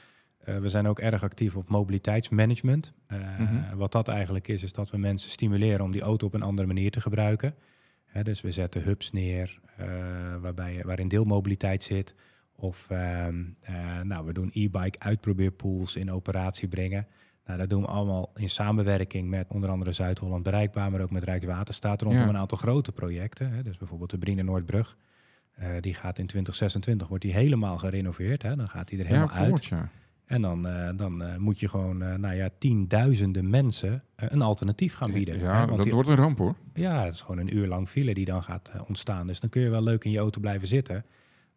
eh, 0.45 0.57
we 0.59 0.69
zijn 0.69 0.87
ook 0.89 0.99
erg 0.99 1.23
actief 1.23 1.57
op 1.57 1.69
mobiliteitsmanagement. 1.69 2.93
Eh, 3.07 3.19
Mhm. 3.39 3.77
Wat 3.77 3.93
dat 3.93 4.09
eigenlijk 4.09 4.49
is, 4.49 4.63
is 4.63 4.73
dat 4.73 4.91
we 4.91 4.99
mensen 4.99 5.31
stimuleren 5.31 5.81
om 5.85 5.91
die 5.91 6.01
auto 6.03 6.27
op 6.27 6.35
een 6.35 6.43
andere 6.43 6.67
manier 6.67 6.91
te 6.91 7.01
gebruiken. 7.01 7.55
Hè, 8.05 8.23
dus 8.23 8.41
we 8.41 8.51
zetten 8.51 8.83
hubs 8.83 9.13
neer 9.13 9.59
eh, 9.77 9.87
waarbij, 10.41 10.83
waarin 10.85 11.09
deelmobiliteit 11.09 11.83
zit. 11.83 12.15
Of 12.57 12.91
ehm, 12.91 13.43
eh, 13.63 14.01
nou, 14.03 14.27
we 14.27 14.33
doen 14.33 14.51
e-bike 14.53 14.99
uitprobeerpools 14.99 15.97
in 15.97 16.11
operatie 16.13 16.69
brengen. 16.69 17.07
Nou, 17.47 17.59
dat 17.59 17.71
doen 17.71 17.81
we 17.83 17.89
allemaal 17.89 18.31
in 18.37 18.51
samenwerking 18.51 19.29
met 19.29 19.47
onder 19.49 19.71
andere 19.71 19.93
Zuid-Holland 19.93 20.43
Bereikbaar, 20.43 20.91
maar 20.91 21.01
ook 21.01 21.11
met 21.11 21.25
Rijkswaterstaat 21.25 22.03
rondom 22.03 22.23
Ja. 22.23 22.29
een 22.29 22.37
aantal 22.37 22.59
grote 22.59 22.93
projecten. 22.93 23.51
Hè. 23.53 23.63
Dus 23.63 23.77
bijvoorbeeld 23.77 24.11
de 24.11 24.19
Brine 24.19 24.43
Noordbrug. 24.43 24.97
Eh, 25.55 25.69
die 25.81 25.95
gaat 25.95 26.19
in 26.19 26.27
2026, 26.27 27.09
wordt 27.09 27.25
die 27.25 27.33
helemaal 27.33 27.79
gerenoveerd. 27.79 28.43
Hè. 28.43 28.57
Dan 28.57 28.69
gaat 28.69 28.89
die 28.89 28.99
er 28.99 29.07
helemaal 29.07 29.29
ja, 29.29 29.35
uit. 29.35 29.65
ja. 29.65 29.89
En 30.25 30.43
dan, 30.43 30.67
eh, 30.67 30.89
dan 30.97 31.41
moet 31.41 31.61
je 31.61 31.69
gewoon, 31.69 31.99
nou 31.99 32.35
ja, 32.35 32.49
tienduizenden 32.59 33.51
mensen 33.51 34.03
een 34.17 34.43
alternatief 34.43 34.95
gaan 34.95 35.13
bieden. 35.13 35.39
Ja, 35.39 35.53
hè. 35.53 35.59
Want 35.65 35.71
dat 35.77 35.83
die- 35.83 35.93
wordt 35.95 36.09
een 36.09 36.15
ramp, 36.17 36.39
hoor. 36.39 36.55
ja, 36.75 37.05
het 37.05 37.15
is 37.15 37.21
gewoon 37.21 37.39
een 37.39 37.57
uur 37.57 37.67
lang 37.67 37.89
file 37.89 38.15
die 38.15 38.25
dan 38.25 38.43
gaat 38.43 38.71
ontstaan. 38.87 39.27
Dus 39.27 39.41
dan 39.41 39.51
kun 39.51 39.63
je 39.63 39.69
wel 39.69 39.83
leuk 39.83 40.05
in 40.05 40.11
je 40.11 40.19
auto 40.19 40.41
blijven 40.41 40.69
zitten. 40.69 41.05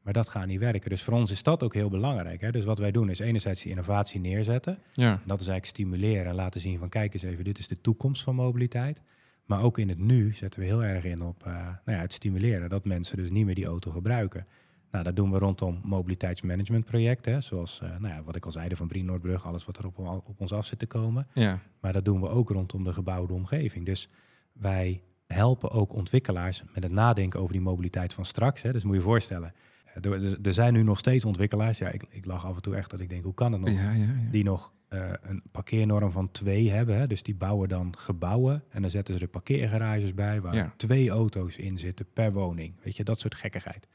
Maar 0.08 0.16
dat 0.16 0.30
gaat 0.30 0.46
niet 0.46 0.60
werken. 0.60 0.90
Dus 0.90 1.04
voor 1.04 1.14
ons 1.14 1.32
is 1.32 1.44
dat 1.44 1.64
ook 1.64 1.74
heel 1.74 1.90
belangrijk. 1.90 2.42
Hè? 2.42 2.52
Dus 2.52 2.66
wat 2.66 2.80
wij 2.80 2.92
doen 2.92 3.10
is 3.10 3.20
enerzijds 3.20 3.62
die 3.62 3.72
innovatie 3.72 4.20
neerzetten. 4.20 4.78
Ja, 4.94 5.12
dat 5.12 5.40
is 5.40 5.48
eigenlijk 5.48 5.66
stimuleren 5.66 6.26
en 6.26 6.36
laten 6.36 6.62
zien 6.62 6.80
van 6.80 6.90
kijk 6.90 7.14
eens 7.14 7.24
even, 7.24 7.44
dit 7.44 7.58
is 7.58 7.68
de 7.68 7.82
toekomst 7.82 8.24
van 8.24 8.36
mobiliteit. 8.36 9.02
Maar 9.46 9.62
ook 9.62 9.78
in 9.78 9.90
het 9.90 10.00
nu 10.00 10.34
zetten 10.34 10.60
we 10.60 10.66
heel 10.66 10.84
erg 10.84 11.04
in 11.04 11.22
op 11.22 11.46
eh, 11.46 11.54
nou 11.54 11.98
ja, 11.98 11.98
het 11.98 12.14
stimuleren 12.14 12.70
dat 12.70 12.86
mensen 12.86 13.18
dus 13.18 13.30
niet 13.30 13.46
meer 13.46 13.56
die 13.56 13.66
auto 13.66 13.92
gebruiken. 13.92 14.48
Nou, 14.92 15.04
dat 15.04 15.16
doen 15.16 15.32
we 15.32 15.38
rondom 15.38 15.80
mobiliteitsmanagementprojecten, 15.84 17.44
zoals 17.44 17.80
eh, 17.84 17.90
nou 17.90 18.14
ja, 18.14 18.24
wat 18.24 18.36
ik 18.36 18.46
al 18.46 18.52
zei, 18.52 18.70
de 18.70 18.76
van 18.76 18.88
Brien 18.88 19.06
Noordbrug, 19.06 19.46
alles 19.46 19.66
wat 19.66 19.78
er 19.78 19.86
op, 19.86 19.98
op 20.26 20.36
ons 20.40 20.54
af 20.54 20.66
zit 20.66 20.80
te 20.80 20.86
komen. 20.86 21.28
ja. 21.34 21.60
Maar 21.80 21.94
dat 21.94 22.06
doen 22.06 22.22
we 22.22 22.28
ook 22.28 22.50
rondom 22.50 22.84
de 22.84 22.94
gebouwde 22.94 23.34
omgeving. 23.34 23.86
Dus 23.86 24.10
wij 24.52 25.02
helpen 25.26 25.72
ook 25.72 25.94
ontwikkelaars 25.94 26.64
met 26.74 26.84
het 26.84 26.92
nadenken 26.92 27.40
over 27.40 27.54
die 27.54 27.62
mobiliteit 27.62 28.14
van 28.14 28.26
straks. 28.26 28.62
Hè. 28.62 28.72
Dus 28.72 28.84
moet 28.84 28.94
je 28.94 29.00
je 29.00 29.06
voorstellen, 29.06 29.54
er, 30.02 30.54
zijn 30.54 30.74
nu 30.74 30.84
nog 30.84 30.98
steeds 30.98 31.26
ontwikkelaars. 31.26 31.78
Ja, 31.78 31.90
ik, 31.90 32.04
ik 32.10 32.26
lach 32.26 32.46
af 32.46 32.56
en 32.56 32.62
toe 32.62 32.76
echt 32.76 32.90
dat 32.90 33.00
ik 33.00 33.10
denk, 33.10 33.24
hoe 33.24 33.34
kan 33.34 33.52
het 33.52 33.62
nog? 33.62 33.70
ja, 33.70 33.92
ja, 33.92 34.04
ja. 34.04 34.30
Die 34.32 34.44
nog 34.44 34.74
eh, 34.88 35.12
een 35.22 35.44
parkeernorm 35.52 36.12
van 36.12 36.32
twee 36.32 36.70
hebben. 36.72 36.98
Hè. 36.98 37.08
Dus 37.08 37.24
die 37.24 37.36
bouwen 37.36 37.70
dan 37.70 37.98
gebouwen 37.98 38.64
en 38.70 38.82
dan 38.82 38.92
zetten 38.92 39.14
ze 39.14 39.22
er 39.22 39.28
parkeergarages 39.28 40.14
bij 40.14 40.42
waar 40.42 40.74
twee 40.78 41.10
auto's 41.10 41.58
in 41.58 41.78
zitten 41.78 42.06
per 42.14 42.34
woning. 42.34 42.74
Weet 42.84 42.96
je, 42.96 43.04
dat 43.04 43.20
soort 43.20 43.36
gekkigheid. 43.36 43.88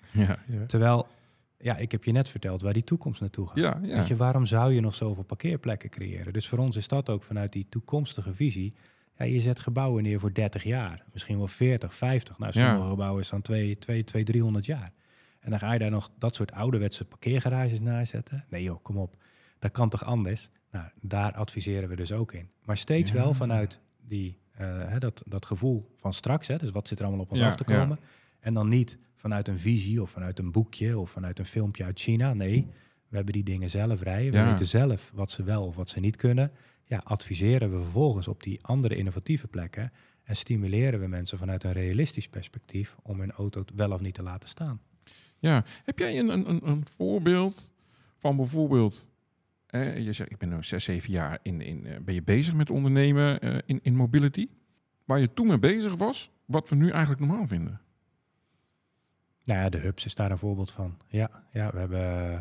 Terwijl, 0.67 1.07
ja, 1.59 1.77
ik 1.77 1.93
heb 1.93 2.05
je 2.05 2.13
net 2.13 2.29
verteld 2.29 2.63
waar 2.63 2.73
die 2.73 2.85
toekomst 2.85 3.21
naartoe 3.21 3.47
gaat. 3.47 3.81
Weet 3.81 4.07
je, 4.07 4.17
waarom 4.17 4.47
zou 4.47 4.73
je 4.73 4.81
nog 4.81 4.95
zoveel 4.95 5.25
parkeerplekken 5.25 5.91
creëren? 5.91 6.33
Dus 6.33 6.49
voor 6.49 6.59
ons 6.59 6.77
is 6.77 6.89
dat 6.89 7.11
ook 7.11 7.23
vanuit 7.23 7.53
die 7.53 7.67
toekomstige 7.69 8.35
visie. 8.35 8.75
Ja, 9.17 9.25
je 9.25 9.41
zet 9.41 9.61
gebouwen 9.61 10.03
neer 10.03 10.21
voor 10.21 10.33
30 10.33 10.65
jaar, 10.65 11.05
misschien 11.13 11.39
wel 11.39 11.47
40, 11.47 11.95
50. 11.95 12.39
Nou, 12.39 12.53
sommige 12.53 12.89
gebouwen 12.89 13.25
staan 13.25 13.43
2, 13.43 13.79
2, 13.79 14.05
2, 14.05 14.25
300 14.25 14.67
jaar. 14.67 14.93
En 15.43 15.51
dan 15.51 15.59
ga 15.59 15.73
je 15.73 15.79
daar 15.79 15.91
nog 15.91 16.11
dat 16.19 16.35
soort 16.35 16.53
ouderwetse 16.53 17.05
parkeergarages 17.05 17.81
neerzetten? 17.81 18.45
Nee 18.49 18.63
joh, 18.63 18.83
kom 18.83 18.97
op. 18.97 19.17
Dat 19.59 19.71
kan 19.71 19.89
toch 19.89 20.05
anders? 20.05 20.49
Nou, 20.71 20.87
daar 21.01 21.33
adviseren 21.33 21.89
we 21.89 21.97
dus 21.97 22.13
ook 22.13 22.33
in. 22.33 22.49
Maar 22.65 22.77
steeds 22.77 23.11
Ja. 23.11 23.17
wel 23.17 23.35
vanuit 23.35 23.81
die, 24.07 24.39
eh, 24.53 24.67
hè, 24.89 24.99
dat, 24.99 25.23
dat 25.27 25.47
gevoel 25.47 25.91
van 25.97 26.13
straks. 26.13 26.47
Hè, 26.47 26.57
dus 26.57 26.71
wat 26.71 26.89
zit 26.89 26.99
er 26.99 27.05
allemaal 27.05 27.25
op 27.25 27.31
ons 27.31 27.41
Ja, 27.41 27.47
af 27.47 27.57
te 27.57 27.65
ja. 27.73 27.79
komen? 27.79 27.99
En 28.41 28.55
dan 28.55 28.69
niet 28.69 28.99
vanuit 29.15 29.49
een 29.49 29.59
visie 29.59 30.03
of 30.03 30.11
vanuit 30.11 30.39
een 30.39 30.53
boekje 30.53 30.99
of 30.99 31.11
vanuit 31.11 31.39
een 31.39 31.47
filmpje 31.47 31.85
uit 31.85 32.01
China. 32.01 32.35
Nee, 32.35 32.67
we 33.09 33.17
hebben 33.17 33.35
die 33.35 33.43
dingen 33.45 33.71
zelf 33.71 34.01
rijden. 34.03 34.45
We 34.45 34.51
weten 34.51 34.67
zelf 34.67 35.11
wat 35.15 35.31
ze 35.31 35.43
wel 35.43 35.65
of 35.67 35.77
wat 35.77 35.89
ze 35.89 36.01
niet 36.01 36.17
kunnen. 36.17 36.51
Ja, 36.85 37.01
adviseren 37.05 37.71
we 37.77 37.83
vervolgens 37.83 38.29
op 38.29 38.43
die 38.43 38.59
andere 38.63 38.97
innovatieve 38.97 39.47
plekken. 39.49 39.93
En 40.23 40.37
stimuleren 40.37 41.01
we 41.01 41.07
mensen 41.07 41.39
vanuit 41.39 41.65
een 41.65 41.73
realistisch 41.73 42.29
perspectief 42.29 42.97
om 43.03 43.21
hun 43.21 43.33
auto 43.33 43.65
wel 43.75 43.93
of 43.93 44.01
niet 44.01 44.15
te 44.15 44.23
laten 44.23 44.49
staan. 44.49 44.81
Ja, 45.43 45.65
heb 45.85 45.99
jij 45.99 46.19
een, 46.19 46.29
een, 46.29 46.69
een, 46.69 46.87
voorbeeld 46.97 47.73
van 48.19 48.37
bijvoorbeeld... 48.37 49.09
eh, 49.67 49.99
je 49.99 50.13
zegt, 50.13 50.31
ik 50.31 50.39
ben 50.39 50.49
nu 50.49 50.63
zes, 50.63 50.85
zeven 50.85 51.13
jaar 51.13 51.39
in, 51.43 51.61
in, 51.61 51.87
eh, 51.87 51.99
ben 52.01 52.15
je 52.15 52.23
bezig 52.23 52.55
met 52.55 52.71
ondernemen 52.71 53.41
eh, 53.41 53.59
in, 53.67 53.81
in 53.83 53.97
mobility. 53.97 54.49
Waar 55.05 55.21
je 55.21 55.33
toen 55.33 55.47
mee 55.47 55.59
bezig 55.59 55.95
was, 55.95 56.31
wat 56.45 56.69
we 56.69 56.77
nu 56.77 56.91
eigenlijk 56.91 57.21
normaal 57.21 57.47
vinden. 57.47 57.81
Nou 59.45 59.61
ja, 59.61 59.69
de 59.69 59.79
hubs 59.79 60.05
is 60.05 60.15
daar 60.15 60.31
een 60.31 60.39
voorbeeld 60.39 60.71
van. 60.71 60.99
Ja, 61.09 61.45
ja 61.53 61.71
we 61.73 61.79
hebben, 61.79 62.33
eh, 62.33 62.41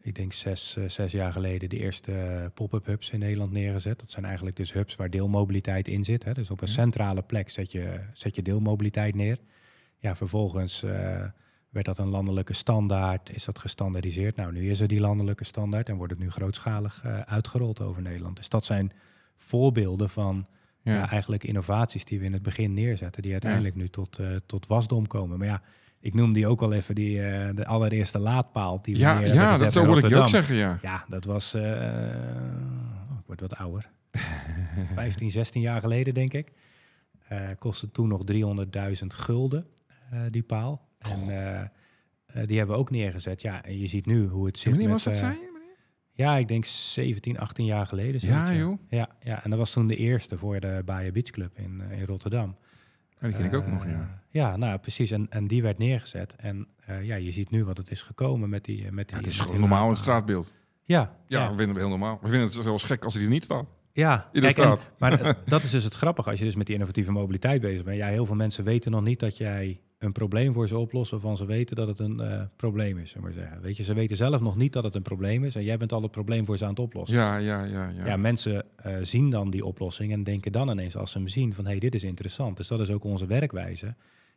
ik 0.00 0.14
denk 0.14 0.32
zes, 0.32 0.76
zes 0.86 1.12
jaar 1.12 1.32
geleden 1.32 1.68
de 1.68 1.78
eerste 1.78 2.50
pop-up 2.54 2.86
hubs 2.86 3.10
in 3.10 3.18
Nederland 3.18 3.52
neergezet. 3.52 4.00
Dat 4.00 4.10
zijn 4.10 4.24
eigenlijk 4.24 4.56
dus 4.56 4.72
hubs 4.72 4.96
waar 4.96 5.10
deelmobiliteit 5.10 5.88
in 5.88 6.04
zit. 6.04 6.24
Hè. 6.24 6.32
Dus 6.32 6.50
op 6.50 6.60
een 6.60 6.68
centrale 6.68 7.22
plek 7.22 7.50
zet 7.50 7.72
je, 7.72 8.00
zet 8.12 8.34
je 8.34 8.42
deelmobiliteit 8.42 9.14
neer. 9.14 9.38
Ja, 9.98 10.16
vervolgens 10.16 10.84
werd 11.68 11.86
dat 11.86 11.98
een 11.98 12.08
landelijke 12.08 12.52
standaard, 12.52 13.34
is 13.34 13.44
dat 13.44 13.58
gestandaardiseerd. 13.58 14.36
Nou, 14.36 14.52
nu 14.52 14.70
is 14.70 14.80
er 14.80 14.88
die 14.88 15.00
landelijke 15.00 15.44
standaard 15.44 15.88
en 15.88 15.96
wordt 15.96 16.12
het 16.12 16.20
nu 16.20 16.30
grootschalig 16.30 17.00
eh, 17.04 17.20
uitgerold 17.20 17.80
over 17.80 18.02
Nederland. 18.02 18.36
Dus 18.36 18.48
dat 18.48 18.64
zijn 18.64 18.92
voorbeelden 19.36 20.10
van 20.10 20.46
Ja, 20.82 20.94
ja. 20.94 21.10
eigenlijk 21.10 21.44
innovaties 21.44 22.04
die 22.04 22.18
we 22.18 22.24
in 22.24 22.32
het 22.32 22.42
begin 22.42 22.74
neerzetten, 22.74 23.22
die 23.22 23.32
uiteindelijk 23.32 23.74
nu 23.74 23.88
tot, 23.88 24.18
eh, 24.18 24.26
tot 24.46 24.66
wasdom 24.66 25.06
komen. 25.06 25.38
Maar 25.38 25.46
ja, 25.46 25.62
ik 26.00 26.14
noem 26.14 26.32
die 26.32 26.46
ook 26.46 26.62
al 26.62 26.72
even 26.72 26.94
die, 26.94 27.22
eh, 27.22 27.54
de 27.54 27.66
allereerste 27.66 28.18
laadpaal 28.18 28.82
die 28.82 28.94
we 28.94 29.00
ja, 29.00 29.18
neer 29.18 29.34
ja 29.34 29.56
dat 29.56 29.72
zo 29.72 29.80
in 29.80 29.86
wil 29.86 29.96
ik 29.96 30.08
je 30.08 30.16
ook 30.16 30.28
zeggen, 30.28 30.56
ja. 30.56 30.78
Ja, 30.82 31.04
dat 31.08 31.24
was, 31.24 31.54
oh, 31.54 31.60
ik 33.20 33.26
word 33.26 33.40
wat 33.40 33.56
ouder, 33.56 33.90
15, 34.94 35.30
16 35.30 35.60
jaar 35.60 35.80
geleden 35.80 36.14
denk 36.14 36.32
ik. 36.32 36.52
Kostte 37.58 37.90
toen 37.90 38.08
nog 38.08 38.22
300.000 38.24 39.06
gulden, 39.06 39.66
die 40.30 40.42
paal. 40.42 40.87
En 40.98 41.20
eh, 41.28 41.60
eh, 41.60 41.68
die 42.46 42.56
hebben 42.58 42.74
we 42.76 42.80
ook 42.80 42.90
neergezet. 42.90 43.42
Ja, 43.42 43.64
en 43.64 43.78
je 43.78 43.86
ziet 43.86 44.06
nu 44.06 44.26
hoe 44.26 44.46
het 44.46 44.58
zit 44.58 44.70
Wanneer 44.72 44.88
was 44.90 45.04
dat, 45.04 45.14
eh, 45.14 45.22
meneer? 45.22 45.36
ja, 46.12 46.36
ik 46.36 46.48
denk 46.48 46.64
17, 46.64 47.38
18 47.38 47.64
jaar 47.64 47.86
geleden. 47.86 48.20
Ja, 48.28 48.54
joh. 48.54 48.78
Ja, 48.88 49.08
ja, 49.20 49.44
en 49.44 49.50
dat 49.50 49.58
was 49.58 49.72
toen 49.72 49.86
de 49.86 49.96
eerste 49.96 50.38
voor 50.38 50.60
de 50.60 50.82
Bayer 50.84 51.12
Beach 51.12 51.30
Club 51.30 51.58
in, 51.58 51.82
in 51.90 52.04
Rotterdam. 52.04 52.56
Ja, 53.20 53.26
die 53.26 53.36
ken 53.36 53.44
ik 53.44 53.54
ook 53.54 53.66
nog, 53.66 53.84
ja. 53.84 54.22
Ja, 54.30 54.56
nou 54.56 54.78
precies. 54.78 55.10
En, 55.10 55.26
en 55.30 55.46
die 55.46 55.62
werd 55.62 55.78
neergezet. 55.78 56.34
En 56.36 56.66
ja, 57.02 57.14
je 57.16 57.30
ziet 57.30 57.50
nu 57.50 57.64
wat 57.64 57.76
het 57.76 57.90
is 57.90 58.02
gekomen 58.02 58.48
met 58.48 58.64
die... 58.64 58.92
Met 58.92 59.06
die 59.08 59.16
Ja, 59.16 59.22
het 59.22 59.32
is 59.32 59.40
gewoon 59.40 59.60
normaal 59.60 59.78
laadpaal. 59.78 59.96
straatbeeld. 60.02 60.54
Ja, 60.84 61.16
Ja, 61.26 61.40
ja. 61.40 61.42
we 61.50 61.56
vinden 61.56 61.68
het 61.68 61.78
heel 61.78 61.88
normaal. 61.88 62.18
We 62.22 62.28
vinden 62.28 62.46
het 62.48 62.52
zelfs 62.64 62.84
gek 62.84 63.04
als 63.04 63.14
hij 63.14 63.22
er 63.22 63.28
niet 63.28 63.44
staat. 63.44 63.66
Ja, 63.92 64.28
in 64.32 64.40
de 64.40 64.54
kijk, 64.54 64.58
en- 64.58 64.78
maar 64.98 65.36
dat 65.46 65.62
is 65.62 65.70
dus 65.70 65.84
het 65.84 65.94
grappige 65.94 66.30
als 66.30 66.38
je 66.38 66.44
dus 66.44 66.56
met 66.56 66.66
die 66.66 66.74
innovatieve 66.74 67.12
mobiliteit 67.12 67.60
bezig 67.60 67.84
bent. 67.84 67.96
Ja, 67.96 68.06
heel 68.06 68.26
veel 68.26 68.34
mensen 68.36 68.64
weten 68.64 68.90
nog 68.90 69.02
niet 69.02 69.20
dat 69.20 69.36
jij 69.36 69.80
een 69.98 70.12
probleem 70.12 70.52
voor 70.52 70.68
ze 70.68 70.78
oplost 70.78 71.10
waarvan 71.10 71.36
ze 71.36 71.46
weten 71.46 71.76
dat 71.76 71.88
het 71.88 71.98
een 71.98 72.20
eh, 72.20 72.42
probleem 72.56 72.98
is, 72.98 73.14
maar 73.14 73.32
zeggen. 73.32 73.60
Weet 73.60 73.76
je, 73.76 73.82
ze 73.82 73.94
weten 73.94 74.16
zelf 74.16 74.40
nog 74.40 74.56
niet 74.56 74.72
dat 74.72 74.84
het 74.84 74.94
een 74.94 75.02
probleem 75.02 75.44
is 75.44 75.54
en 75.54 75.64
jij 75.64 75.76
bent 75.76 75.92
al 75.92 76.02
het 76.02 76.10
probleem 76.10 76.44
voor 76.44 76.56
ze 76.56 76.64
aan 76.64 76.70
het 76.70 76.78
oplossen. 76.78 77.16
Ja, 77.16 77.36
ja, 77.36 77.64
ja, 77.64 77.88
ja. 77.88 78.06
Ja, 78.06 78.16
mensen 78.16 78.64
eh, 78.76 78.96
zien 79.02 79.30
dan 79.30 79.50
die 79.50 79.64
oplossing 79.64 80.12
en 80.12 80.24
denken 80.24 80.52
dan 80.52 80.70
ineens 80.70 80.96
als 80.96 81.10
ze 81.10 81.18
hem 81.18 81.28
zien 81.28 81.54
van 81.54 81.64
hé, 81.64 81.70
hey, 81.70 81.80
dit 81.80 81.94
is 81.94 82.02
interessant. 82.02 82.56
Dus 82.56 82.68
dat 82.68 82.80
is 82.80 82.90
ook 82.90 83.04
onze 83.04 83.26
werkwijze. 83.26 83.94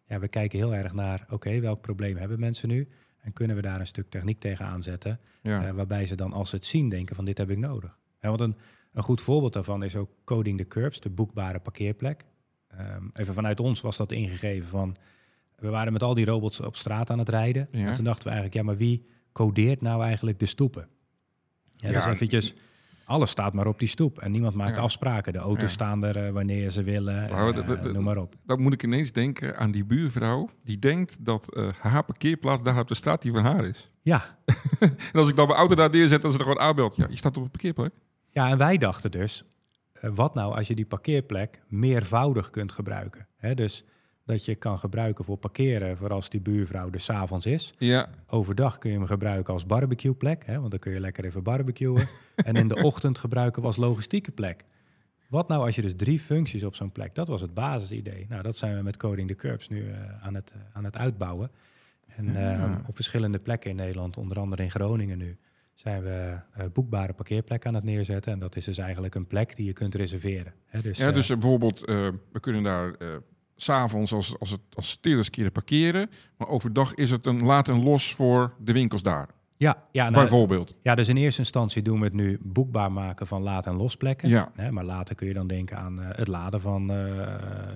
Ja, 0.07 0.19
we 0.19 0.27
kijken 0.27 0.59
heel 0.59 0.73
erg 0.73 0.93
naar, 0.93 1.25
oké, 1.29 1.59
welk 1.59 1.81
probleem 1.81 2.17
hebben 2.17 2.39
mensen 2.39 2.67
nu? 2.67 2.87
En 3.17 3.33
kunnen 3.33 3.55
we 3.55 3.61
daar 3.61 3.79
een 3.79 3.87
stuk 3.87 4.09
techniek 4.09 4.39
tegen 4.39 4.65
aanzetten, 4.65 5.19
ja. 5.41 5.67
eh, 5.67 5.73
waarbij 5.73 6.05
ze 6.05 6.15
dan 6.15 6.33
als 6.33 6.49
ze 6.49 6.55
het 6.55 6.65
zien 6.65 6.89
denken 6.89 7.15
van 7.15 7.25
dit 7.25 7.37
heb 7.37 7.49
ik 7.49 7.57
nodig. 7.57 7.97
Ja, 8.19 8.29
want 8.29 8.41
een, 8.41 8.55
een 8.93 9.03
goed 9.03 9.21
voorbeeld 9.21 9.53
daarvan 9.53 9.83
is 9.83 9.95
ook 9.95 10.09
Coding 10.23 10.57
the 10.57 10.67
Curbs, 10.67 10.99
de 10.99 11.09
boekbare 11.09 11.59
parkeerplek. 11.59 12.25
Ehm, 12.67 13.05
even 13.13 13.33
vanuit 13.33 13.59
ons 13.59 13.81
was 13.81 13.97
dat 13.97 14.11
ingegeven 14.11 14.67
van, 14.67 14.95
we 15.61 15.69
waren 15.69 15.93
met 15.93 16.03
al 16.03 16.13
die 16.13 16.25
robots 16.25 16.59
op 16.59 16.75
straat 16.75 17.09
aan 17.09 17.19
het 17.19 17.29
rijden. 17.29 17.67
Ja. 17.71 17.87
En 17.87 17.93
toen 17.93 18.03
dachten 18.03 18.23
we 18.23 18.29
eigenlijk, 18.29 18.59
ja, 18.59 18.63
maar 18.63 18.77
wie 18.77 19.05
codeert 19.33 19.81
nou 19.81 20.03
eigenlijk 20.03 20.39
de 20.39 20.45
stoepen? 20.45 20.87
Ja, 21.75 21.89
Ja, 21.89 21.93
dus 21.93 22.13
eventjes, 22.13 22.53
alles 23.05 23.29
staat 23.29 23.53
maar 23.53 23.67
op 23.67 23.79
die 23.79 23.87
stoep 23.87 24.19
en 24.19 24.31
niemand 24.31 24.55
maakt 24.55 24.75
Ja. 24.75 24.81
afspraken. 24.81 25.33
De 25.33 25.39
auto's 25.39 25.71
staan 25.71 26.03
er 26.03 26.25
eh, 26.25 26.31
wanneer 26.31 26.69
ze 26.69 26.83
willen, 26.83 27.29
eh, 27.29 27.45
dat- 27.53 27.55
dat- 27.67 27.81
dat- 27.81 27.93
noem 27.93 28.03
maar 28.03 28.17
op. 28.17 28.35
Dan 28.45 28.61
moet 28.61 28.73
ik 28.73 28.83
ineens 28.83 29.11
denken 29.11 29.57
aan 29.57 29.71
die 29.71 29.85
buurvrouw 29.85 30.49
die 30.63 30.79
denkt 30.79 31.25
dat 31.25 31.53
eh, 31.55 31.67
haar 31.79 32.03
parkeerplaats 32.03 32.63
daar 32.63 32.79
op 32.79 32.87
de 32.87 32.95
straat 32.95 33.21
die 33.21 33.31
van 33.31 33.43
haar 33.43 33.65
is. 33.65 33.89
Ja. 34.01 34.37
En 34.79 35.19
als 35.19 35.29
ik 35.29 35.35
dan 35.35 35.47
mijn 35.47 35.59
auto 35.59 35.75
daar 35.75 35.89
neerzet, 35.89 36.21
dan 36.21 36.31
ze 36.31 36.37
er 36.37 36.43
gewoon 36.43 36.59
aanbelt. 36.59 36.95
Ja, 36.95 37.05
je 37.09 37.15
staat 37.17 37.37
op 37.37 37.43
een 37.43 37.49
parkeerplek. 37.51 37.93
ja, 38.31 38.49
en 38.49 38.57
wij 38.57 38.77
dachten 38.77 39.11
dus, 39.11 39.43
eh, 39.93 40.09
wat 40.15 40.33
nou 40.33 40.55
als 40.55 40.67
je 40.67 40.75
die 40.75 40.85
parkeerplek 40.85 41.61
meervoudig 41.67 42.49
kunt 42.49 42.71
gebruiken? 42.71 43.27
Hè, 43.35 43.53
dus 43.53 43.83
dat 44.31 44.45
je 44.45 44.55
kan 44.55 44.79
gebruiken 44.79 45.25
voor 45.25 45.37
parkeren 45.37 45.97
voor 45.97 46.09
als 46.09 46.29
die 46.29 46.39
buurvrouw 46.41 46.89
er 46.91 47.15
avonds 47.15 47.45
is. 47.45 47.73
Ja, 47.77 48.09
Overdag 48.27 48.77
kun 48.77 48.91
je 48.91 48.97
hem 48.97 49.05
gebruiken 49.05 49.53
als 49.53 49.65
barbecueplek, 49.65 50.45
hè, 50.45 50.59
want 50.59 50.71
dan 50.71 50.79
kun 50.79 50.91
je 50.91 50.99
lekker 50.99 51.25
even 51.25 51.43
barbecuen. 51.43 52.07
en 52.35 52.55
in 52.55 52.67
de 52.67 52.75
ochtend 52.75 53.17
gebruiken 53.17 53.61
we 53.61 53.67
als 53.67 53.77
logistieke 53.77 54.31
plek. 54.31 54.63
Wat 55.31 55.47
nou 55.47 55.65
als 55.65 55.75
je 55.75 55.81
dus 55.81 55.95
drie 55.95 56.19
functies 56.19 56.63
op 56.63 56.75
zo'n 56.75 56.91
plek? 56.91 57.15
Dat 57.15 57.27
was 57.27 57.41
het 57.41 57.53
basisidee. 57.53 58.25
Nou, 58.29 58.41
dat 58.41 58.57
zijn 58.57 58.75
we 58.75 58.81
met 58.83 58.97
Coding 58.97 59.27
the 59.27 59.35
Curbs 59.35 59.69
nu 59.69 59.89
eh, 59.89 60.25
aan, 60.25 60.35
het, 60.35 60.51
eh, 60.51 60.59
aan 60.73 60.83
het 60.83 60.97
uitbouwen. 60.97 61.51
En 62.15 62.33
Ja. 62.33 62.55
eh, 62.55 62.87
op 62.87 62.95
verschillende 62.95 63.39
plekken 63.39 63.69
in 63.69 63.75
Nederland, 63.75 64.17
onder 64.17 64.39
andere 64.39 64.63
in 64.63 64.71
Groningen 64.71 65.17
nu, 65.17 65.37
zijn 65.73 66.03
we 66.03 66.39
boekbare 66.73 67.13
parkeerplekken 67.13 67.69
aan 67.69 67.75
het 67.75 67.83
neerzetten. 67.83 68.31
En 68.33 68.39
dat 68.39 68.55
is 68.55 68.65
dus 68.65 68.77
eigenlijk 68.77 69.15
een 69.15 69.27
plek 69.27 69.55
die 69.55 69.65
je 69.65 69.73
kunt 69.73 69.95
reserveren. 69.95 70.53
Hè, 70.65 70.81
dus, 70.81 70.97
ja 70.97 71.11
dus 71.11 71.27
bijvoorbeeld, 71.27 71.79
we 71.79 72.39
kunnen 72.39 72.63
daar 72.63 72.95
s'avonds 73.63 74.13
als, 74.13 74.39
als, 74.39 74.49
het, 74.49 74.61
als 74.73 75.29
keren 75.29 75.51
parkeren. 75.51 76.09
Maar 76.37 76.47
overdag 76.47 76.93
is 76.93 77.11
het 77.11 77.25
een 77.25 77.43
laat 77.43 77.67
en 77.67 77.83
los 77.83 78.13
voor 78.15 78.53
de 78.59 78.73
winkels 78.73 79.01
daar. 79.01 79.29
ja, 79.57 79.83
ja, 79.91 80.03
nou, 80.03 80.15
Bijvoorbeeld. 80.15 80.75
Ja, 80.83 80.95
dus 80.95 81.07
in 81.07 81.17
eerste 81.17 81.39
instantie 81.41 81.81
doen 81.81 81.99
we 81.99 82.05
het 82.05 82.13
nu 82.13 82.39
boekbaar 82.41 82.91
maken 82.91 83.27
van 83.27 83.41
laad- 83.41 83.65
en 83.67 83.75
losplekken. 83.75 84.29
Ja. 84.29 84.51
Hè, 84.55 84.71
maar 84.71 84.83
later 84.85 85.15
kun 85.15 85.27
je 85.27 85.33
dan 85.33 85.47
denken 85.47 85.77
aan 85.77 86.01
eh, 86.01 86.07
het 86.17 86.27
laden 86.27 86.61
van 86.61 86.91
eh, 86.91 86.95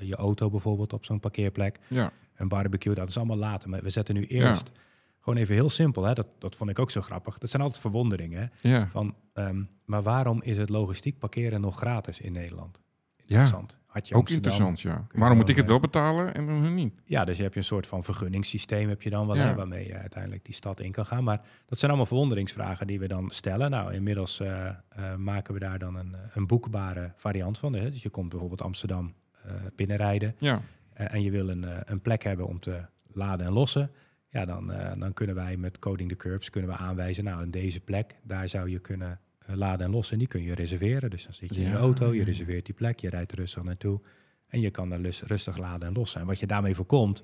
je 0.02 0.16
auto 0.16 0.50
bijvoorbeeld 0.50 0.94
op 0.94 1.06
zo'n 1.06 1.20
parkeerplek. 1.20 1.80
Ja, 1.88 2.12
Een 2.36 2.48
barbecue, 2.48 2.94
dat 2.94 3.10
is 3.10 3.18
allemaal 3.18 3.38
later. 3.38 3.70
Maar 3.70 3.82
we 3.84 3.90
zetten 3.90 4.16
nu 4.16 4.26
eerst 4.26 4.72
gewoon 5.20 5.40
even 5.40 5.56
heel 5.56 5.70
simpel. 5.70 6.04
Hè, 6.04 6.14
dat, 6.14 6.28
dat 6.40 6.56
vond 6.56 6.70
ik 6.70 6.80
ook 6.80 6.92
zo 6.92 7.02
grappig. 7.02 7.38
Dat 7.38 7.50
zijn 7.50 7.62
altijd 7.62 7.82
verwonderingen. 7.82 8.52
Hè, 8.62 8.70
ja, 8.70 8.88
van, 8.88 9.16
ehm, 9.34 9.64
maar 9.86 10.04
waarom 10.04 10.42
is 10.42 10.58
het 10.58 10.70
logistiek 10.70 11.20
parkeren 11.20 11.62
nog 11.62 11.78
gratis 11.78 12.20
in 12.20 12.32
Nederland? 12.32 12.82
Ja. 13.26 13.40
Interessant. 13.40 13.78
Had 13.86 14.08
je 14.08 14.16
Ook 14.16 14.30
interessant, 14.30 14.82
ja. 14.82 15.08
Waarom 15.14 15.38
moet 15.38 15.50
ik 15.50 15.56
het 15.56 15.68
wel 15.68 15.80
betalen 15.80 16.34
en 16.34 16.48
hun 16.48 16.74
niet? 16.74 16.94
Ja, 17.06 17.26
dus 17.26 17.38
je 17.38 17.44
hebt 17.44 17.56
een 17.56 17.64
soort 17.64 17.88
van 17.88 18.04
vergunningssysteem 18.04 18.90
heb 18.90 19.02
je 19.02 19.10
dan 19.10 19.28
wel, 19.28 19.36
Ja. 19.36 19.48
hè, 19.48 19.56
waarmee 19.56 19.88
je 19.88 19.94
uiteindelijk 19.98 20.46
die 20.46 20.54
stad 20.54 20.80
in 20.80 20.92
kan 20.92 21.06
gaan. 21.06 21.24
Maar 21.24 21.42
dat 21.66 21.78
zijn 21.80 21.92
allemaal 21.92 22.10
verwonderingsvragen 22.10 22.88
die 22.88 23.00
we 23.00 23.08
dan 23.08 23.30
stellen. 23.30 23.70
Nou, 23.72 23.94
inmiddels 23.94 24.40
eh, 24.40 24.66
eh, 24.90 25.16
maken 25.16 25.54
we 25.54 25.60
daar 25.60 25.80
dan 25.80 25.96
een, 25.96 26.14
eh, 26.14 26.20
een 26.34 26.48
boekbare 26.48 27.12
variant 27.16 27.58
van. 27.58 27.74
Hè. 27.74 27.92
Dus 27.92 28.04
je 28.04 28.10
komt 28.10 28.30
bijvoorbeeld 28.30 28.62
Amsterdam 28.62 29.14
eh, 29.46 29.52
binnenrijden 29.76 30.36
Ja, 30.40 30.62
eh, 30.94 31.14
en 31.14 31.22
je 31.22 31.32
wil 31.32 31.50
een, 31.50 31.64
eh, 31.64 31.78
een 31.86 32.02
plek 32.02 32.24
hebben 32.24 32.48
om 32.48 32.60
te 32.60 32.82
laden 33.14 33.46
en 33.46 33.52
lossen. 33.54 33.92
Ja, 34.30 34.46
dan, 34.46 34.72
eh, 34.72 34.92
dan 35.00 35.14
kunnen 35.14 35.36
wij 35.36 35.58
met 35.58 35.80
Coding 35.80 36.10
the 36.10 36.16
Curbs 36.16 36.50
kunnen 36.50 36.70
we 36.70 36.78
aanwijzen, 36.78 37.24
nou, 37.24 37.44
in 37.44 37.52
deze 37.52 37.80
plek, 37.80 38.16
daar 38.24 38.50
zou 38.50 38.70
je 38.70 38.80
kunnen 38.80 39.10
eh, 39.12 39.18
laden 39.48 39.86
en 39.86 39.92
lossen. 39.92 40.14
En 40.14 40.20
die 40.20 40.28
kun 40.28 40.42
je 40.44 40.54
reserveren. 40.56 41.10
Dus 41.10 41.24
dan 41.24 41.34
zit 41.34 41.56
je 41.56 41.62
in 41.62 41.70
je 41.70 41.76
auto, 41.76 42.14
je 42.14 42.24
reserveert 42.24 42.66
die 42.66 42.76
plek, 42.76 43.00
je 43.00 43.10
rijdt 43.10 43.34
rustig 43.34 43.64
naartoe. 43.64 44.00
En 44.48 44.62
je 44.62 44.70
kan 44.70 44.92
er 44.92 45.00
lus- 45.00 45.24
rustig 45.24 45.58
laden 45.58 45.88
en 45.88 45.94
lossen. 45.94 46.22
En 46.22 46.28
wat 46.28 46.40
je 46.40 46.48
daarmee 46.48 46.76
voorkomt, 46.76 47.24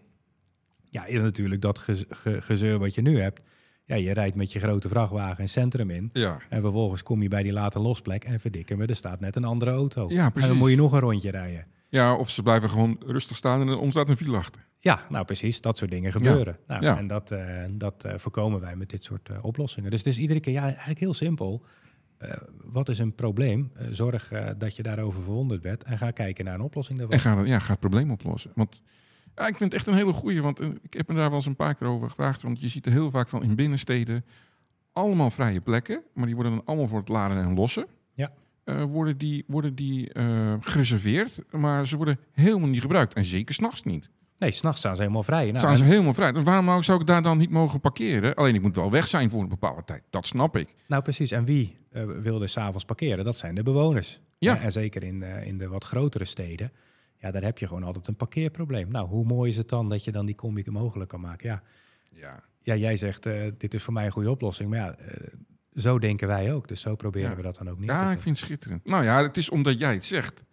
ja, 0.90 1.06
is 1.06 1.22
natuurlijk 1.22 1.62
dat 1.62 1.80
ge- 1.80 2.06
ge- 2.10 2.42
gezeur 2.42 2.80
wat 2.80 2.96
je 2.96 3.02
nu 3.02 3.20
hebt. 3.20 3.42
Ja, 3.86 3.96
je 3.96 4.12
rijdt 4.14 4.36
met 4.36 4.52
je 4.52 4.60
grote 4.60 4.90
vrachtwagen 4.90 5.42
een 5.44 5.50
centrum 5.50 5.90
in. 5.90 6.10
ja. 6.14 6.38
En 6.50 6.62
vervolgens 6.62 7.04
kom 7.04 7.22
je 7.22 7.28
bij 7.28 7.44
die 7.44 7.52
late 7.54 7.80
losplek 7.80 8.24
en 8.24 8.40
verdikken 8.40 8.78
we, 8.78 8.86
er 8.86 8.96
staat 8.96 9.20
net 9.20 9.36
een 9.36 9.44
andere 9.44 9.72
auto. 9.72 10.10
Ja, 10.10 10.26
En 10.26 10.32
precies. 10.32 10.50
dan 10.50 10.58
moet 10.60 10.70
je 10.70 10.76
nog 10.76 10.92
een 10.92 11.00
rondje 11.00 11.32
rijden. 11.32 11.66
Ja, 11.90 12.16
of 12.16 12.30
ze 12.30 12.44
blijven 12.44 12.70
gewoon 12.70 12.98
rustig 13.06 13.38
staan 13.38 13.62
en 13.62 13.68
er 13.68 13.78
ontstaat 13.78 14.10
een 14.10 14.18
file 14.18 14.38
achter. 14.38 14.66
Ja, 14.80 15.06
nou 15.10 15.26
precies, 15.26 15.62
dat 15.62 15.78
soort 15.78 15.92
dingen 15.92 16.12
gebeuren. 16.12 16.58
Nou, 16.68 16.84
Ja. 16.84 16.98
En 16.98 17.08
dat, 17.08 17.32
eh, 17.32 17.64
dat 17.72 18.04
eh, 18.06 18.14
voorkomen 18.18 18.60
wij 18.60 18.76
met 18.76 18.90
dit 18.90 19.04
soort 19.04 19.30
eh, 19.30 19.38
oplossingen. 19.46 19.90
Dus 19.90 20.00
het 20.00 20.08
is 20.08 20.18
iedere 20.18 20.40
keer 20.40 20.54
ja, 20.54 20.64
eigenlijk 20.64 21.00
heel 21.00 21.14
simpel. 21.14 21.66
Eh, 22.22 22.38
wat 22.64 22.90
is 22.90 23.00
een 23.00 23.16
probleem? 23.16 23.72
Eh, 23.74 23.88
zorg 23.92 24.32
eh, 24.32 24.50
dat 24.58 24.76
je 24.76 24.84
daarover 24.84 25.22
verwonderd 25.22 25.62
bent 25.62 25.84
en 25.84 25.98
ga 25.98 26.12
kijken 26.12 26.46
naar 26.46 26.54
een 26.54 26.62
oplossing 26.62 27.00
daarvan. 27.00 27.18
En 27.18 27.24
ga, 27.24 27.52
ja, 27.52 27.60
ga 27.60 27.72
het 27.72 27.80
probleem 27.80 28.12
oplossen. 28.12 28.52
Want 28.56 28.82
ja, 29.36 29.48
ik 29.48 29.58
vind 29.58 29.60
het 29.60 29.74
echt 29.74 29.88
een 29.88 29.94
hele 29.94 30.14
goeie. 30.14 30.42
Want 30.42 30.62
ik 30.62 30.94
heb 30.94 31.08
me 31.08 31.16
daar 31.16 31.28
wel 31.28 31.38
eens 31.38 31.46
een 31.46 31.56
paar 31.56 31.76
keer 31.76 31.88
over 31.88 32.10
gevraagd. 32.10 32.42
Want 32.42 32.62
je 32.62 32.68
ziet 32.68 32.86
er 32.86 32.92
heel 32.92 33.12
vaak 33.12 33.30
van 33.30 33.44
in 33.44 33.56
binnensteden 33.56 34.26
allemaal 34.92 35.32
vrije 35.32 35.62
plekken. 35.62 36.04
Maar 36.14 36.26
die 36.26 36.36
worden 36.36 36.54
dan 36.54 36.66
allemaal 36.66 36.88
voor 36.88 37.00
het 37.00 37.10
laden 37.10 37.38
en 37.38 37.54
lossen. 37.54 37.86
Ja. 38.14 38.32
Worden 38.88 39.18
die, 39.18 39.44
worden 39.48 39.76
die 39.76 40.12
gereserveerd. 40.60 41.42
Maar 41.52 41.88
ze 41.88 41.98
worden 41.98 42.20
helemaal 42.32 42.70
niet 42.70 42.82
gebruikt. 42.82 43.14
En 43.14 43.24
zeker 43.24 43.54
s'nachts 43.54 43.84
niet. 43.84 44.10
Nee, 44.42 44.52
s'nachts 44.52 44.80
staan 44.80 44.96
ze 44.96 45.02
helemaal 45.02 45.24
vrij. 45.24 45.46
Nou, 45.46 45.58
Staan 45.58 45.78
ze 45.78 45.84
helemaal 45.84 46.14
vrij. 46.14 46.32
Dus 46.32 46.44
waarom 46.44 46.84
zou 46.84 47.00
ik 47.02 47.08
daar 47.08 47.22
dan 47.22 47.38
niet 47.38 47.50
mogen 47.50 47.80
parkeren? 47.80 48.36
Alleen 48.36 48.56
ik 48.56 48.62
moet 48.62 48.76
wel 48.76 48.92
weg 48.92 49.08
zijn 49.08 49.30
voor 49.30 49.42
een 49.42 49.50
bepaalde 49.50 49.84
tijd. 49.84 50.04
Dat 50.10 50.28
snap 50.28 50.58
ik. 50.58 50.76
nou 50.88 51.02
precies, 51.04 51.32
en 51.32 51.46
wie 51.46 51.78
eh, 51.92 52.04
wil 52.06 52.42
er 52.42 52.50
s'avonds 52.50 52.86
parkeren? 52.86 53.26
Dat 53.26 53.38
zijn 53.38 53.56
de 53.56 53.64
bewoners. 53.64 54.20
Ja. 54.38 54.56
Eh, 54.58 54.64
en 54.64 54.72
zeker 54.72 55.04
in, 55.04 55.24
eh, 55.24 55.48
in 55.48 55.58
de 55.58 55.68
wat 55.68 55.84
grotere 55.84 56.26
steden. 56.26 56.72
Ja, 57.18 57.32
daar 57.32 57.44
heb 57.44 57.58
je 57.58 57.68
gewoon 57.68 57.84
altijd 57.84 58.08
een 58.08 58.16
parkeerprobleem. 58.16 58.92
Nou, 58.92 59.08
hoe 59.08 59.26
mooi 59.26 59.50
is 59.52 59.58
het 59.58 59.70
dan 59.70 59.90
dat 59.90 60.04
je 60.04 60.12
dan 60.12 60.26
die 60.26 60.36
combi 60.36 60.64
mogelijk 60.66 61.10
kan 61.10 61.22
maken? 61.22 61.50
Ja, 61.50 61.62
Ja. 62.16 62.44
ja 62.62 62.76
jij 62.76 62.96
zegt, 62.96 63.24
dit 63.58 63.74
is 63.74 63.84
voor 63.84 63.94
mij 63.94 64.06
een 64.06 64.12
goede 64.12 64.30
oplossing. 64.30 64.70
Maar 64.70 64.80
ja, 64.80 64.96
zo 65.76 66.00
denken 66.00 66.28
wij 66.28 66.54
ook. 66.54 66.68
Dus 66.68 66.82
zo 66.82 66.96
proberen 66.96 67.30
Ja. 67.30 67.36
we 67.36 67.42
dat 67.42 67.58
dan 67.58 67.70
ook 67.70 67.78
neer 67.80 67.88
te 67.88 67.94
Ja, 67.94 68.12
ik 68.12 68.20
vind 68.20 68.38
het 68.38 68.46
schitterend. 68.46 68.86
Nou 68.86 69.04
ja, 69.04 69.22
het 69.24 69.38
is 69.38 69.50
omdat 69.50 69.80
jij 69.80 69.94
het 69.94 70.06
zegt. 70.06 70.44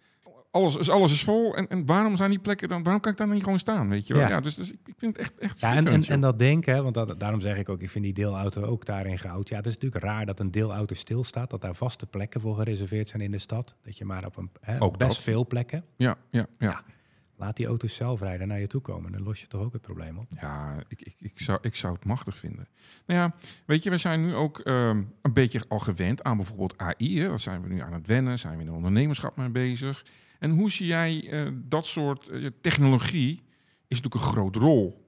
Alles 0.51 0.75
is, 0.75 0.89
alles 0.89 1.11
is 1.11 1.23
vol. 1.23 1.55
En, 1.55 1.67
en 1.67 1.85
waarom 1.85 2.15
zijn 2.17 2.29
die 2.29 2.39
plekken 2.39 2.67
dan? 2.67 2.83
Waarom 2.83 3.01
kan 3.01 3.11
ik 3.11 3.17
daar 3.17 3.27
niet 3.27 3.43
gewoon 3.43 3.59
staan? 3.59 3.89
Weet 3.89 4.07
je 4.07 4.13
wel? 4.13 4.21
Ja, 4.23 4.29
Ja. 4.29 4.39
dus, 4.39 4.55
dus 4.55 4.71
ik, 4.71 4.79
ik 4.85 4.93
vind 4.97 5.11
het 5.17 5.21
echt, 5.25 5.37
echt 5.37 5.59
Ja, 5.59 5.75
en, 5.75 5.87
en, 5.87 6.03
en 6.03 6.21
dat 6.21 6.39
denken, 6.39 6.73
hè, 6.73 6.81
want 6.81 6.93
dat, 6.95 7.19
daarom 7.19 7.41
zeg 7.41 7.57
ik 7.57 7.69
ook, 7.69 7.81
ik 7.81 7.89
vind 7.89 8.03
die 8.03 8.13
deelauto 8.13 8.61
ook 8.63 8.85
daarin 8.85 9.19
goud. 9.19 9.49
Ja, 9.49 9.55
het 9.55 9.65
is 9.65 9.73
natuurlijk 9.73 10.03
raar 10.03 10.25
dat 10.25 10.39
een 10.39 10.51
deelauto 10.51 10.95
stilstaat, 10.95 11.49
dat 11.49 11.61
daar 11.61 11.75
vaste 11.75 12.05
plekken 12.05 12.41
voor 12.41 12.55
gereserveerd 12.55 13.07
zijn 13.07 13.21
in 13.21 13.31
de 13.31 13.37
stad. 13.37 13.75
Dat 13.83 13.97
je 13.97 14.05
maar 14.05 14.25
op 14.25 14.37
een 14.37 14.49
hè, 14.61 14.77
best 14.77 14.97
dat. 14.97 15.17
veel 15.17 15.47
plekken. 15.47 15.85
ja, 15.95 16.17
ja, 16.29 16.47
ja. 16.57 16.67
Ja. 16.67 16.83
Laat 17.39 17.55
die 17.55 17.65
auto's 17.65 17.95
zelf 17.95 18.21
rijden 18.21 18.47
naar 18.47 18.59
je 18.59 18.67
toe 18.67 18.81
komen. 18.81 19.11
Dan 19.11 19.23
los 19.23 19.41
je 19.41 19.47
toch 19.47 19.61
ook 19.61 19.73
het 19.73 19.81
probleem 19.81 20.17
op. 20.17 20.27
Ja, 20.29 20.83
ik, 20.87 21.01
ik, 21.01 21.15
ik, 21.19 21.39
zou, 21.39 21.59
ik 21.61 21.75
zou 21.75 21.93
het 21.93 22.05
machtig 22.05 22.37
vinden. 22.37 22.67
Nou 23.05 23.19
ja, 23.19 23.35
weet 23.65 23.83
je, 23.83 23.89
we 23.89 23.97
zijn 23.97 24.21
nu 24.21 24.33
ook 24.33 24.59
ehm, 24.59 25.03
een 25.21 25.33
beetje 25.33 25.61
al 25.67 25.79
gewend 25.79 26.23
aan 26.23 26.37
bijvoorbeeld 26.37 26.77
AI. 26.77 27.19
Hè? 27.19 27.29
Wat 27.29 27.41
zijn 27.41 27.61
we 27.61 27.67
nu 27.67 27.79
aan 27.79 27.93
het 27.93 28.07
wennen? 28.07 28.39
Zijn 28.39 28.53
we 28.53 28.59
in 28.59 28.65
de 28.65 28.73
ondernemerschap 28.75 29.37
mee 29.37 29.49
bezig? 29.49 30.05
En 30.39 30.51
hoe 30.51 30.71
zie 30.71 30.85
jij 30.85 31.29
eh, 31.29 31.51
dat 31.53 31.85
soort 31.85 32.27
eh, 32.27 32.45
technologie? 32.61 33.43
Is 33.87 34.01
natuurlijk 34.01 34.15
een 34.15 34.31
grote 34.31 34.59
rol 34.59 35.07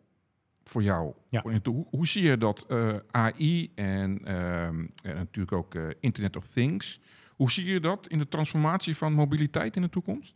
voor 0.64 0.84
jou. 0.84 1.14
Ja. 1.30 1.44
Hoe, 1.64 1.86
hoe 1.90 2.08
zie 2.08 2.24
je 2.24 2.38
dat 2.38 2.66
eh, 2.68 2.96
AI 3.12 3.72
en, 3.76 4.26
ehm, 4.26 4.86
en 5.04 5.16
natuurlijk 5.16 5.52
ook 5.52 5.76
Internet 6.00 6.36
of 6.36 6.48
Things? 6.48 7.00
Hoe 7.36 7.52
zie 7.52 7.66
je 7.66 7.80
dat 7.80 8.08
in 8.08 8.18
de 8.18 8.28
transformatie 8.28 8.98
van 8.98 9.14
mobiliteit 9.14 9.76
in 9.76 9.82
de 9.82 9.90
toekomst? 9.90 10.36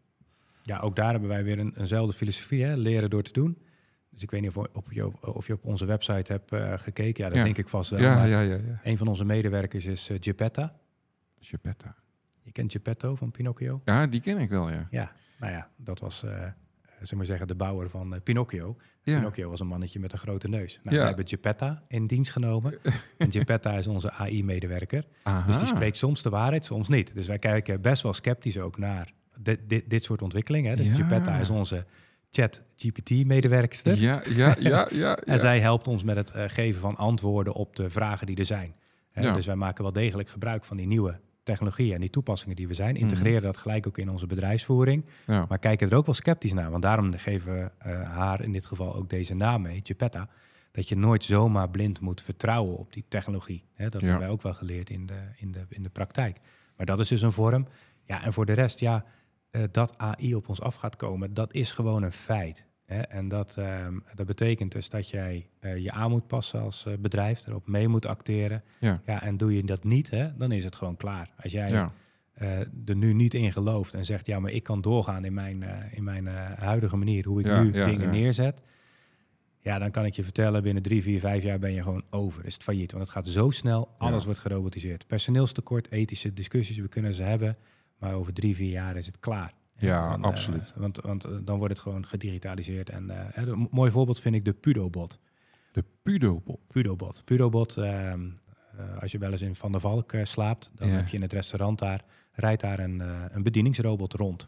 Ja, 0.66 0.80
ook 0.80 0.96
daar 0.96 1.12
hebben 1.12 1.30
wij 1.30 1.44
weer 1.44 1.60
een, 1.60 1.74
eenzelfde 1.78 2.14
filosofie, 2.14 2.64
hè? 2.64 2.76
leren 2.78 3.10
door 3.10 3.22
te 3.24 3.32
doen. 3.34 3.58
Dus 4.10 4.22
ik 4.24 4.32
weet 4.32 4.42
niet 4.42 4.50
of, 4.56 4.68
op 4.74 4.92
je, 4.92 5.22
of 5.34 5.48
je 5.48 5.54
op 5.54 5.66
onze 5.66 5.86
website 5.86 6.32
hebt 6.32 6.52
eh, 6.52 6.74
gekeken. 6.78 7.24
Ja, 7.24 7.30
dat 7.30 7.38
Ja. 7.38 7.44
denk 7.44 7.58
ik 7.58 7.70
vast 7.70 7.90
wel. 7.90 8.00
ja, 8.00 8.24
ja, 8.26 8.42
ja, 8.42 8.54
ja. 8.56 8.80
Een 8.84 8.98
van 8.98 9.08
onze 9.08 9.26
medewerkers 9.26 9.86
is 9.86 10.10
eh, 10.10 10.18
Geppetta. 10.20 10.76
Geppetta. 11.40 11.96
Je 12.42 12.52
kent 12.52 12.72
Geppetto 12.72 13.16
van 13.16 13.32
Pinocchio? 13.32 13.82
Ja, 13.86 14.08
die 14.08 14.22
ken 14.22 14.38
ik 14.38 14.50
wel, 14.50 14.70
ja. 14.70 14.88
Ja, 14.92 15.12
nou 15.40 15.52
ja, 15.52 15.70
dat 15.78 16.00
was 16.00 16.24
eh, 16.24 16.44
zeg 17.02 17.18
maar 17.18 17.26
zeggen, 17.26 17.48
de 17.48 17.56
bouwer 17.56 17.90
van 17.90 18.14
eh, 18.16 18.22
Pinocchio. 18.22 18.78
Ja. 19.02 19.18
Pinocchio 19.18 19.50
was 19.50 19.60
een 19.60 19.68
mannetje 19.68 20.00
met 20.00 20.12
een 20.12 20.18
grote 20.18 20.48
neus. 20.48 20.80
Nou, 20.84 20.96
Ja. 20.96 21.02
We 21.02 21.08
hebben 21.08 21.28
Geppetta 21.28 21.84
in 21.88 22.08
dienst 22.08 22.32
genomen. 22.32 22.78
en 23.18 23.32
Geppetta 23.32 23.74
is 23.78 23.88
onze 23.88 24.12
AI-medewerker. 24.12 25.06
Dus 25.48 25.58
die 25.58 25.68
spreekt 25.68 25.98
soms 25.98 26.22
de 26.22 26.30
waarheid, 26.30 26.66
soms 26.66 26.88
niet. 26.88 27.14
Dus 27.14 27.28
wij 27.28 27.40
kijken 27.40 27.82
best 27.82 28.04
wel 28.04 28.14
sceptisch 28.14 28.58
ook 28.60 28.78
naar 28.78 29.14
dit, 29.40 29.60
dit, 29.68 29.90
dit 29.90 30.04
soort 30.04 30.22
ontwikkelingen. 30.22 30.78
Dus 30.78 30.86
Ja. 30.88 30.94
Geppetta 30.94 31.38
is 31.38 31.50
onze 31.50 31.86
chat-GPT-medewerkster. 32.32 33.98
Ja, 34.00 34.22
ja, 34.36 34.56
ja, 34.60 34.88
ja. 35.04 35.18
En 35.18 35.40
zij 35.40 35.60
helpt 35.60 35.88
ons 35.88 36.04
met 36.04 36.16
het 36.16 36.32
eh, 36.32 36.44
geven 36.48 36.82
van 36.82 36.96
antwoorden 36.96 37.54
op 37.54 37.76
de 37.76 37.90
vragen 37.90 38.28
die 38.28 38.36
er 38.38 38.46
zijn. 38.46 38.74
Dus 39.14 39.46
wij 39.46 39.56
maken 39.56 39.84
wel 39.84 39.94
degelijk 39.94 40.30
gebruik 40.30 40.64
van 40.64 40.78
die 40.78 40.88
nieuwe 40.88 41.20
technologieën 41.44 41.94
en 41.94 42.00
die 42.00 42.10
toepassingen 42.10 42.56
die 42.56 42.68
we 42.68 42.74
zijn. 42.74 42.96
Integreren 42.96 43.42
dat 43.42 43.58
gelijk 43.58 43.88
ook 43.88 43.98
in 43.98 44.10
onze 44.10 44.28
bedrijfsvoering. 44.28 45.06
Ja. 45.28 45.46
Maar 45.50 45.60
kijken 45.60 45.90
er 45.90 45.96
ook 45.98 46.06
wel 46.06 46.16
sceptisch 46.16 46.54
naar. 46.54 46.72
Want 46.72 46.84
daarom 46.84 47.14
geven 47.14 47.54
we 47.54 47.72
eh, 47.78 48.02
haar 48.12 48.42
in 48.42 48.52
dit 48.52 48.66
geval 48.66 48.96
ook 48.96 49.10
deze 49.10 49.34
naam 49.36 49.62
mee, 49.62 49.80
Geppetta. 49.84 50.30
Dat 50.72 50.90
je 50.90 50.96
nooit 50.98 51.24
zomaar 51.24 51.70
blind 51.70 52.00
moet 52.00 52.22
vertrouwen 52.22 52.78
op 52.78 52.94
die 52.94 53.06
technologie. 53.08 53.64
Hè, 53.74 53.90
dat 53.90 54.02
Ja. 54.02 54.08
hebben 54.08 54.26
wij 54.26 54.34
ook 54.34 54.42
wel 54.42 54.54
geleerd 54.54 54.90
in 54.90 55.06
de, 55.06 55.20
in, 55.36 55.52
de, 55.52 55.66
in 55.70 55.84
de 55.84 55.90
praktijk. 55.90 56.38
Maar 56.78 56.86
dat 56.86 57.00
is 57.00 57.08
dus 57.08 57.22
een 57.22 57.32
vorm. 57.32 57.68
Ja, 58.06 58.24
en 58.24 58.34
voor 58.34 58.46
de 58.46 58.54
rest, 58.54 58.80
ja, 58.80 59.06
eh, 59.56 59.64
dat 59.72 59.98
AI 59.98 60.36
op 60.36 60.50
ons 60.50 60.62
af 60.62 60.76
gaat 60.76 60.96
komen, 60.96 61.34
dat 61.34 61.54
is 61.54 61.72
gewoon 61.72 62.04
een 62.04 62.12
feit. 62.12 62.66
Hè? 62.86 63.00
En 63.02 63.28
dat, 63.28 63.56
ehm, 63.58 64.00
dat 64.16 64.26
betekent 64.26 64.72
dus 64.72 64.90
dat 64.90 65.10
jij 65.10 65.48
eh, 65.60 65.78
je 65.78 65.92
aan 65.92 66.10
moet 66.10 66.28
passen 66.28 66.62
als 66.62 66.86
eh, 66.86 66.94
bedrijf, 67.00 67.48
erop 67.48 67.68
mee 67.68 67.88
moet 67.88 68.06
acteren. 68.06 68.64
Ja. 68.80 69.02
Ja, 69.06 69.22
en 69.24 69.38
doe 69.38 69.56
je 69.56 69.64
dat 69.64 69.84
niet, 69.84 70.10
hè, 70.10 70.38
dan 70.38 70.52
is 70.52 70.64
het 70.64 70.76
gewoon 70.76 70.96
klaar. 70.96 71.30
Als 71.44 71.52
jij 71.52 71.70
Ja. 71.70 71.92
er 72.86 72.96
nu 72.96 73.14
niet 73.14 73.34
in 73.34 73.52
gelooft 73.52 73.94
en 73.94 74.06
zegt, 74.06 74.28
ja, 74.28 74.40
maar 74.40 74.52
ik 74.52 74.64
kan 74.64 74.82
doorgaan 74.82 75.26
in 75.26 75.34
mijn, 75.34 75.64
in 75.92 76.04
mijn 76.04 76.28
huidige 76.58 76.96
manier, 76.98 77.26
hoe 77.28 77.40
ik 77.40 77.46
Ja, 77.46 77.64
nu 77.64 77.72
dingen 77.72 78.10
neerzet. 78.10 78.62
Ja, 79.60 79.80
dan 79.80 79.92
kan 79.92 80.06
ik 80.06 80.14
je 80.14 80.24
vertellen, 80.24 80.64
binnen 80.64 80.84
drie, 80.84 81.02
vier, 81.04 81.20
vijf 81.20 81.44
jaar 81.44 81.60
ben 81.60 81.74
je 81.74 81.82
gewoon 81.82 82.04
over. 82.10 82.46
Is 82.46 82.54
het 82.54 82.64
failliet, 82.64 82.92
want 82.92 83.04
het 83.04 83.14
gaat 83.14 83.28
zo 83.28 83.50
snel, 83.50 83.90
alles 83.98 84.26
wordt 84.26 84.40
gerobotiseerd. 84.40 85.08
Personeelstekort, 85.08 85.92
ethische 85.92 86.34
discussies, 86.34 86.78
we 86.78 86.88
kunnen 86.88 87.14
ze 87.14 87.24
hebben, 87.24 87.58
maar 88.00 88.14
over 88.14 88.34
drie, 88.34 88.56
vier 88.56 88.72
jaar 88.72 88.96
is 88.96 89.06
het 89.06 89.20
klaar. 89.20 89.54
Ja, 89.78 90.16
eh, 90.16 90.22
absoluut. 90.24 90.74
want 90.76 90.98
want 91.02 91.24
eh, 91.26 91.32
dan 91.44 91.58
wordt 91.58 91.74
het 91.74 91.84
gewoon 91.84 92.06
gedigitaliseerd. 92.06 92.90
En 92.90 93.10
eh, 93.10 93.44
een 93.48 93.68
mooi 93.72 93.92
voorbeeld 93.92 94.20
vind 94.20 94.36
ik 94.36 94.46
de 94.46 94.54
Pudobot. 94.54 95.20
De 95.72 95.84
Pudobot. 96.02 96.60
Pudobot. 96.68 97.22
Pudobot, 97.26 97.78
ehm, 97.78 98.30
eh, 98.78 99.02
als 99.02 99.12
je 99.12 99.18
wel 99.18 99.32
eens 99.32 99.42
in 99.42 99.56
Van 99.56 99.72
der 99.72 99.82
Valk 99.82 100.14
slaapt, 100.24 100.72
dan 100.76 100.90
heb 100.90 101.08
je 101.08 101.16
in 101.16 101.22
het 101.22 101.34
restaurant 101.34 101.80
daar, 101.80 102.04
rijdt 102.32 102.62
daar 102.62 102.80
een, 102.80 103.00
een 103.36 103.44
bedieningsrobot 103.44 104.14
rond. 104.14 104.48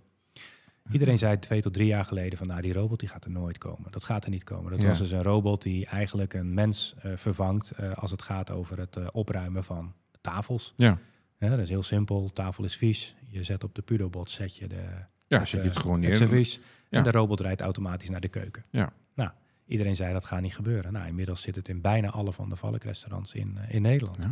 Iedereen 0.91 1.17
zei 1.17 1.39
twee 1.39 1.61
tot 1.61 1.73
drie 1.73 1.87
jaar 1.87 2.05
geleden 2.05 2.37
van 2.37 2.47
nou 2.47 2.61
die 2.61 2.73
robot 2.73 2.99
die 2.99 3.09
gaat 3.09 3.23
er 3.25 3.31
nooit 3.31 3.57
komen. 3.57 3.91
Dat 3.91 4.03
gaat 4.03 4.23
er 4.23 4.29
niet 4.29 4.43
komen. 4.43 4.71
Dat 4.71 4.81
Ja. 4.81 4.87
was 4.87 4.97
dus 4.97 5.11
een 5.11 5.23
robot 5.23 5.61
die 5.61 5.85
eigenlijk 5.85 6.33
een 6.33 6.53
mens 6.53 6.95
vervangt 7.15 7.95
als 7.95 8.11
het 8.11 8.21
gaat 8.21 8.51
over 8.51 8.79
het 8.79 9.11
opruimen 9.11 9.63
van 9.63 9.93
tafels. 10.21 10.73
Ja. 10.77 10.97
Ja, 11.39 11.49
dat 11.49 11.59
is 11.59 11.69
heel 11.69 11.83
simpel. 11.83 12.29
Tafel 12.33 12.63
is 12.63 12.75
vies. 12.75 13.15
Je 13.29 13.43
zet 13.43 13.63
op 13.63 13.75
de 13.75 13.81
Pudobot, 13.81 14.29
zet 14.31 14.55
je 14.55 14.67
de, 14.67 14.83
Ja, 15.27 15.45
zet 15.45 15.61
je 15.61 15.67
het 15.69 15.77
gewoon 15.77 15.99
het 15.99 16.07
neer. 16.07 16.15
servies. 16.15 16.59
Ja. 16.89 16.97
En 16.97 17.03
de 17.03 17.11
robot 17.11 17.39
rijdt 17.39 17.61
automatisch 17.61 18.09
naar 18.09 18.21
de 18.21 18.27
keuken. 18.27 18.63
Ja. 18.69 18.93
Nou, 19.13 19.29
iedereen 19.65 19.95
zei 19.95 20.13
dat 20.13 20.25
gaat 20.25 20.41
niet 20.41 20.55
gebeuren. 20.55 20.93
Nou, 20.93 21.07
inmiddels 21.07 21.41
zit 21.41 21.55
het 21.55 21.67
in 21.69 21.81
bijna 21.81 22.09
alle 22.09 22.33
Van 22.33 22.49
der 22.49 22.57
Valk 22.57 22.83
restaurants 22.83 23.33
in, 23.33 23.57
eh, 23.57 23.73
in 23.75 23.81
Nederland. 23.81 24.17
Ja. 24.19 24.29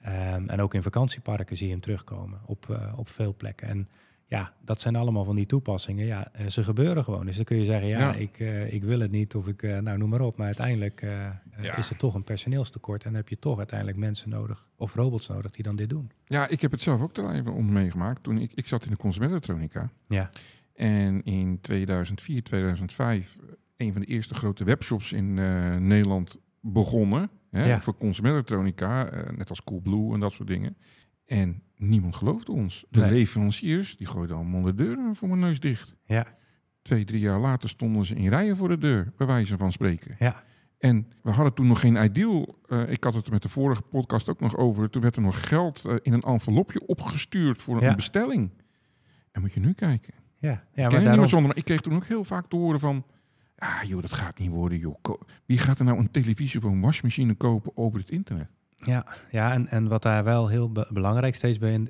Ehm, 0.00 0.48
en 0.48 0.60
ook 0.60 0.74
in 0.74 0.82
vakantieparken 0.82 1.56
zie 1.56 1.66
je 1.66 1.72
hem 1.72 1.80
terugkomen 1.82 2.40
op, 2.46 2.70
eh, 2.70 2.92
op 2.98 3.08
veel 3.08 3.34
plekken. 3.36 3.68
En 3.68 3.88
ja, 4.30 4.52
dat 4.64 4.80
zijn 4.80 4.96
allemaal 4.96 5.24
van 5.24 5.36
die 5.36 5.46
toepassingen. 5.46 6.06
Ja, 6.06 6.32
eh, 6.32 6.46
ze 6.46 6.62
gebeuren 6.62 7.04
gewoon. 7.04 7.26
Dus 7.26 7.36
dan 7.36 7.44
kun 7.44 7.56
je 7.56 7.64
zeggen, 7.64 7.88
ja, 7.88 7.98
Ja. 7.98 8.14
Ik, 8.14 8.38
eh, 8.38 8.72
ik 8.72 8.84
wil 8.84 9.00
het 9.00 9.10
niet 9.10 9.34
of 9.34 9.48
ik, 9.48 9.62
eh, 9.62 9.78
nou 9.78 9.98
noem 9.98 10.08
maar 10.08 10.20
op. 10.20 10.36
Maar 10.36 10.46
uiteindelijk 10.46 11.00
Ja. 11.60 11.76
is 11.76 11.90
er 11.90 11.96
toch 11.96 12.14
een 12.14 12.24
personeelstekort 12.24 13.04
en 13.04 13.14
heb 13.14 13.28
je 13.28 13.38
toch 13.38 13.58
uiteindelijk 13.58 13.98
mensen 13.98 14.28
nodig 14.28 14.68
of 14.76 14.94
robots 14.94 15.28
nodig 15.28 15.50
die 15.50 15.64
dan 15.64 15.76
dit 15.76 15.88
doen. 15.88 16.10
Ja, 16.26 16.48
ik 16.48 16.60
heb 16.60 16.70
het 16.70 16.80
zelf 16.80 17.00
ook 17.00 17.18
al 17.18 17.32
even 17.32 17.52
om 17.52 17.72
meegemaakt. 17.72 18.22
Toen 18.22 18.38
ik, 18.38 18.52
ik 18.54 18.66
zat 18.66 18.84
in 18.84 18.90
de 18.90 18.96
consumentenelektronica. 18.96 19.90
Ja, 20.06 20.30
En 20.74 21.22
in 21.24 21.58
2004, 21.60 22.42
2005, 22.42 23.36
eh, 23.40 23.46
een 23.76 23.92
van 23.92 24.00
de 24.00 24.06
eerste 24.06 24.34
grote 24.34 24.64
webshops 24.64 25.12
in 25.12 25.34
Nederland 25.86 26.38
begonnen. 26.60 27.30
Hè, 27.50 27.64
Ja. 27.66 27.80
Voor 27.80 27.96
consumentenelektronica, 27.96 29.10
net 29.36 29.48
als 29.48 29.64
Coolblue 29.64 30.14
en 30.14 30.20
dat 30.20 30.32
soort 30.32 30.48
dingen. 30.48 30.76
En 31.30 31.62
niemand 31.76 32.16
geloofde 32.16 32.52
ons. 32.52 32.84
De 32.90 33.00
Nee. 33.00 33.10
leveranciers, 33.10 33.96
die 33.96 34.06
gooiden 34.06 34.36
allemaal 34.36 34.62
de 34.62 34.74
deuren 34.74 35.14
voor 35.16 35.28
mijn 35.28 35.40
neus 35.40 35.60
dicht. 35.60 35.96
ja, 36.04 36.26
Twee, 36.82 37.04
drie 37.04 37.20
jaar 37.20 37.40
later 37.40 37.68
stonden 37.68 38.04
ze 38.04 38.14
in 38.14 38.28
rijen 38.28 38.56
voor 38.56 38.68
de 38.68 38.78
deur, 38.78 39.12
bij 39.16 39.26
wijze 39.26 39.56
van 39.56 39.72
spreken. 39.72 40.16
ja. 40.18 40.42
En 40.78 41.06
we 41.22 41.30
hadden 41.30 41.54
toen 41.54 41.66
nog 41.66 41.80
geen 41.80 41.96
ideal. 42.04 42.58
Eh, 42.68 42.90
ik 42.90 43.04
had 43.04 43.14
het 43.14 43.30
met 43.30 43.42
de 43.42 43.48
vorige 43.48 43.82
podcast 43.82 44.28
ook 44.28 44.40
nog 44.40 44.56
over. 44.56 44.90
Toen 44.90 45.02
werd 45.02 45.16
er 45.16 45.22
nog 45.22 45.48
geld 45.48 45.84
eh, 45.84 45.94
in 46.02 46.12
een 46.12 46.20
envelopje 46.22 46.86
opgestuurd 46.86 47.62
voor 47.62 47.82
Ja. 47.82 47.88
een 47.88 47.96
bestelling. 47.96 48.50
En 49.32 49.40
moet 49.40 49.52
je 49.52 49.60
nu 49.60 49.72
kijken. 49.72 50.14
Ja, 50.38 50.64
ja 50.74 50.88
maar 51.16 51.28
zonder, 51.28 51.48
maar 51.48 51.56
ik 51.56 51.64
kreeg 51.64 51.80
toen 51.80 51.94
ook 51.94 52.04
heel 52.06 52.24
vaak 52.24 52.46
te 52.48 52.56
horen 52.56 52.80
van... 52.80 53.04
Ah 53.58 53.82
joh, 53.82 54.00
dat 54.02 54.12
gaat 54.12 54.38
niet 54.38 54.50
worden 54.50 54.78
joh. 54.78 54.94
Wie 55.46 55.58
gaat 55.58 55.78
er 55.78 55.84
nou 55.84 55.98
een 55.98 56.10
televisie 56.10 56.60
of 56.60 56.66
een 56.66 56.80
wasmachine 56.80 57.34
kopen 57.34 57.72
over 57.76 57.98
het 58.00 58.10
internet? 58.10 58.48
Ja, 58.82 59.06
ja 59.30 59.52
en, 59.52 59.68
en 59.68 59.88
wat 59.88 60.02
daar 60.02 60.24
wel 60.24 60.48
heel 60.48 60.72
be- 60.72 60.86
belangrijk 60.90 61.34
steeds 61.34 61.58
bij 61.58 61.72
in- 61.72 61.88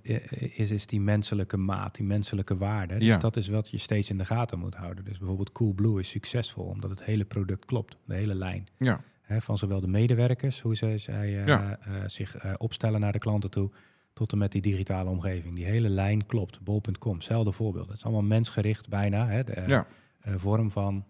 is, 0.57 0.70
is 0.70 0.86
die 0.86 1.01
menselijke 1.01 1.57
maat, 1.57 1.95
die 1.95 2.05
menselijke 2.07 2.57
waarde. 2.57 2.95
Dus 2.99 3.07
Ja. 3.07 3.16
dat 3.16 3.36
is 3.36 3.49
wat 3.49 3.70
je 3.70 3.78
steeds 3.78 4.11
in 4.11 4.18
de 4.18 4.24
gaten 4.24 4.59
moet 4.59 4.74
houden. 4.74 5.05
Dus 5.05 5.18
bijvoorbeeld 5.18 5.53
Coolblue 5.53 5.99
is 6.01 6.09
succesvol 6.11 6.64
omdat 6.64 6.91
het 6.91 7.05
hele 7.05 7.24
product 7.24 7.64
klopt, 7.64 7.97
de 8.05 8.14
hele 8.14 8.34
lijn. 8.34 8.66
Ja, 8.78 9.01
van 9.41 9.59
zowel 9.59 9.80
de 9.80 9.88
medewerkers, 9.88 10.61
hoe 10.61 10.74
zij, 10.74 10.99
zij 10.99 11.38
eh, 11.41 11.47
Ja. 11.47 11.78
eh, 11.80 11.93
zich 12.07 12.36
eh, 12.36 12.53
opstellen 12.59 13.01
naar 13.01 13.12
de 13.12 13.18
klanten 13.18 13.51
toe, 13.51 13.70
tot 14.12 14.32
en 14.32 14.38
met 14.38 14.53
die 14.53 14.62
digitale 14.62 15.11
omgeving. 15.11 15.55
Die 15.57 15.64
hele 15.64 15.88
lijn 15.88 16.26
klopt. 16.26 16.61
Bol.com, 16.61 17.14
hetzelfde 17.14 17.53
voorbeeld. 17.53 17.88
Het 17.88 17.97
is 17.97 18.03
allemaal 18.05 18.22
mensgericht 18.22 18.88
bijna, 18.88 19.26
hè, 19.26 19.45
de 19.45 19.62
ja, 19.66 19.86
vorm 20.24 20.70
van 20.70 21.05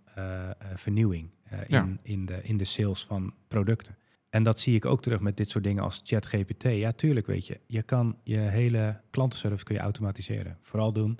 vernieuwing 0.74 1.30
in, 1.66 1.98
in, 2.02 2.26
de, 2.26 2.38
in 2.42 2.56
de 2.56 2.64
sales 2.64 3.04
van 3.04 3.34
producten. 3.48 3.96
En 4.30 4.42
dat 4.42 4.60
zie 4.60 4.74
ik 4.74 4.84
ook 4.84 5.02
terug 5.02 5.20
met 5.20 5.36
dit 5.36 5.50
soort 5.50 5.64
dingen 5.64 5.82
als 5.82 6.00
ChatGPT. 6.04 6.62
Ja, 6.62 6.92
tuurlijk 6.92 7.26
weet 7.26 7.46
je, 7.46 7.60
je 7.66 7.82
kan 7.82 8.16
je 8.22 8.38
hele 8.38 9.00
klantenservice 9.10 9.64
kun 9.64 9.74
je 9.74 9.80
automatiseren. 9.80 10.58
Vooral 10.60 10.92
doen 10.92 11.18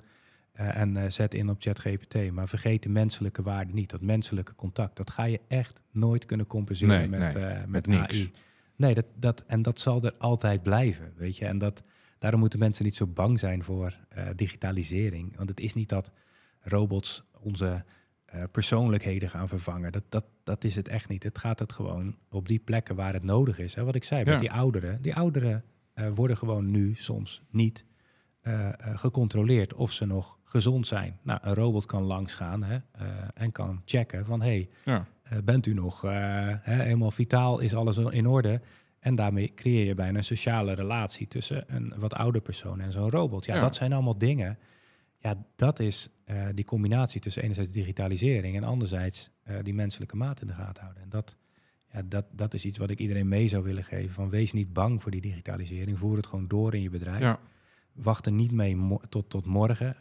eh, 0.51 0.75
en 0.75 0.97
eh, 0.97 1.09
zet 1.09 1.33
in 1.33 1.49
op 1.49 1.61
ChatGPT. 1.61 2.31
Maar 2.31 2.47
vergeet 2.47 2.83
de 2.83 2.89
menselijke 2.89 3.41
waarde 3.41 3.73
niet, 3.73 3.89
dat 3.89 4.01
menselijke 4.01 4.55
contact. 4.55 4.95
Dat 4.95 5.09
ga 5.09 5.23
je 5.23 5.39
echt 5.47 5.81
nooit 5.91 6.25
kunnen 6.25 6.47
compenseren 6.47 6.97
Nee, 6.97 7.07
met, 7.07 7.33
nee, 7.33 7.43
eh, 7.43 7.57
met, 7.59 7.69
met 7.69 7.87
niks. 7.87 8.13
AI. 8.13 8.31
Nee, 8.75 8.93
dat, 8.93 9.05
dat, 9.15 9.43
en 9.47 9.61
dat 9.61 9.79
zal 9.79 10.01
er 10.01 10.13
altijd 10.17 10.63
blijven, 10.63 11.13
weet 11.15 11.37
je. 11.37 11.45
En 11.45 11.57
dat, 11.57 11.83
daarom 12.19 12.39
moeten 12.39 12.59
mensen 12.59 12.85
niet 12.85 12.95
zo 12.95 13.07
bang 13.07 13.39
zijn 13.39 13.63
voor 13.63 13.97
digitalisering. 14.35 15.37
Want 15.37 15.49
het 15.49 15.59
is 15.59 15.73
niet 15.73 15.89
dat 15.89 16.11
robots 16.61 17.23
onze 17.39 17.83
eh, 18.31 18.43
persoonlijkheden 18.51 19.29
gaan 19.29 19.47
vervangen. 19.47 19.91
Dat, 19.91 20.03
dat, 20.09 20.25
dat 20.43 20.63
is 20.63 20.75
het 20.75 20.87
echt 20.87 21.09
niet. 21.09 21.23
Het 21.23 21.37
gaat 21.37 21.59
het 21.59 21.73
gewoon 21.73 22.15
op 22.29 22.47
die 22.47 22.59
plekken 22.59 22.95
waar 22.95 23.13
het 23.13 23.23
nodig 23.23 23.59
is. 23.59 23.75
Hè? 23.75 23.83
Wat 23.83 23.95
ik 23.95 24.03
zei, 24.03 24.23
Ja. 24.25 24.31
met 24.31 24.39
die 24.39 24.51
ouderen. 24.51 25.01
Die 25.01 25.15
ouderen 25.15 25.63
eh, 25.93 26.05
worden 26.15 26.37
gewoon 26.37 26.71
nu 26.71 26.93
soms 26.95 27.41
niet 27.49 27.85
eh, 28.41 28.69
gecontroleerd 28.79 29.73
of 29.73 29.91
ze 29.91 30.05
nog 30.05 30.39
gezond 30.43 30.87
zijn. 30.87 31.19
Nou, 31.21 31.39
een 31.43 31.53
robot 31.53 31.85
kan 31.85 32.03
langsgaan 32.03 32.63
hè, 32.63 32.77
en 33.33 33.51
kan 33.51 33.81
checken 33.85 34.25
van... 34.25 34.41
hey, 34.41 34.69
ja. 34.85 35.05
bent 35.43 35.65
u 35.65 35.73
nog 35.73 36.01
hè, 36.01 36.55
helemaal 36.83 37.11
vitaal? 37.11 37.59
Is 37.59 37.75
alles 37.75 37.97
in 37.97 38.27
orde? 38.27 38.61
En 38.99 39.15
daarmee 39.15 39.53
creëer 39.55 39.85
je 39.85 39.95
bijna 39.95 40.17
een 40.17 40.23
sociale 40.23 40.73
relatie 40.73 41.27
tussen 41.27 41.63
een 41.67 41.93
wat 41.97 42.13
ouder 42.13 42.41
persoon 42.41 42.79
en 42.79 42.91
zo'n 42.91 43.09
robot. 43.09 43.45
Ja, 43.45 43.55
Ja. 43.55 43.61
dat 43.61 43.75
zijn 43.75 43.93
allemaal 43.93 44.17
dingen. 44.17 44.57
Ja, 45.21 45.45
dat 45.55 45.79
is 45.79 46.09
eh, 46.23 46.45
die 46.55 46.65
combinatie 46.65 47.21
tussen 47.21 47.43
enerzijds 47.43 47.71
digitalisering 47.71 48.55
en 48.55 48.63
anderzijds 48.63 49.29
eh, 49.43 49.55
die 49.63 49.73
menselijke 49.73 50.15
maat 50.15 50.41
in 50.41 50.47
de 50.47 50.53
gaten 50.53 50.81
houden. 50.83 51.03
En 51.03 51.09
dat, 51.09 51.35
ja, 51.93 52.01
dat, 52.01 52.25
dat 52.31 52.53
is 52.53 52.65
iets 52.65 52.77
wat 52.77 52.89
ik 52.89 52.99
iedereen 52.99 53.27
mee 53.27 53.47
zou 53.47 53.63
willen 53.63 53.83
geven. 53.83 54.13
Van 54.13 54.29
wees 54.29 54.51
niet 54.53 54.73
bang 54.73 55.01
voor 55.01 55.11
die 55.11 55.21
digitalisering. 55.21 55.99
Voer 55.99 56.15
het 56.17 56.27
gewoon 56.27 56.47
door 56.47 56.73
in 56.75 56.81
je 56.81 56.89
bedrijf. 56.89 57.19
ja. 57.19 57.39
Wacht 57.93 58.25
er 58.25 58.31
niet 58.31 58.51
mee 58.51 58.77
tot, 59.09 59.29
tot 59.29 59.45
morgen. 59.45 59.95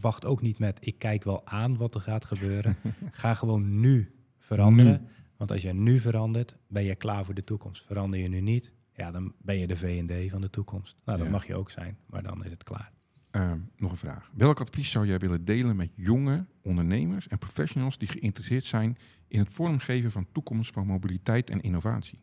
Wacht 0.00 0.24
ook 0.24 0.42
niet 0.42 0.58
met 0.58 0.78
ik 0.86 0.98
kijk 0.98 1.24
wel 1.24 1.46
aan 1.46 1.76
wat 1.76 1.94
er 1.94 2.00
gaat 2.00 2.24
gebeuren. 2.24 2.76
Ga 3.12 3.34
gewoon 3.34 3.80
nu 3.80 4.14
veranderen. 4.38 5.00
Nu. 5.02 5.08
Want 5.36 5.50
als 5.50 5.62
je 5.62 5.72
nu 5.72 5.98
verandert, 5.98 6.56
ben 6.66 6.84
je 6.84 6.94
klaar 6.94 7.24
voor 7.24 7.34
de 7.34 7.44
toekomst. 7.44 7.84
Verander 7.86 8.20
je 8.20 8.28
nu 8.28 8.40
niet, 8.40 8.72
ja, 8.94 9.10
dan 9.10 9.32
ben 9.38 9.58
je 9.58 9.66
de 9.66 9.76
V&D 9.76 10.30
van 10.30 10.40
de 10.40 10.50
toekomst. 10.50 10.96
Nou, 11.04 11.18
dat 11.18 11.26
Ja. 11.26 11.32
mag 11.32 11.46
je 11.46 11.54
ook 11.54 11.70
zijn, 11.70 11.96
maar 12.06 12.22
dan 12.22 12.44
is 12.44 12.50
het 12.50 12.62
klaar. 12.62 12.92
Ehm, 13.32 13.58
nog 13.76 13.90
een 13.90 13.96
vraag. 13.96 14.30
Welk 14.34 14.60
advies 14.60 14.90
zou 14.90 15.06
jij 15.06 15.18
willen 15.18 15.44
delen 15.44 15.76
met 15.76 15.90
jonge 15.94 16.44
ondernemers 16.62 17.28
en 17.28 17.38
professionals 17.38 17.98
die 17.98 18.08
geïnteresseerd 18.08 18.64
zijn 18.64 18.96
in 19.28 19.38
het 19.38 19.52
vormgeven 19.52 20.10
van 20.10 20.26
toekomst 20.32 20.72
van 20.72 20.86
mobiliteit 20.86 21.50
en 21.50 21.60
innovatie? 21.60 22.18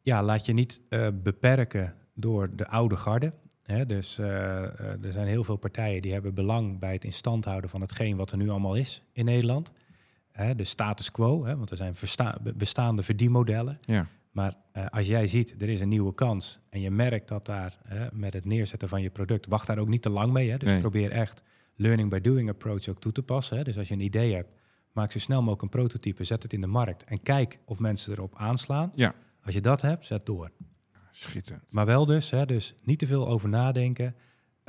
Ja, 0.00 0.22
laat 0.22 0.46
je 0.46 0.52
niet 0.52 0.82
eh, 0.88 1.08
beperken 1.22 1.94
door 2.14 2.56
de 2.56 2.68
oude 2.68 2.96
garde. 2.96 3.34
Hè, 3.62 3.86
dus 3.86 4.18
eh, 4.18 4.26
eh, 4.64 5.04
er 5.04 5.12
zijn 5.12 5.26
heel 5.26 5.44
veel 5.44 5.56
partijen 5.56 6.02
die 6.02 6.12
hebben 6.12 6.34
belang 6.34 6.78
bij 6.78 6.92
het 6.92 7.04
in 7.04 7.12
stand 7.12 7.44
houden 7.44 7.70
van 7.70 7.80
hetgeen 7.80 8.16
wat 8.16 8.30
er 8.30 8.38
nu 8.38 8.48
allemaal 8.48 8.74
is 8.74 9.02
in 9.12 9.24
Nederland. 9.24 9.72
Hè, 10.32 10.54
de 10.54 10.64
status 10.64 11.10
quo, 11.10 11.44
hè, 11.44 11.56
want 11.56 11.70
er 11.70 11.76
zijn 11.76 11.94
bestaande 12.56 13.02
verdienmodellen. 13.02 13.78
Ja. 13.84 14.06
Maar 14.30 14.54
eh, 14.72 14.86
als 14.86 15.06
jij 15.06 15.26
ziet, 15.26 15.62
er 15.62 15.68
is 15.68 15.80
een 15.80 15.88
nieuwe 15.88 16.14
kans 16.14 16.60
en 16.68 16.80
je 16.80 16.90
merkt 16.90 17.28
dat 17.28 17.46
daar 17.46 17.78
hè, 17.84 18.06
met 18.12 18.32
het 18.32 18.44
neerzetten 18.44 18.88
van 18.88 19.02
je 19.02 19.10
product, 19.10 19.46
wacht 19.46 19.66
daar 19.66 19.78
ook 19.78 19.88
niet 19.88 20.02
te 20.02 20.10
lang 20.10 20.32
mee. 20.32 20.50
Hè? 20.50 20.56
Dus 20.56 20.68
Nee. 20.70 20.80
probeer 20.80 21.10
echt 21.10 21.42
learning 21.76 22.10
by 22.10 22.20
doing 22.20 22.48
approach 22.48 22.88
ook 22.88 23.00
toe 23.00 23.12
te 23.12 23.22
passen. 23.22 23.56
Hè? 23.56 23.62
Dus 23.64 23.78
als 23.78 23.88
je 23.88 23.94
een 23.94 24.00
idee 24.00 24.34
hebt, 24.34 24.48
maak 24.92 25.12
zo 25.12 25.18
snel 25.18 25.38
mogelijk 25.40 25.62
een 25.62 25.68
prototype, 25.80 26.24
zet 26.24 26.42
het 26.42 26.52
in 26.52 26.60
de 26.60 26.66
markt 26.66 27.04
en 27.04 27.22
kijk 27.22 27.58
of 27.64 27.78
mensen 27.78 28.12
erop 28.12 28.34
aanslaan. 28.36 28.92
Ja. 28.94 29.14
Als 29.44 29.54
je 29.54 29.60
dat 29.60 29.80
hebt, 29.80 30.06
zet 30.06 30.26
door. 30.26 30.50
Schitterend. 31.10 31.62
Maar 31.70 31.86
wel 31.86 32.06
dus, 32.06 32.30
hè, 32.30 32.46
dus 32.46 32.74
niet 32.82 32.98
te 32.98 33.06
veel 33.06 33.28
over 33.28 33.48
nadenken. 33.48 34.14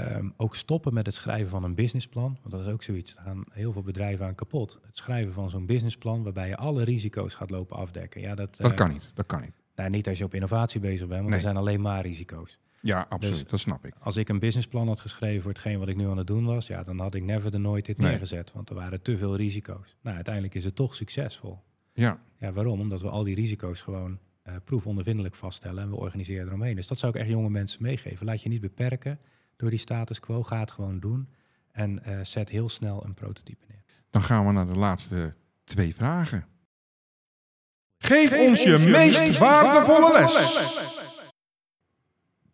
Ehm, 0.07 0.29
ook 0.37 0.55
stoppen 0.55 0.93
met 0.93 1.05
het 1.05 1.15
schrijven 1.15 1.49
van 1.49 1.63
een 1.63 1.75
businessplan. 1.75 2.37
Want 2.41 2.51
dat 2.51 2.61
is 2.61 2.67
ook 2.73 2.83
zoiets. 2.83 3.15
Daar 3.15 3.23
gaan 3.25 3.43
heel 3.51 3.71
veel 3.71 3.81
bedrijven 3.81 4.25
aan 4.25 4.35
kapot. 4.35 4.79
Het 4.85 4.97
schrijven 4.97 5.33
van 5.33 5.49
zo'n 5.49 5.65
businessplan 5.65 6.23
waarbij 6.23 6.47
je 6.47 6.57
alle 6.57 6.83
risico's 6.83 7.33
gaat 7.33 7.49
lopen 7.49 7.77
afdekken. 7.77 8.21
Ja, 8.21 8.35
dat, 8.35 8.57
Dat 8.57 8.71
eh, 8.71 8.77
kan 8.77 8.89
niet. 8.89 9.11
Dat 9.13 9.25
kan 9.25 9.41
niet. 9.41 9.53
Nou, 9.75 9.89
niet 9.89 10.07
als 10.07 10.17
je 10.17 10.23
op 10.23 10.33
innovatie 10.33 10.79
bezig 10.79 10.99
bent, 11.07 11.09
want 11.09 11.25
Nee. 11.25 11.33
er 11.35 11.41
zijn 11.41 11.57
alleen 11.57 11.81
maar 11.81 12.01
risico's. 12.01 12.59
Ja, 12.81 13.05
absoluut. 13.09 13.39
Dus- 13.39 13.47
dat 13.49 13.59
snap 13.59 13.85
ik. 13.85 13.93
Als 13.99 14.15
ik 14.17 14.29
een 14.29 14.39
businessplan 14.39 14.87
had 14.87 14.99
geschreven 14.99 15.41
voor 15.41 15.51
hetgeen 15.51 15.79
wat 15.79 15.87
ik 15.87 15.95
nu 15.95 16.07
aan 16.07 16.17
het 16.17 16.27
doen 16.27 16.45
was, 16.45 16.67
ja, 16.67 16.83
dan 16.83 16.99
had 16.99 17.15
ik 17.15 17.23
never 17.23 17.51
de 17.51 17.57
nooit 17.57 17.85
dit 17.85 17.97
Nee. 17.97 18.09
neergezet. 18.09 18.51
Want 18.53 18.69
er 18.69 18.75
waren 18.75 19.01
te 19.01 19.17
veel 19.17 19.35
risico's. 19.35 19.95
Nou, 20.01 20.15
uiteindelijk 20.15 20.55
is 20.55 20.63
het 20.65 20.75
toch 20.75 20.95
succesvol. 20.95 21.59
Ja. 21.93 22.19
Ja, 22.39 22.51
waarom? 22.51 22.79
Omdat 22.79 23.01
we 23.01 23.09
al 23.09 23.23
die 23.23 23.35
risico's 23.35 23.81
gewoon 23.81 24.19
eh 24.41 24.55
proefondervindelijk 24.63 25.35
vaststellen 25.35 25.83
en 25.83 25.89
we 25.89 25.95
organiseren 25.95 26.47
eromheen. 26.47 26.75
Dus 26.75 26.87
dat 26.87 26.97
zou 26.97 27.13
ik 27.13 27.19
echt 27.19 27.29
jonge 27.29 27.49
mensen 27.49 27.83
meegeven. 27.83 28.25
Laat 28.25 28.41
je 28.41 28.49
niet 28.49 28.61
beperken 28.61 29.19
door 29.61 29.69
die 29.69 29.79
status 29.79 30.19
quo. 30.19 30.43
Ga 30.43 30.59
het 30.59 30.71
gewoon 30.71 30.99
doen 30.99 31.29
en 31.71 32.03
eh, 32.03 32.19
zet 32.23 32.49
heel 32.49 32.69
snel 32.69 33.05
een 33.05 33.13
prototype 33.13 33.65
neer. 33.67 33.83
Dan 34.09 34.23
gaan 34.23 34.45
we 34.45 34.51
naar 34.51 34.67
de 34.67 34.79
laatste 34.79 35.33
twee 35.63 35.95
vragen. 35.95 36.45
Geef, 37.97 38.33
ons 38.33 38.63
je, 38.63 38.77
meest, 38.77 39.37
waardevolle 39.37 40.11
les. 40.11 40.33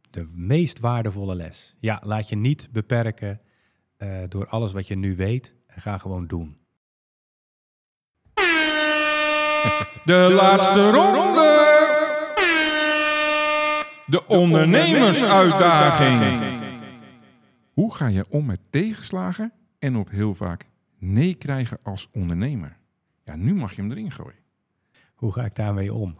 De 0.09 0.29
meest 0.33 0.79
waardevolle 0.79 1.35
les. 1.35 1.75
Ja, 1.79 2.01
laat 2.03 2.29
je 2.29 2.35
niet 2.35 2.67
beperken 2.71 3.41
eh, 3.97 4.23
door 4.29 4.47
alles 4.47 4.71
wat 4.71 4.87
je 4.87 4.95
nu 4.95 5.15
weet 5.15 5.55
en 5.67 5.81
ga 5.81 5.97
gewoon 5.97 6.27
doen. 6.27 6.57
De 10.05 10.29
laatste 10.33 10.89
ronde. 10.89 11.65
De 14.05 14.27
ondernemersuitdaging. 14.27 16.56
Hoe 17.77 17.95
ga 17.95 18.07
je 18.07 18.25
om 18.29 18.45
met 18.45 18.59
tegenslagen 18.69 19.51
en 19.79 19.95
of 19.95 20.09
heel 20.09 20.35
vaak 20.35 20.65
nee 20.97 21.35
krijgen 21.35 21.77
als 21.83 22.09
ondernemer? 22.11 22.77
Ja, 23.23 23.35
nu 23.35 23.53
mag 23.53 23.75
je 23.75 23.81
hem 23.81 23.91
erin 23.91 24.11
gooien. 24.11 24.39
Hoe 25.15 25.33
ga 25.33 25.45
ik 25.45 25.55
daarmee 25.55 25.93
om? 25.93 26.15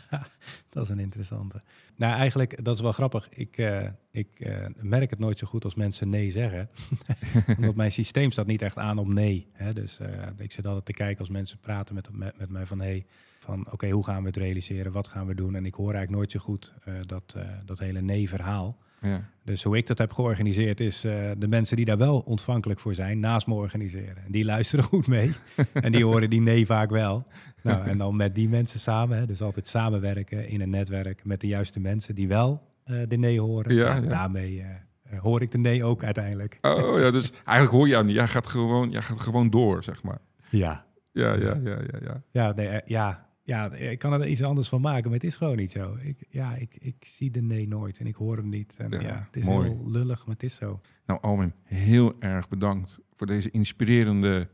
dat 0.70 0.84
is 0.84 0.88
een 0.88 0.98
interessante. 0.98 1.62
Nou, 1.96 2.16
eigenlijk, 2.16 2.64
dat 2.64 2.74
is 2.74 2.80
wel 2.80 2.92
grappig. 2.92 3.28
Ik, 3.28 3.56
eh, 3.56 3.88
ik 4.10 4.40
eh, 4.40 4.66
merk 4.80 5.10
het 5.10 5.18
nooit 5.18 5.38
zo 5.38 5.46
goed 5.46 5.64
als 5.64 5.74
mensen 5.74 6.08
nee 6.08 6.30
zeggen. 6.30 6.70
Omdat 7.56 7.74
mijn 7.74 7.92
systeem 7.92 8.30
staat 8.30 8.46
niet 8.46 8.62
echt 8.62 8.78
aan 8.78 8.98
op 8.98 9.08
nee. 9.08 9.48
Hè? 9.52 9.72
Dus 9.72 9.98
eh, 9.98 10.08
ik 10.36 10.52
zit 10.52 10.66
altijd 10.66 10.84
te 10.84 10.92
kijken 10.92 11.18
als 11.18 11.28
mensen 11.28 11.58
praten 11.58 11.94
met, 11.94 12.12
met, 12.12 12.38
met 12.38 12.50
mij 12.50 12.66
van... 12.66 12.80
Hey, 12.80 13.06
van 13.38 13.72
oké, 13.72 13.90
hoe 13.90 14.04
gaan 14.04 14.20
we 14.20 14.26
het 14.26 14.36
realiseren? 14.36 14.92
Wat 14.92 15.08
gaan 15.08 15.26
we 15.26 15.34
doen? 15.34 15.54
En 15.54 15.66
ik 15.66 15.74
hoor 15.74 15.94
eigenlijk 15.94 16.16
nooit 16.16 16.30
zo 16.30 16.38
goed 16.38 16.72
dat, 17.06 17.36
dat 17.64 17.78
hele 17.78 18.00
nee-verhaal. 18.00 18.78
Ja. 19.04 19.28
Dus 19.44 19.62
hoe 19.62 19.76
ik 19.76 19.86
dat 19.86 19.98
heb 19.98 20.12
georganiseerd 20.12 20.80
is 20.80 21.04
eh, 21.04 21.30
de 21.38 21.48
mensen 21.48 21.76
die 21.76 21.84
daar 21.84 21.98
wel 21.98 22.18
ontvankelijk 22.18 22.80
voor 22.80 22.94
zijn, 22.94 23.20
naast 23.20 23.46
me 23.46 23.54
organiseren. 23.54 24.16
En 24.16 24.32
die 24.32 24.44
luisteren 24.44 24.84
goed 24.94 25.06
mee 25.06 25.32
en 25.72 25.92
die 25.92 26.04
horen 26.04 26.30
die 26.30 26.40
nee 26.40 26.66
vaak 26.66 26.90
wel. 26.90 27.22
Nou, 27.62 27.86
en 27.86 27.98
dan 27.98 28.16
met 28.16 28.34
die 28.34 28.48
mensen 28.48 28.80
samen, 28.80 29.18
hè, 29.18 29.26
dus 29.26 29.42
altijd 29.42 29.66
samenwerken 29.66 30.48
in 30.48 30.60
een 30.60 30.70
netwerk 30.70 31.24
met 31.24 31.40
de 31.40 31.46
juiste 31.46 31.80
mensen 31.80 32.14
die 32.14 32.28
wel 32.28 32.62
eh, 32.84 32.96
de 33.08 33.16
nee 33.16 33.40
horen. 33.40 33.74
Ja, 33.74 33.94
Ja, 33.94 34.02
ja. 34.02 34.08
Daarmee 34.08 34.60
eh, 34.60 35.18
hoor 35.20 35.42
ik 35.42 35.50
de 35.50 35.58
nee 35.58 35.84
ook 35.84 36.04
uiteindelijk. 36.04 36.58
Oh 36.60 36.98
ja, 36.98 37.10
dus 37.10 37.32
eigenlijk 37.44 37.70
hoor 37.70 37.88
je 37.88 38.04
niet. 38.04 38.14
Jij 38.14 38.28
gaat 38.28 38.46
gewoon, 38.46 38.90
jij 38.90 39.02
gaat 39.02 39.20
gewoon 39.20 39.50
door, 39.50 39.82
zeg 39.82 40.02
maar. 40.02 40.18
Ja, 40.48 40.84
Ja, 41.12 41.34
ja, 41.34 41.58
ja, 41.64 41.78
ja, 41.78 41.98
ja. 42.02 42.22
ja, 42.30 42.52
nee, 42.52 42.80
ja, 42.84 43.26
ja, 43.44 43.72
ik 43.72 43.98
kan 43.98 44.12
er 44.12 44.26
iets 44.26 44.42
anders 44.42 44.68
van 44.68 44.80
maken, 44.80 45.04
maar 45.04 45.18
het 45.18 45.24
is 45.24 45.36
gewoon 45.36 45.56
niet 45.56 45.70
zo. 45.70 45.96
Ik, 46.02 46.26
ja, 46.28 46.54
ik, 46.54 46.76
ik 46.78 47.04
zie 47.06 47.30
de 47.30 47.42
nee 47.42 47.68
nooit 47.68 47.98
en 47.98 48.06
ik 48.06 48.14
hoor 48.14 48.36
hem 48.36 48.48
niet. 48.48 48.74
En 48.78 48.90
Ja, 48.90 49.00
ja, 49.00 49.24
het 49.26 49.36
is 49.36 49.44
mooi. 49.44 49.68
heel 49.68 49.90
lullig, 49.90 50.26
maar 50.26 50.34
het 50.34 50.42
is 50.44 50.54
zo. 50.54 50.80
Nou, 51.06 51.20
Alwin, 51.22 51.52
heel 51.62 52.14
erg 52.18 52.48
bedankt 52.48 52.98
voor 53.16 53.26
deze 53.26 53.50
inspirerende 53.50 54.48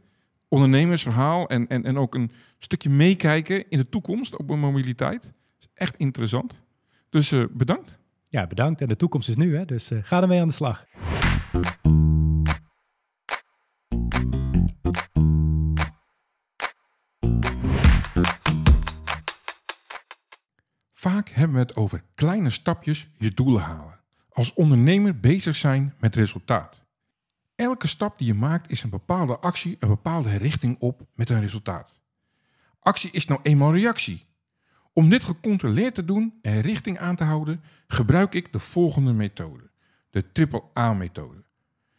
ondernemersverhaal. 0.48 1.48
En, 1.48 1.66
en, 1.66 1.84
en 1.84 1.98
ook 1.98 2.14
een 2.14 2.30
stukje 2.58 2.90
meekijken 2.90 3.68
in 3.68 3.78
de 3.78 3.88
toekomst 3.88 4.36
op 4.36 4.56
mobiliteit. 4.56 5.32
is 5.58 5.68
echt 5.74 5.96
interessant. 5.96 6.62
Dus 7.08 7.32
eh, 7.32 7.44
bedankt. 7.50 7.98
Ja, 8.28 8.46
bedankt. 8.46 8.80
En 8.80 8.88
de 8.88 8.96
toekomst 8.96 9.28
is 9.28 9.36
nu, 9.36 9.56
hè? 9.56 9.64
dus 9.64 9.90
eh, 9.90 9.98
ga 10.02 10.22
ermee 10.22 10.40
aan 10.40 10.48
de 10.48 10.54
slag. 10.54 10.86
Vaak 21.00 21.28
hebben 21.28 21.56
we 21.56 21.62
het 21.62 21.76
over 21.76 22.02
kleine 22.14 22.50
stapjes 22.50 23.08
je 23.14 23.34
doelen 23.34 23.62
halen. 23.62 24.00
Als 24.28 24.54
ondernemer 24.54 25.20
bezig 25.20 25.56
zijn 25.56 25.94
met 25.98 26.16
resultaat. 26.16 26.84
Elke 27.54 27.86
stap 27.86 28.18
die 28.18 28.26
je 28.26 28.34
maakt 28.34 28.70
is 28.70 28.82
een 28.82 28.90
bepaalde 28.90 29.38
actie, 29.38 29.76
een 29.78 29.88
bepaalde 29.88 30.36
richting 30.36 30.76
op 30.78 31.06
met 31.14 31.28
een 31.28 31.40
resultaat. 31.40 32.00
Actie 32.80 33.10
is 33.10 33.26
nou 33.26 33.40
eenmaal 33.42 33.72
reactie. 33.72 34.26
Om 34.92 35.08
dit 35.08 35.24
gecontroleerd 35.24 35.94
te 35.94 36.04
doen 36.04 36.38
en 36.42 36.60
richting 36.60 36.98
aan 36.98 37.16
te 37.16 37.24
houden, 37.24 37.62
gebruik 37.86 38.34
ik 38.34 38.52
de 38.52 38.58
volgende 38.58 39.12
methode. 39.12 39.70
De 40.10 40.32
triple 40.32 40.62
A-methode. 40.78 41.44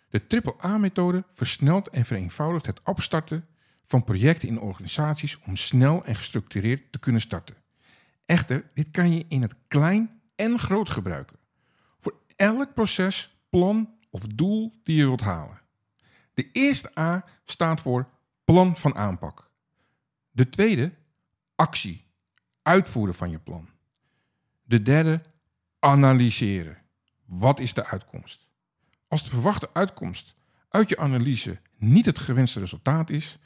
De 0.10 0.28
triple 0.28 0.56
A-methode 0.64 1.24
versnelt 1.34 1.90
en 1.90 2.06
vereenvoudigt 2.06 2.66
het 2.66 2.82
opstarten 2.84 3.46
van 3.84 4.04
projecten 4.04 4.48
in 4.48 4.60
organisaties 4.60 5.40
om 5.40 5.56
snel 5.56 6.06
en 6.06 6.16
gestructureerd 6.16 6.92
te 6.92 7.00
kunnen 7.00 7.22
starten. 7.22 7.61
Echter, 8.32 8.70
dit 8.74 8.92
kan 8.92 9.12
je 9.12 9.26
in 9.28 9.42
het 9.42 9.56
klein 9.68 10.22
en 10.36 10.60
groot 10.60 10.90
gebruiken. 10.90 11.38
Voor 12.00 12.14
elk 12.36 12.74
proces, 12.74 13.38
plan 13.50 13.94
of 14.10 14.22
doel 14.22 14.80
die 14.84 14.96
je 14.96 15.06
wilt 15.06 15.22
halen. 15.22 15.62
De 16.34 16.52
eerste 16.52 17.00
A 17.00 17.26
staat 17.46 17.82
voor 17.82 18.10
plan 18.46 18.78
van 18.78 18.96
aanpak. 18.96 19.50
De 20.32 20.50
tweede, 20.50 20.94
actie, 21.56 22.06
uitvoeren 22.62 23.16
van 23.16 23.30
je 23.30 23.40
plan. 23.40 23.70
De 24.64 24.82
derde, 24.82 25.22
analyseren. 25.80 26.78
Wat 27.26 27.60
is 27.60 27.74
de 27.74 27.86
uitkomst? 27.86 28.48
Als 29.08 29.24
de 29.24 29.30
verwachte 29.30 29.70
uitkomst 29.74 30.36
uit 30.70 30.90
je 30.90 30.98
analyse 30.98 31.60
niet 31.78 32.06
het 32.06 32.20
gewenste 32.20 32.60
resultaat 32.60 33.10
is, 33.10 33.38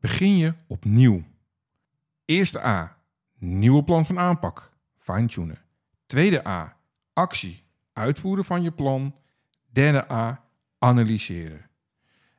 begin 0.00 0.36
je 0.36 0.54
opnieuw. 0.66 1.24
Eerste 2.24 2.64
A, 2.64 2.97
nieuwe 3.38 3.84
plan 3.84 4.06
van 4.06 4.18
aanpak, 4.18 4.72
fine-tunen. 4.98 5.58
Tweede 6.06 6.46
A, 6.46 6.76
actie, 7.12 7.64
uitvoeren 7.92 8.44
van 8.44 8.62
je 8.62 8.72
plan. 8.72 9.14
Derde 9.72 10.10
A, 10.12 10.44
analyseren. 10.78 11.70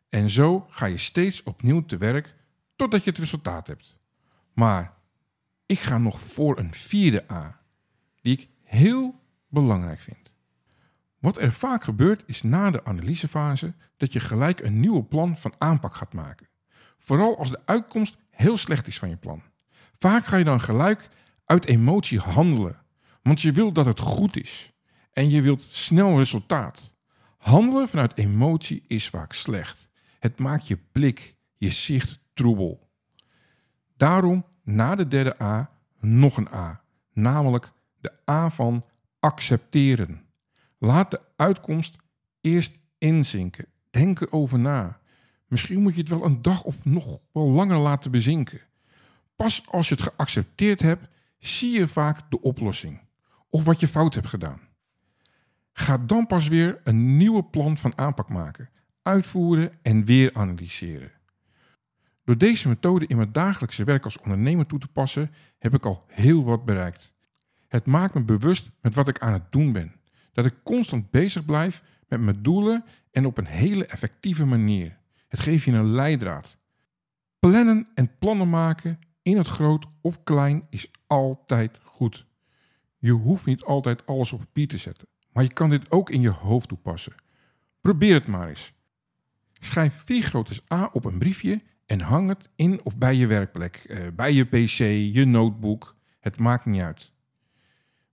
En 0.10 0.30
zo 0.30 0.66
ga 0.70 0.86
je 0.86 0.97
steeds 0.97 1.43
opnieuw 1.43 1.86
te 1.86 1.97
werk 1.97 2.36
totdat 2.76 3.04
je 3.04 3.10
het 3.10 3.20
resultaat 3.20 3.68
hebt. 3.68 3.97
Maar 4.54 4.93
ik 5.66 5.80
ga 5.80 5.97
nog 5.97 6.20
voor 6.22 6.58
een 6.58 6.74
vierde 6.74 7.32
A, 7.32 7.60
die 8.22 8.38
ik 8.38 8.50
heel 8.64 9.20
belangrijk 9.47 10.00
vind. 10.00 10.32
Wat 11.20 11.38
er 11.38 11.52
vaak 11.52 11.84
gebeurt 11.84 12.24
is 12.26 12.41
na 12.41 12.72
de 12.72 12.86
analysefase 12.86 13.74
dat 13.97 14.14
je 14.14 14.20
gelijk 14.20 14.60
een 14.60 14.80
nieuwe 14.80 15.04
plan 15.04 15.38
van 15.38 15.54
aanpak 15.58 15.95
gaat 15.95 16.14
maken. 16.14 16.47
Vooral 16.97 17.38
als 17.38 17.50
de 17.50 17.62
uitkomst 17.66 18.18
heel 18.30 18.58
slecht 18.58 18.88
is 18.88 19.00
van 19.00 19.10
je 19.10 19.18
plan. 19.18 19.41
Vaak 20.00 20.26
ga 20.26 20.38
je 20.38 20.43
dan 20.43 20.62
gelijk 20.62 21.10
uit 21.45 21.66
emotie 21.66 22.20
handelen, 22.20 22.82
want 23.22 23.41
je 23.41 23.52
wilt 23.52 23.76
dat 23.76 23.86
het 23.86 24.00
goed 24.00 24.38
is 24.38 24.72
en 25.12 25.30
je 25.30 25.41
wilt 25.41 25.62
snel 25.62 26.18
resultaat. 26.18 26.95
Handelen 27.38 27.88
vanuit 27.88 28.18
emotie 28.18 28.84
is 28.88 29.10
vaak 29.10 29.34
slecht. 29.34 29.89
Het 30.20 30.39
maakt 30.39 30.68
je 30.68 30.78
blik, 30.91 31.36
je 31.58 31.72
zicht 31.72 32.20
troebel. 32.34 32.89
Daarom 33.97 34.45
na 34.64 34.95
de 34.95 35.08
derde 35.08 35.41
A 35.41 35.70
nog 36.00 36.38
een 36.38 36.54
A, 36.54 36.82
namelijk 37.14 37.72
de 37.97 38.12
A 38.30 38.50
van 38.50 38.86
accepteren. 39.20 40.26
Laat 40.78 41.12
de 41.12 41.22
uitkomst 41.36 41.95
eerst 42.41 42.80
inzinken. 42.97 43.66
Denk 43.89 44.22
erover 44.22 44.60
na. 44.60 45.00
Misschien 45.47 45.82
moet 45.82 45.93
je 45.93 46.00
het 46.00 46.10
wel 46.10 46.26
een 46.26 46.41
dag 46.41 46.64
of 46.64 46.86
nog 46.86 47.20
wel 47.32 47.50
langer 47.50 47.78
laten 47.78 48.12
bezinken. 48.12 48.68
Pas 49.40 49.68
als 49.68 49.90
je 49.90 49.96
het 49.96 50.04
geaccepteerd 50.04 50.82
hebt, 50.82 51.08
zie 51.38 51.80
je 51.80 51.88
vaak 51.88 52.32
de 52.32 52.42
oplossing 52.42 53.02
of 53.50 53.64
wat 53.64 53.80
je 53.80 53.88
fout 53.88 54.14
hebt 54.14 54.28
gedaan. 54.28 54.60
Ga 55.74 55.98
dan 55.98 56.28
pas 56.28 56.48
weer 56.48 56.80
een 56.84 57.18
nieuwe 57.18 57.44
plan 57.44 57.78
van 57.78 57.98
aanpak 57.98 58.30
maken, 58.30 58.70
uitvoeren 59.02 59.72
en 59.82 60.06
weer 60.06 60.34
analyseren. 60.34 61.12
Door 62.24 62.38
deze 62.38 62.68
methode 62.68 63.08
in 63.08 63.16
mijn 63.16 63.32
dagelijkse 63.32 63.84
werk 63.84 64.04
als 64.04 64.20
ondernemer 64.20 64.66
toe 64.66 64.80
te 64.80 64.88
passen, 64.88 65.32
heb 65.60 65.74
ik 65.74 65.86
al 65.86 66.04
heel 66.08 66.44
wat 66.44 66.66
bereikt. 66.66 67.14
Het 67.68 67.86
maakt 67.86 68.14
me 68.14 68.22
bewust 68.22 68.72
met 68.82 68.96
wat 68.96 69.08
ik 69.08 69.20
aan 69.20 69.34
het 69.34 69.52
doen 69.52 69.72
ben. 69.72 69.96
Dat 70.32 70.46
ik 70.46 70.64
constant 70.64 71.12
bezig 71.12 71.46
blijf 71.46 71.84
met 72.08 72.22
mijn 72.22 72.42
doelen 72.42 72.86
en 73.12 73.26
op 73.26 73.38
een 73.38 73.48
hele 73.48 73.86
effectieve 73.86 74.46
manier. 74.46 74.98
Het 75.28 75.40
geeft 75.40 75.64
je 75.64 75.72
een 75.72 75.92
leidraad. 75.92 76.58
Plannen 77.40 77.88
en 77.94 78.18
plannen 78.18 78.50
maken 78.50 79.00
in 79.22 79.38
het 79.38 79.47
groot 79.47 79.86
of 80.01 80.24
klein 80.24 80.67
is 80.70 80.91
altijd 81.07 81.80
goed. 81.84 82.26
Je 82.97 83.11
hoeft 83.11 83.45
niet 83.45 83.63
altijd 83.63 84.05
alles 84.05 84.34
op 84.34 84.39
papier 84.39 84.67
te 84.67 84.78
zetten, 84.78 85.07
maar 85.32 85.43
je 85.43 85.53
kan 85.53 85.70
dit 85.70 85.91
ook 85.91 86.09
in 86.09 86.22
je 86.22 86.30
hoofd 86.30 86.67
toepassen. 86.67 87.15
Probeer 87.82 88.13
het 88.13 88.28
maar 88.28 88.47
eens. 88.47 88.74
Schrijf 89.53 90.03
vier 90.05 90.24
grote 90.24 90.61
A 90.74 90.89
op 90.91 91.05
een 91.05 91.17
briefje 91.17 91.61
en 91.86 92.01
hang 92.01 92.30
het 92.30 92.49
in 92.55 92.86
of 92.86 92.97
bij 92.97 93.15
je 93.15 93.28
werkplek, 93.28 93.76
eh, 93.76 94.07
bij 94.13 94.34
je 94.34 94.45
pc, 94.45 94.78
je 95.15 95.26
notebook. 95.26 95.95
Het 96.20 96.39
maakt 96.39 96.65
niet 96.65 96.82
uit. 96.82 97.11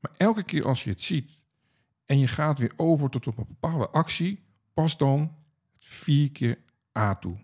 Maar 0.01 0.13
elke 0.17 0.43
keer 0.43 0.67
als 0.67 0.85
je 0.85 0.91
het 0.91 1.03
ziet 1.03 1.43
en 2.05 2.19
je 2.19 2.29
gaat 2.29 2.59
weer 2.59 2.73
over 2.77 3.11
tot 3.11 3.27
op 3.27 3.39
een 3.39 3.47
bepaalde 3.49 3.89
actie, 3.89 4.45
pas 4.75 4.97
dan 4.97 5.37
vier 5.79 6.33
keer 6.33 6.59
A 6.99 7.15
toe. 7.15 7.37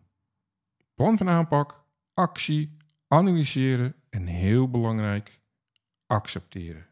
Plan 0.95 1.17
van 1.17 1.29
aanpak, 1.29 1.85
actie, 2.15 2.77
analyseren 3.13 3.95
en 4.11 4.27
heel 4.27 4.71
belangrijk, 4.71 5.41
accepteren. 6.07 6.87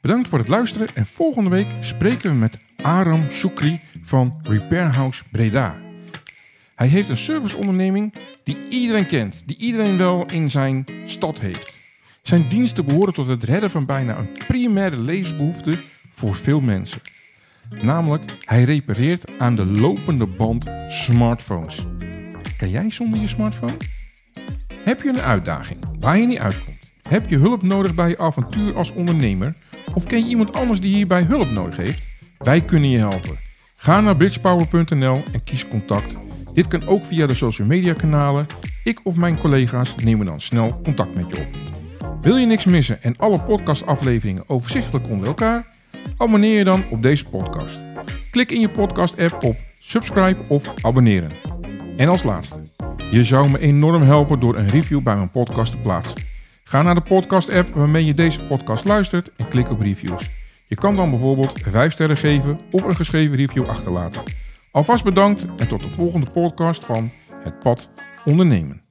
Bedankt 0.00 0.28
voor 0.28 0.38
het 0.38 0.48
luisteren 0.48 0.88
en 0.94 1.06
volgende 1.06 1.50
week 1.50 1.66
spreken 1.80 2.30
we 2.30 2.36
met 2.36 2.58
Aram 2.76 3.30
Shukri 3.30 3.80
van 4.02 4.40
Repair 4.42 4.94
House 4.94 5.22
Breda. 5.30 5.80
Hij 6.74 6.86
heeft 6.86 7.08
een 7.08 7.16
serviceonderneming 7.16 8.14
die 8.44 8.68
iedereen 8.68 9.06
kent, 9.06 9.42
die 9.46 9.58
iedereen 9.58 9.96
wel 9.96 10.30
in 10.30 10.50
zijn 10.50 10.86
stad 11.06 11.40
heeft. 11.40 11.80
Zijn 12.22 12.48
diensten 12.48 12.84
behoren 12.84 13.14
tot 13.14 13.26
het 13.26 13.44
redden 13.44 13.70
van 13.70 13.86
bijna 13.86 14.18
een 14.18 14.32
primaire 14.46 15.00
levensbehoefte 15.00 15.82
voor 16.10 16.34
veel 16.34 16.60
mensen. 16.60 17.00
Namelijk, 17.82 18.36
hij 18.44 18.64
repareert 18.64 19.38
aan 19.38 19.54
de 19.54 19.66
lopende 19.66 20.26
band 20.26 20.66
smartphones. 20.88 21.86
Kan 22.56 22.70
jij 22.70 22.90
zonder 22.90 23.20
je 23.20 23.26
smartphone? 23.26 23.76
Heb 24.90 25.02
je 25.02 25.08
een 25.08 25.20
uitdaging 25.20 25.80
waar 26.00 26.18
je 26.18 26.26
niet 26.26 26.38
uitkomt? 26.38 26.92
Heb 27.08 27.28
je 27.28 27.38
hulp 27.38 27.62
nodig 27.62 27.94
bij 27.94 28.08
je 28.08 28.18
avontuur 28.18 28.76
als 28.76 28.92
ondernemer? 28.92 29.54
Of 29.94 30.04
ken 30.04 30.18
je 30.18 30.28
iemand 30.28 30.52
anders 30.52 30.80
die 30.80 30.94
hierbij 30.94 31.22
hulp 31.22 31.50
nodig 31.50 31.76
heeft? 31.76 32.06
Wij 32.38 32.60
kunnen 32.60 32.90
je 32.90 32.98
helpen. 32.98 33.38
Ga 33.76 34.00
naar 34.00 34.16
bridgepower.nl 34.16 35.22
en 35.32 35.44
kies 35.44 35.68
contact. 35.68 36.14
Dit 36.54 36.68
kan 36.68 36.86
ook 36.86 37.04
via 37.04 37.26
de 37.26 37.34
social 37.34 37.66
media 37.66 37.92
kanalen. 37.92 38.46
Ik 38.84 39.00
of 39.02 39.16
mijn 39.16 39.38
collega's 39.38 39.94
nemen 39.94 40.26
dan 40.26 40.40
snel 40.40 40.80
contact 40.82 41.14
met 41.14 41.36
je 41.36 41.40
op. 41.40 41.48
Wil 42.22 42.36
je 42.36 42.46
niks 42.46 42.64
missen 42.64 43.02
en 43.02 43.16
alle 43.16 43.40
podcastafleveringen 43.40 44.48
overzichtelijk 44.48 45.08
onder 45.08 45.26
elkaar? 45.26 45.66
Abonneer 46.16 46.58
je 46.58 46.64
dan 46.64 46.84
op 46.90 47.02
deze 47.02 47.24
podcast. 47.24 47.80
Klik 48.30 48.50
in 48.50 48.60
je 48.60 48.68
podcast-app 48.68 49.44
op 49.44 49.56
subscribe 49.80 50.40
of 50.48 50.84
abonneren. 50.84 51.30
En 51.96 52.08
als 52.08 52.22
laatste, 52.22 52.60
je 53.10 53.24
zou 53.24 53.50
me 53.50 53.58
enorm 53.58 54.02
helpen 54.02 54.40
door 54.40 54.56
een 54.56 54.68
review 54.68 55.02
bij 55.02 55.14
mijn 55.14 55.30
podcast 55.30 55.72
te 55.72 55.78
plaatsen. 55.78 56.20
Ga 56.64 56.82
naar 56.82 56.94
de 56.94 57.00
podcast-app 57.00 57.74
waarmee 57.74 58.04
je 58.04 58.14
deze 58.14 58.40
podcast 58.40 58.84
luistert 58.84 59.30
en 59.36 59.48
klik 59.48 59.70
op 59.70 59.80
reviews. 59.80 60.30
Je 60.66 60.74
kan 60.76 60.96
dan 60.96 61.10
bijvoorbeeld 61.10 61.60
5 61.70 61.92
sterren 61.92 62.16
geven 62.16 62.58
of 62.70 62.84
een 62.84 62.96
geschreven 62.96 63.36
review 63.36 63.68
achterlaten. 63.68 64.22
Alvast 64.70 65.04
bedankt 65.04 65.46
en 65.56 65.68
tot 65.68 65.80
de 65.80 65.88
volgende 65.88 66.30
podcast 66.30 66.84
van 66.84 67.10
Het 67.34 67.58
Pad 67.58 67.90
Ondernemen. 68.24 68.82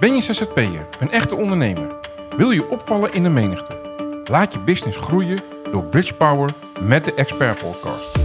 Ben 0.00 0.14
je 0.14 0.22
ZZP'er, 0.22 0.88
een 1.00 1.10
echte 1.10 1.36
ondernemer? 1.36 1.96
Wil 2.36 2.50
je 2.50 2.70
opvallen 2.70 3.12
in 3.12 3.22
de 3.22 3.28
menigte? 3.28 3.78
Laat 4.24 4.52
je 4.52 4.60
business 4.60 4.96
groeien 4.96 5.40
door 5.72 5.84
Bridge 5.84 6.14
Power 6.14 6.54
met 6.82 7.04
de 7.04 7.14
Expert 7.14 7.58
Podcast. 7.58 8.18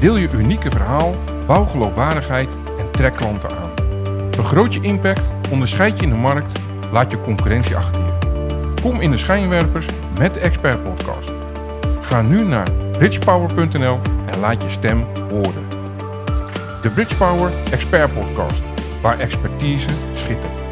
Deel 0.00 0.18
je 0.18 0.30
unieke 0.32 0.70
verhaal, 0.70 1.14
bouw 1.48 1.64
geloofwaardigheid 1.64 2.56
en 2.78 2.90
trek 2.90 3.16
klanten 3.16 3.50
aan. 3.58 3.70
Vergroot 4.30 4.74
je 4.74 4.80
impact, 4.80 5.22
onderscheid 5.50 5.98
je 5.98 6.04
in 6.04 6.10
de 6.10 6.16
markt, 6.16 6.58
laat 6.92 7.10
je 7.10 7.20
concurrentie 7.20 7.76
achter 7.76 8.02
je. 8.04 8.12
Kom 8.82 9.00
in 9.00 9.10
de 9.10 9.16
schijnwerpers 9.16 9.86
met 10.18 10.34
de 10.34 10.40
Expert 10.40 10.82
Podcast. 10.82 11.34
Ga 12.00 12.22
nu 12.22 12.44
naar 12.44 12.68
bridgepower.nl 12.98 13.98
en 14.26 14.40
laat 14.40 14.62
je 14.62 14.68
stem 14.68 15.06
horen. 15.30 15.66
De 16.80 16.90
Bridgepower 16.90 17.50
Expert 17.70 18.14
Podcast, 18.14 18.64
waar 19.02 19.18
expertise 19.18 19.90
schittert. 20.12 20.67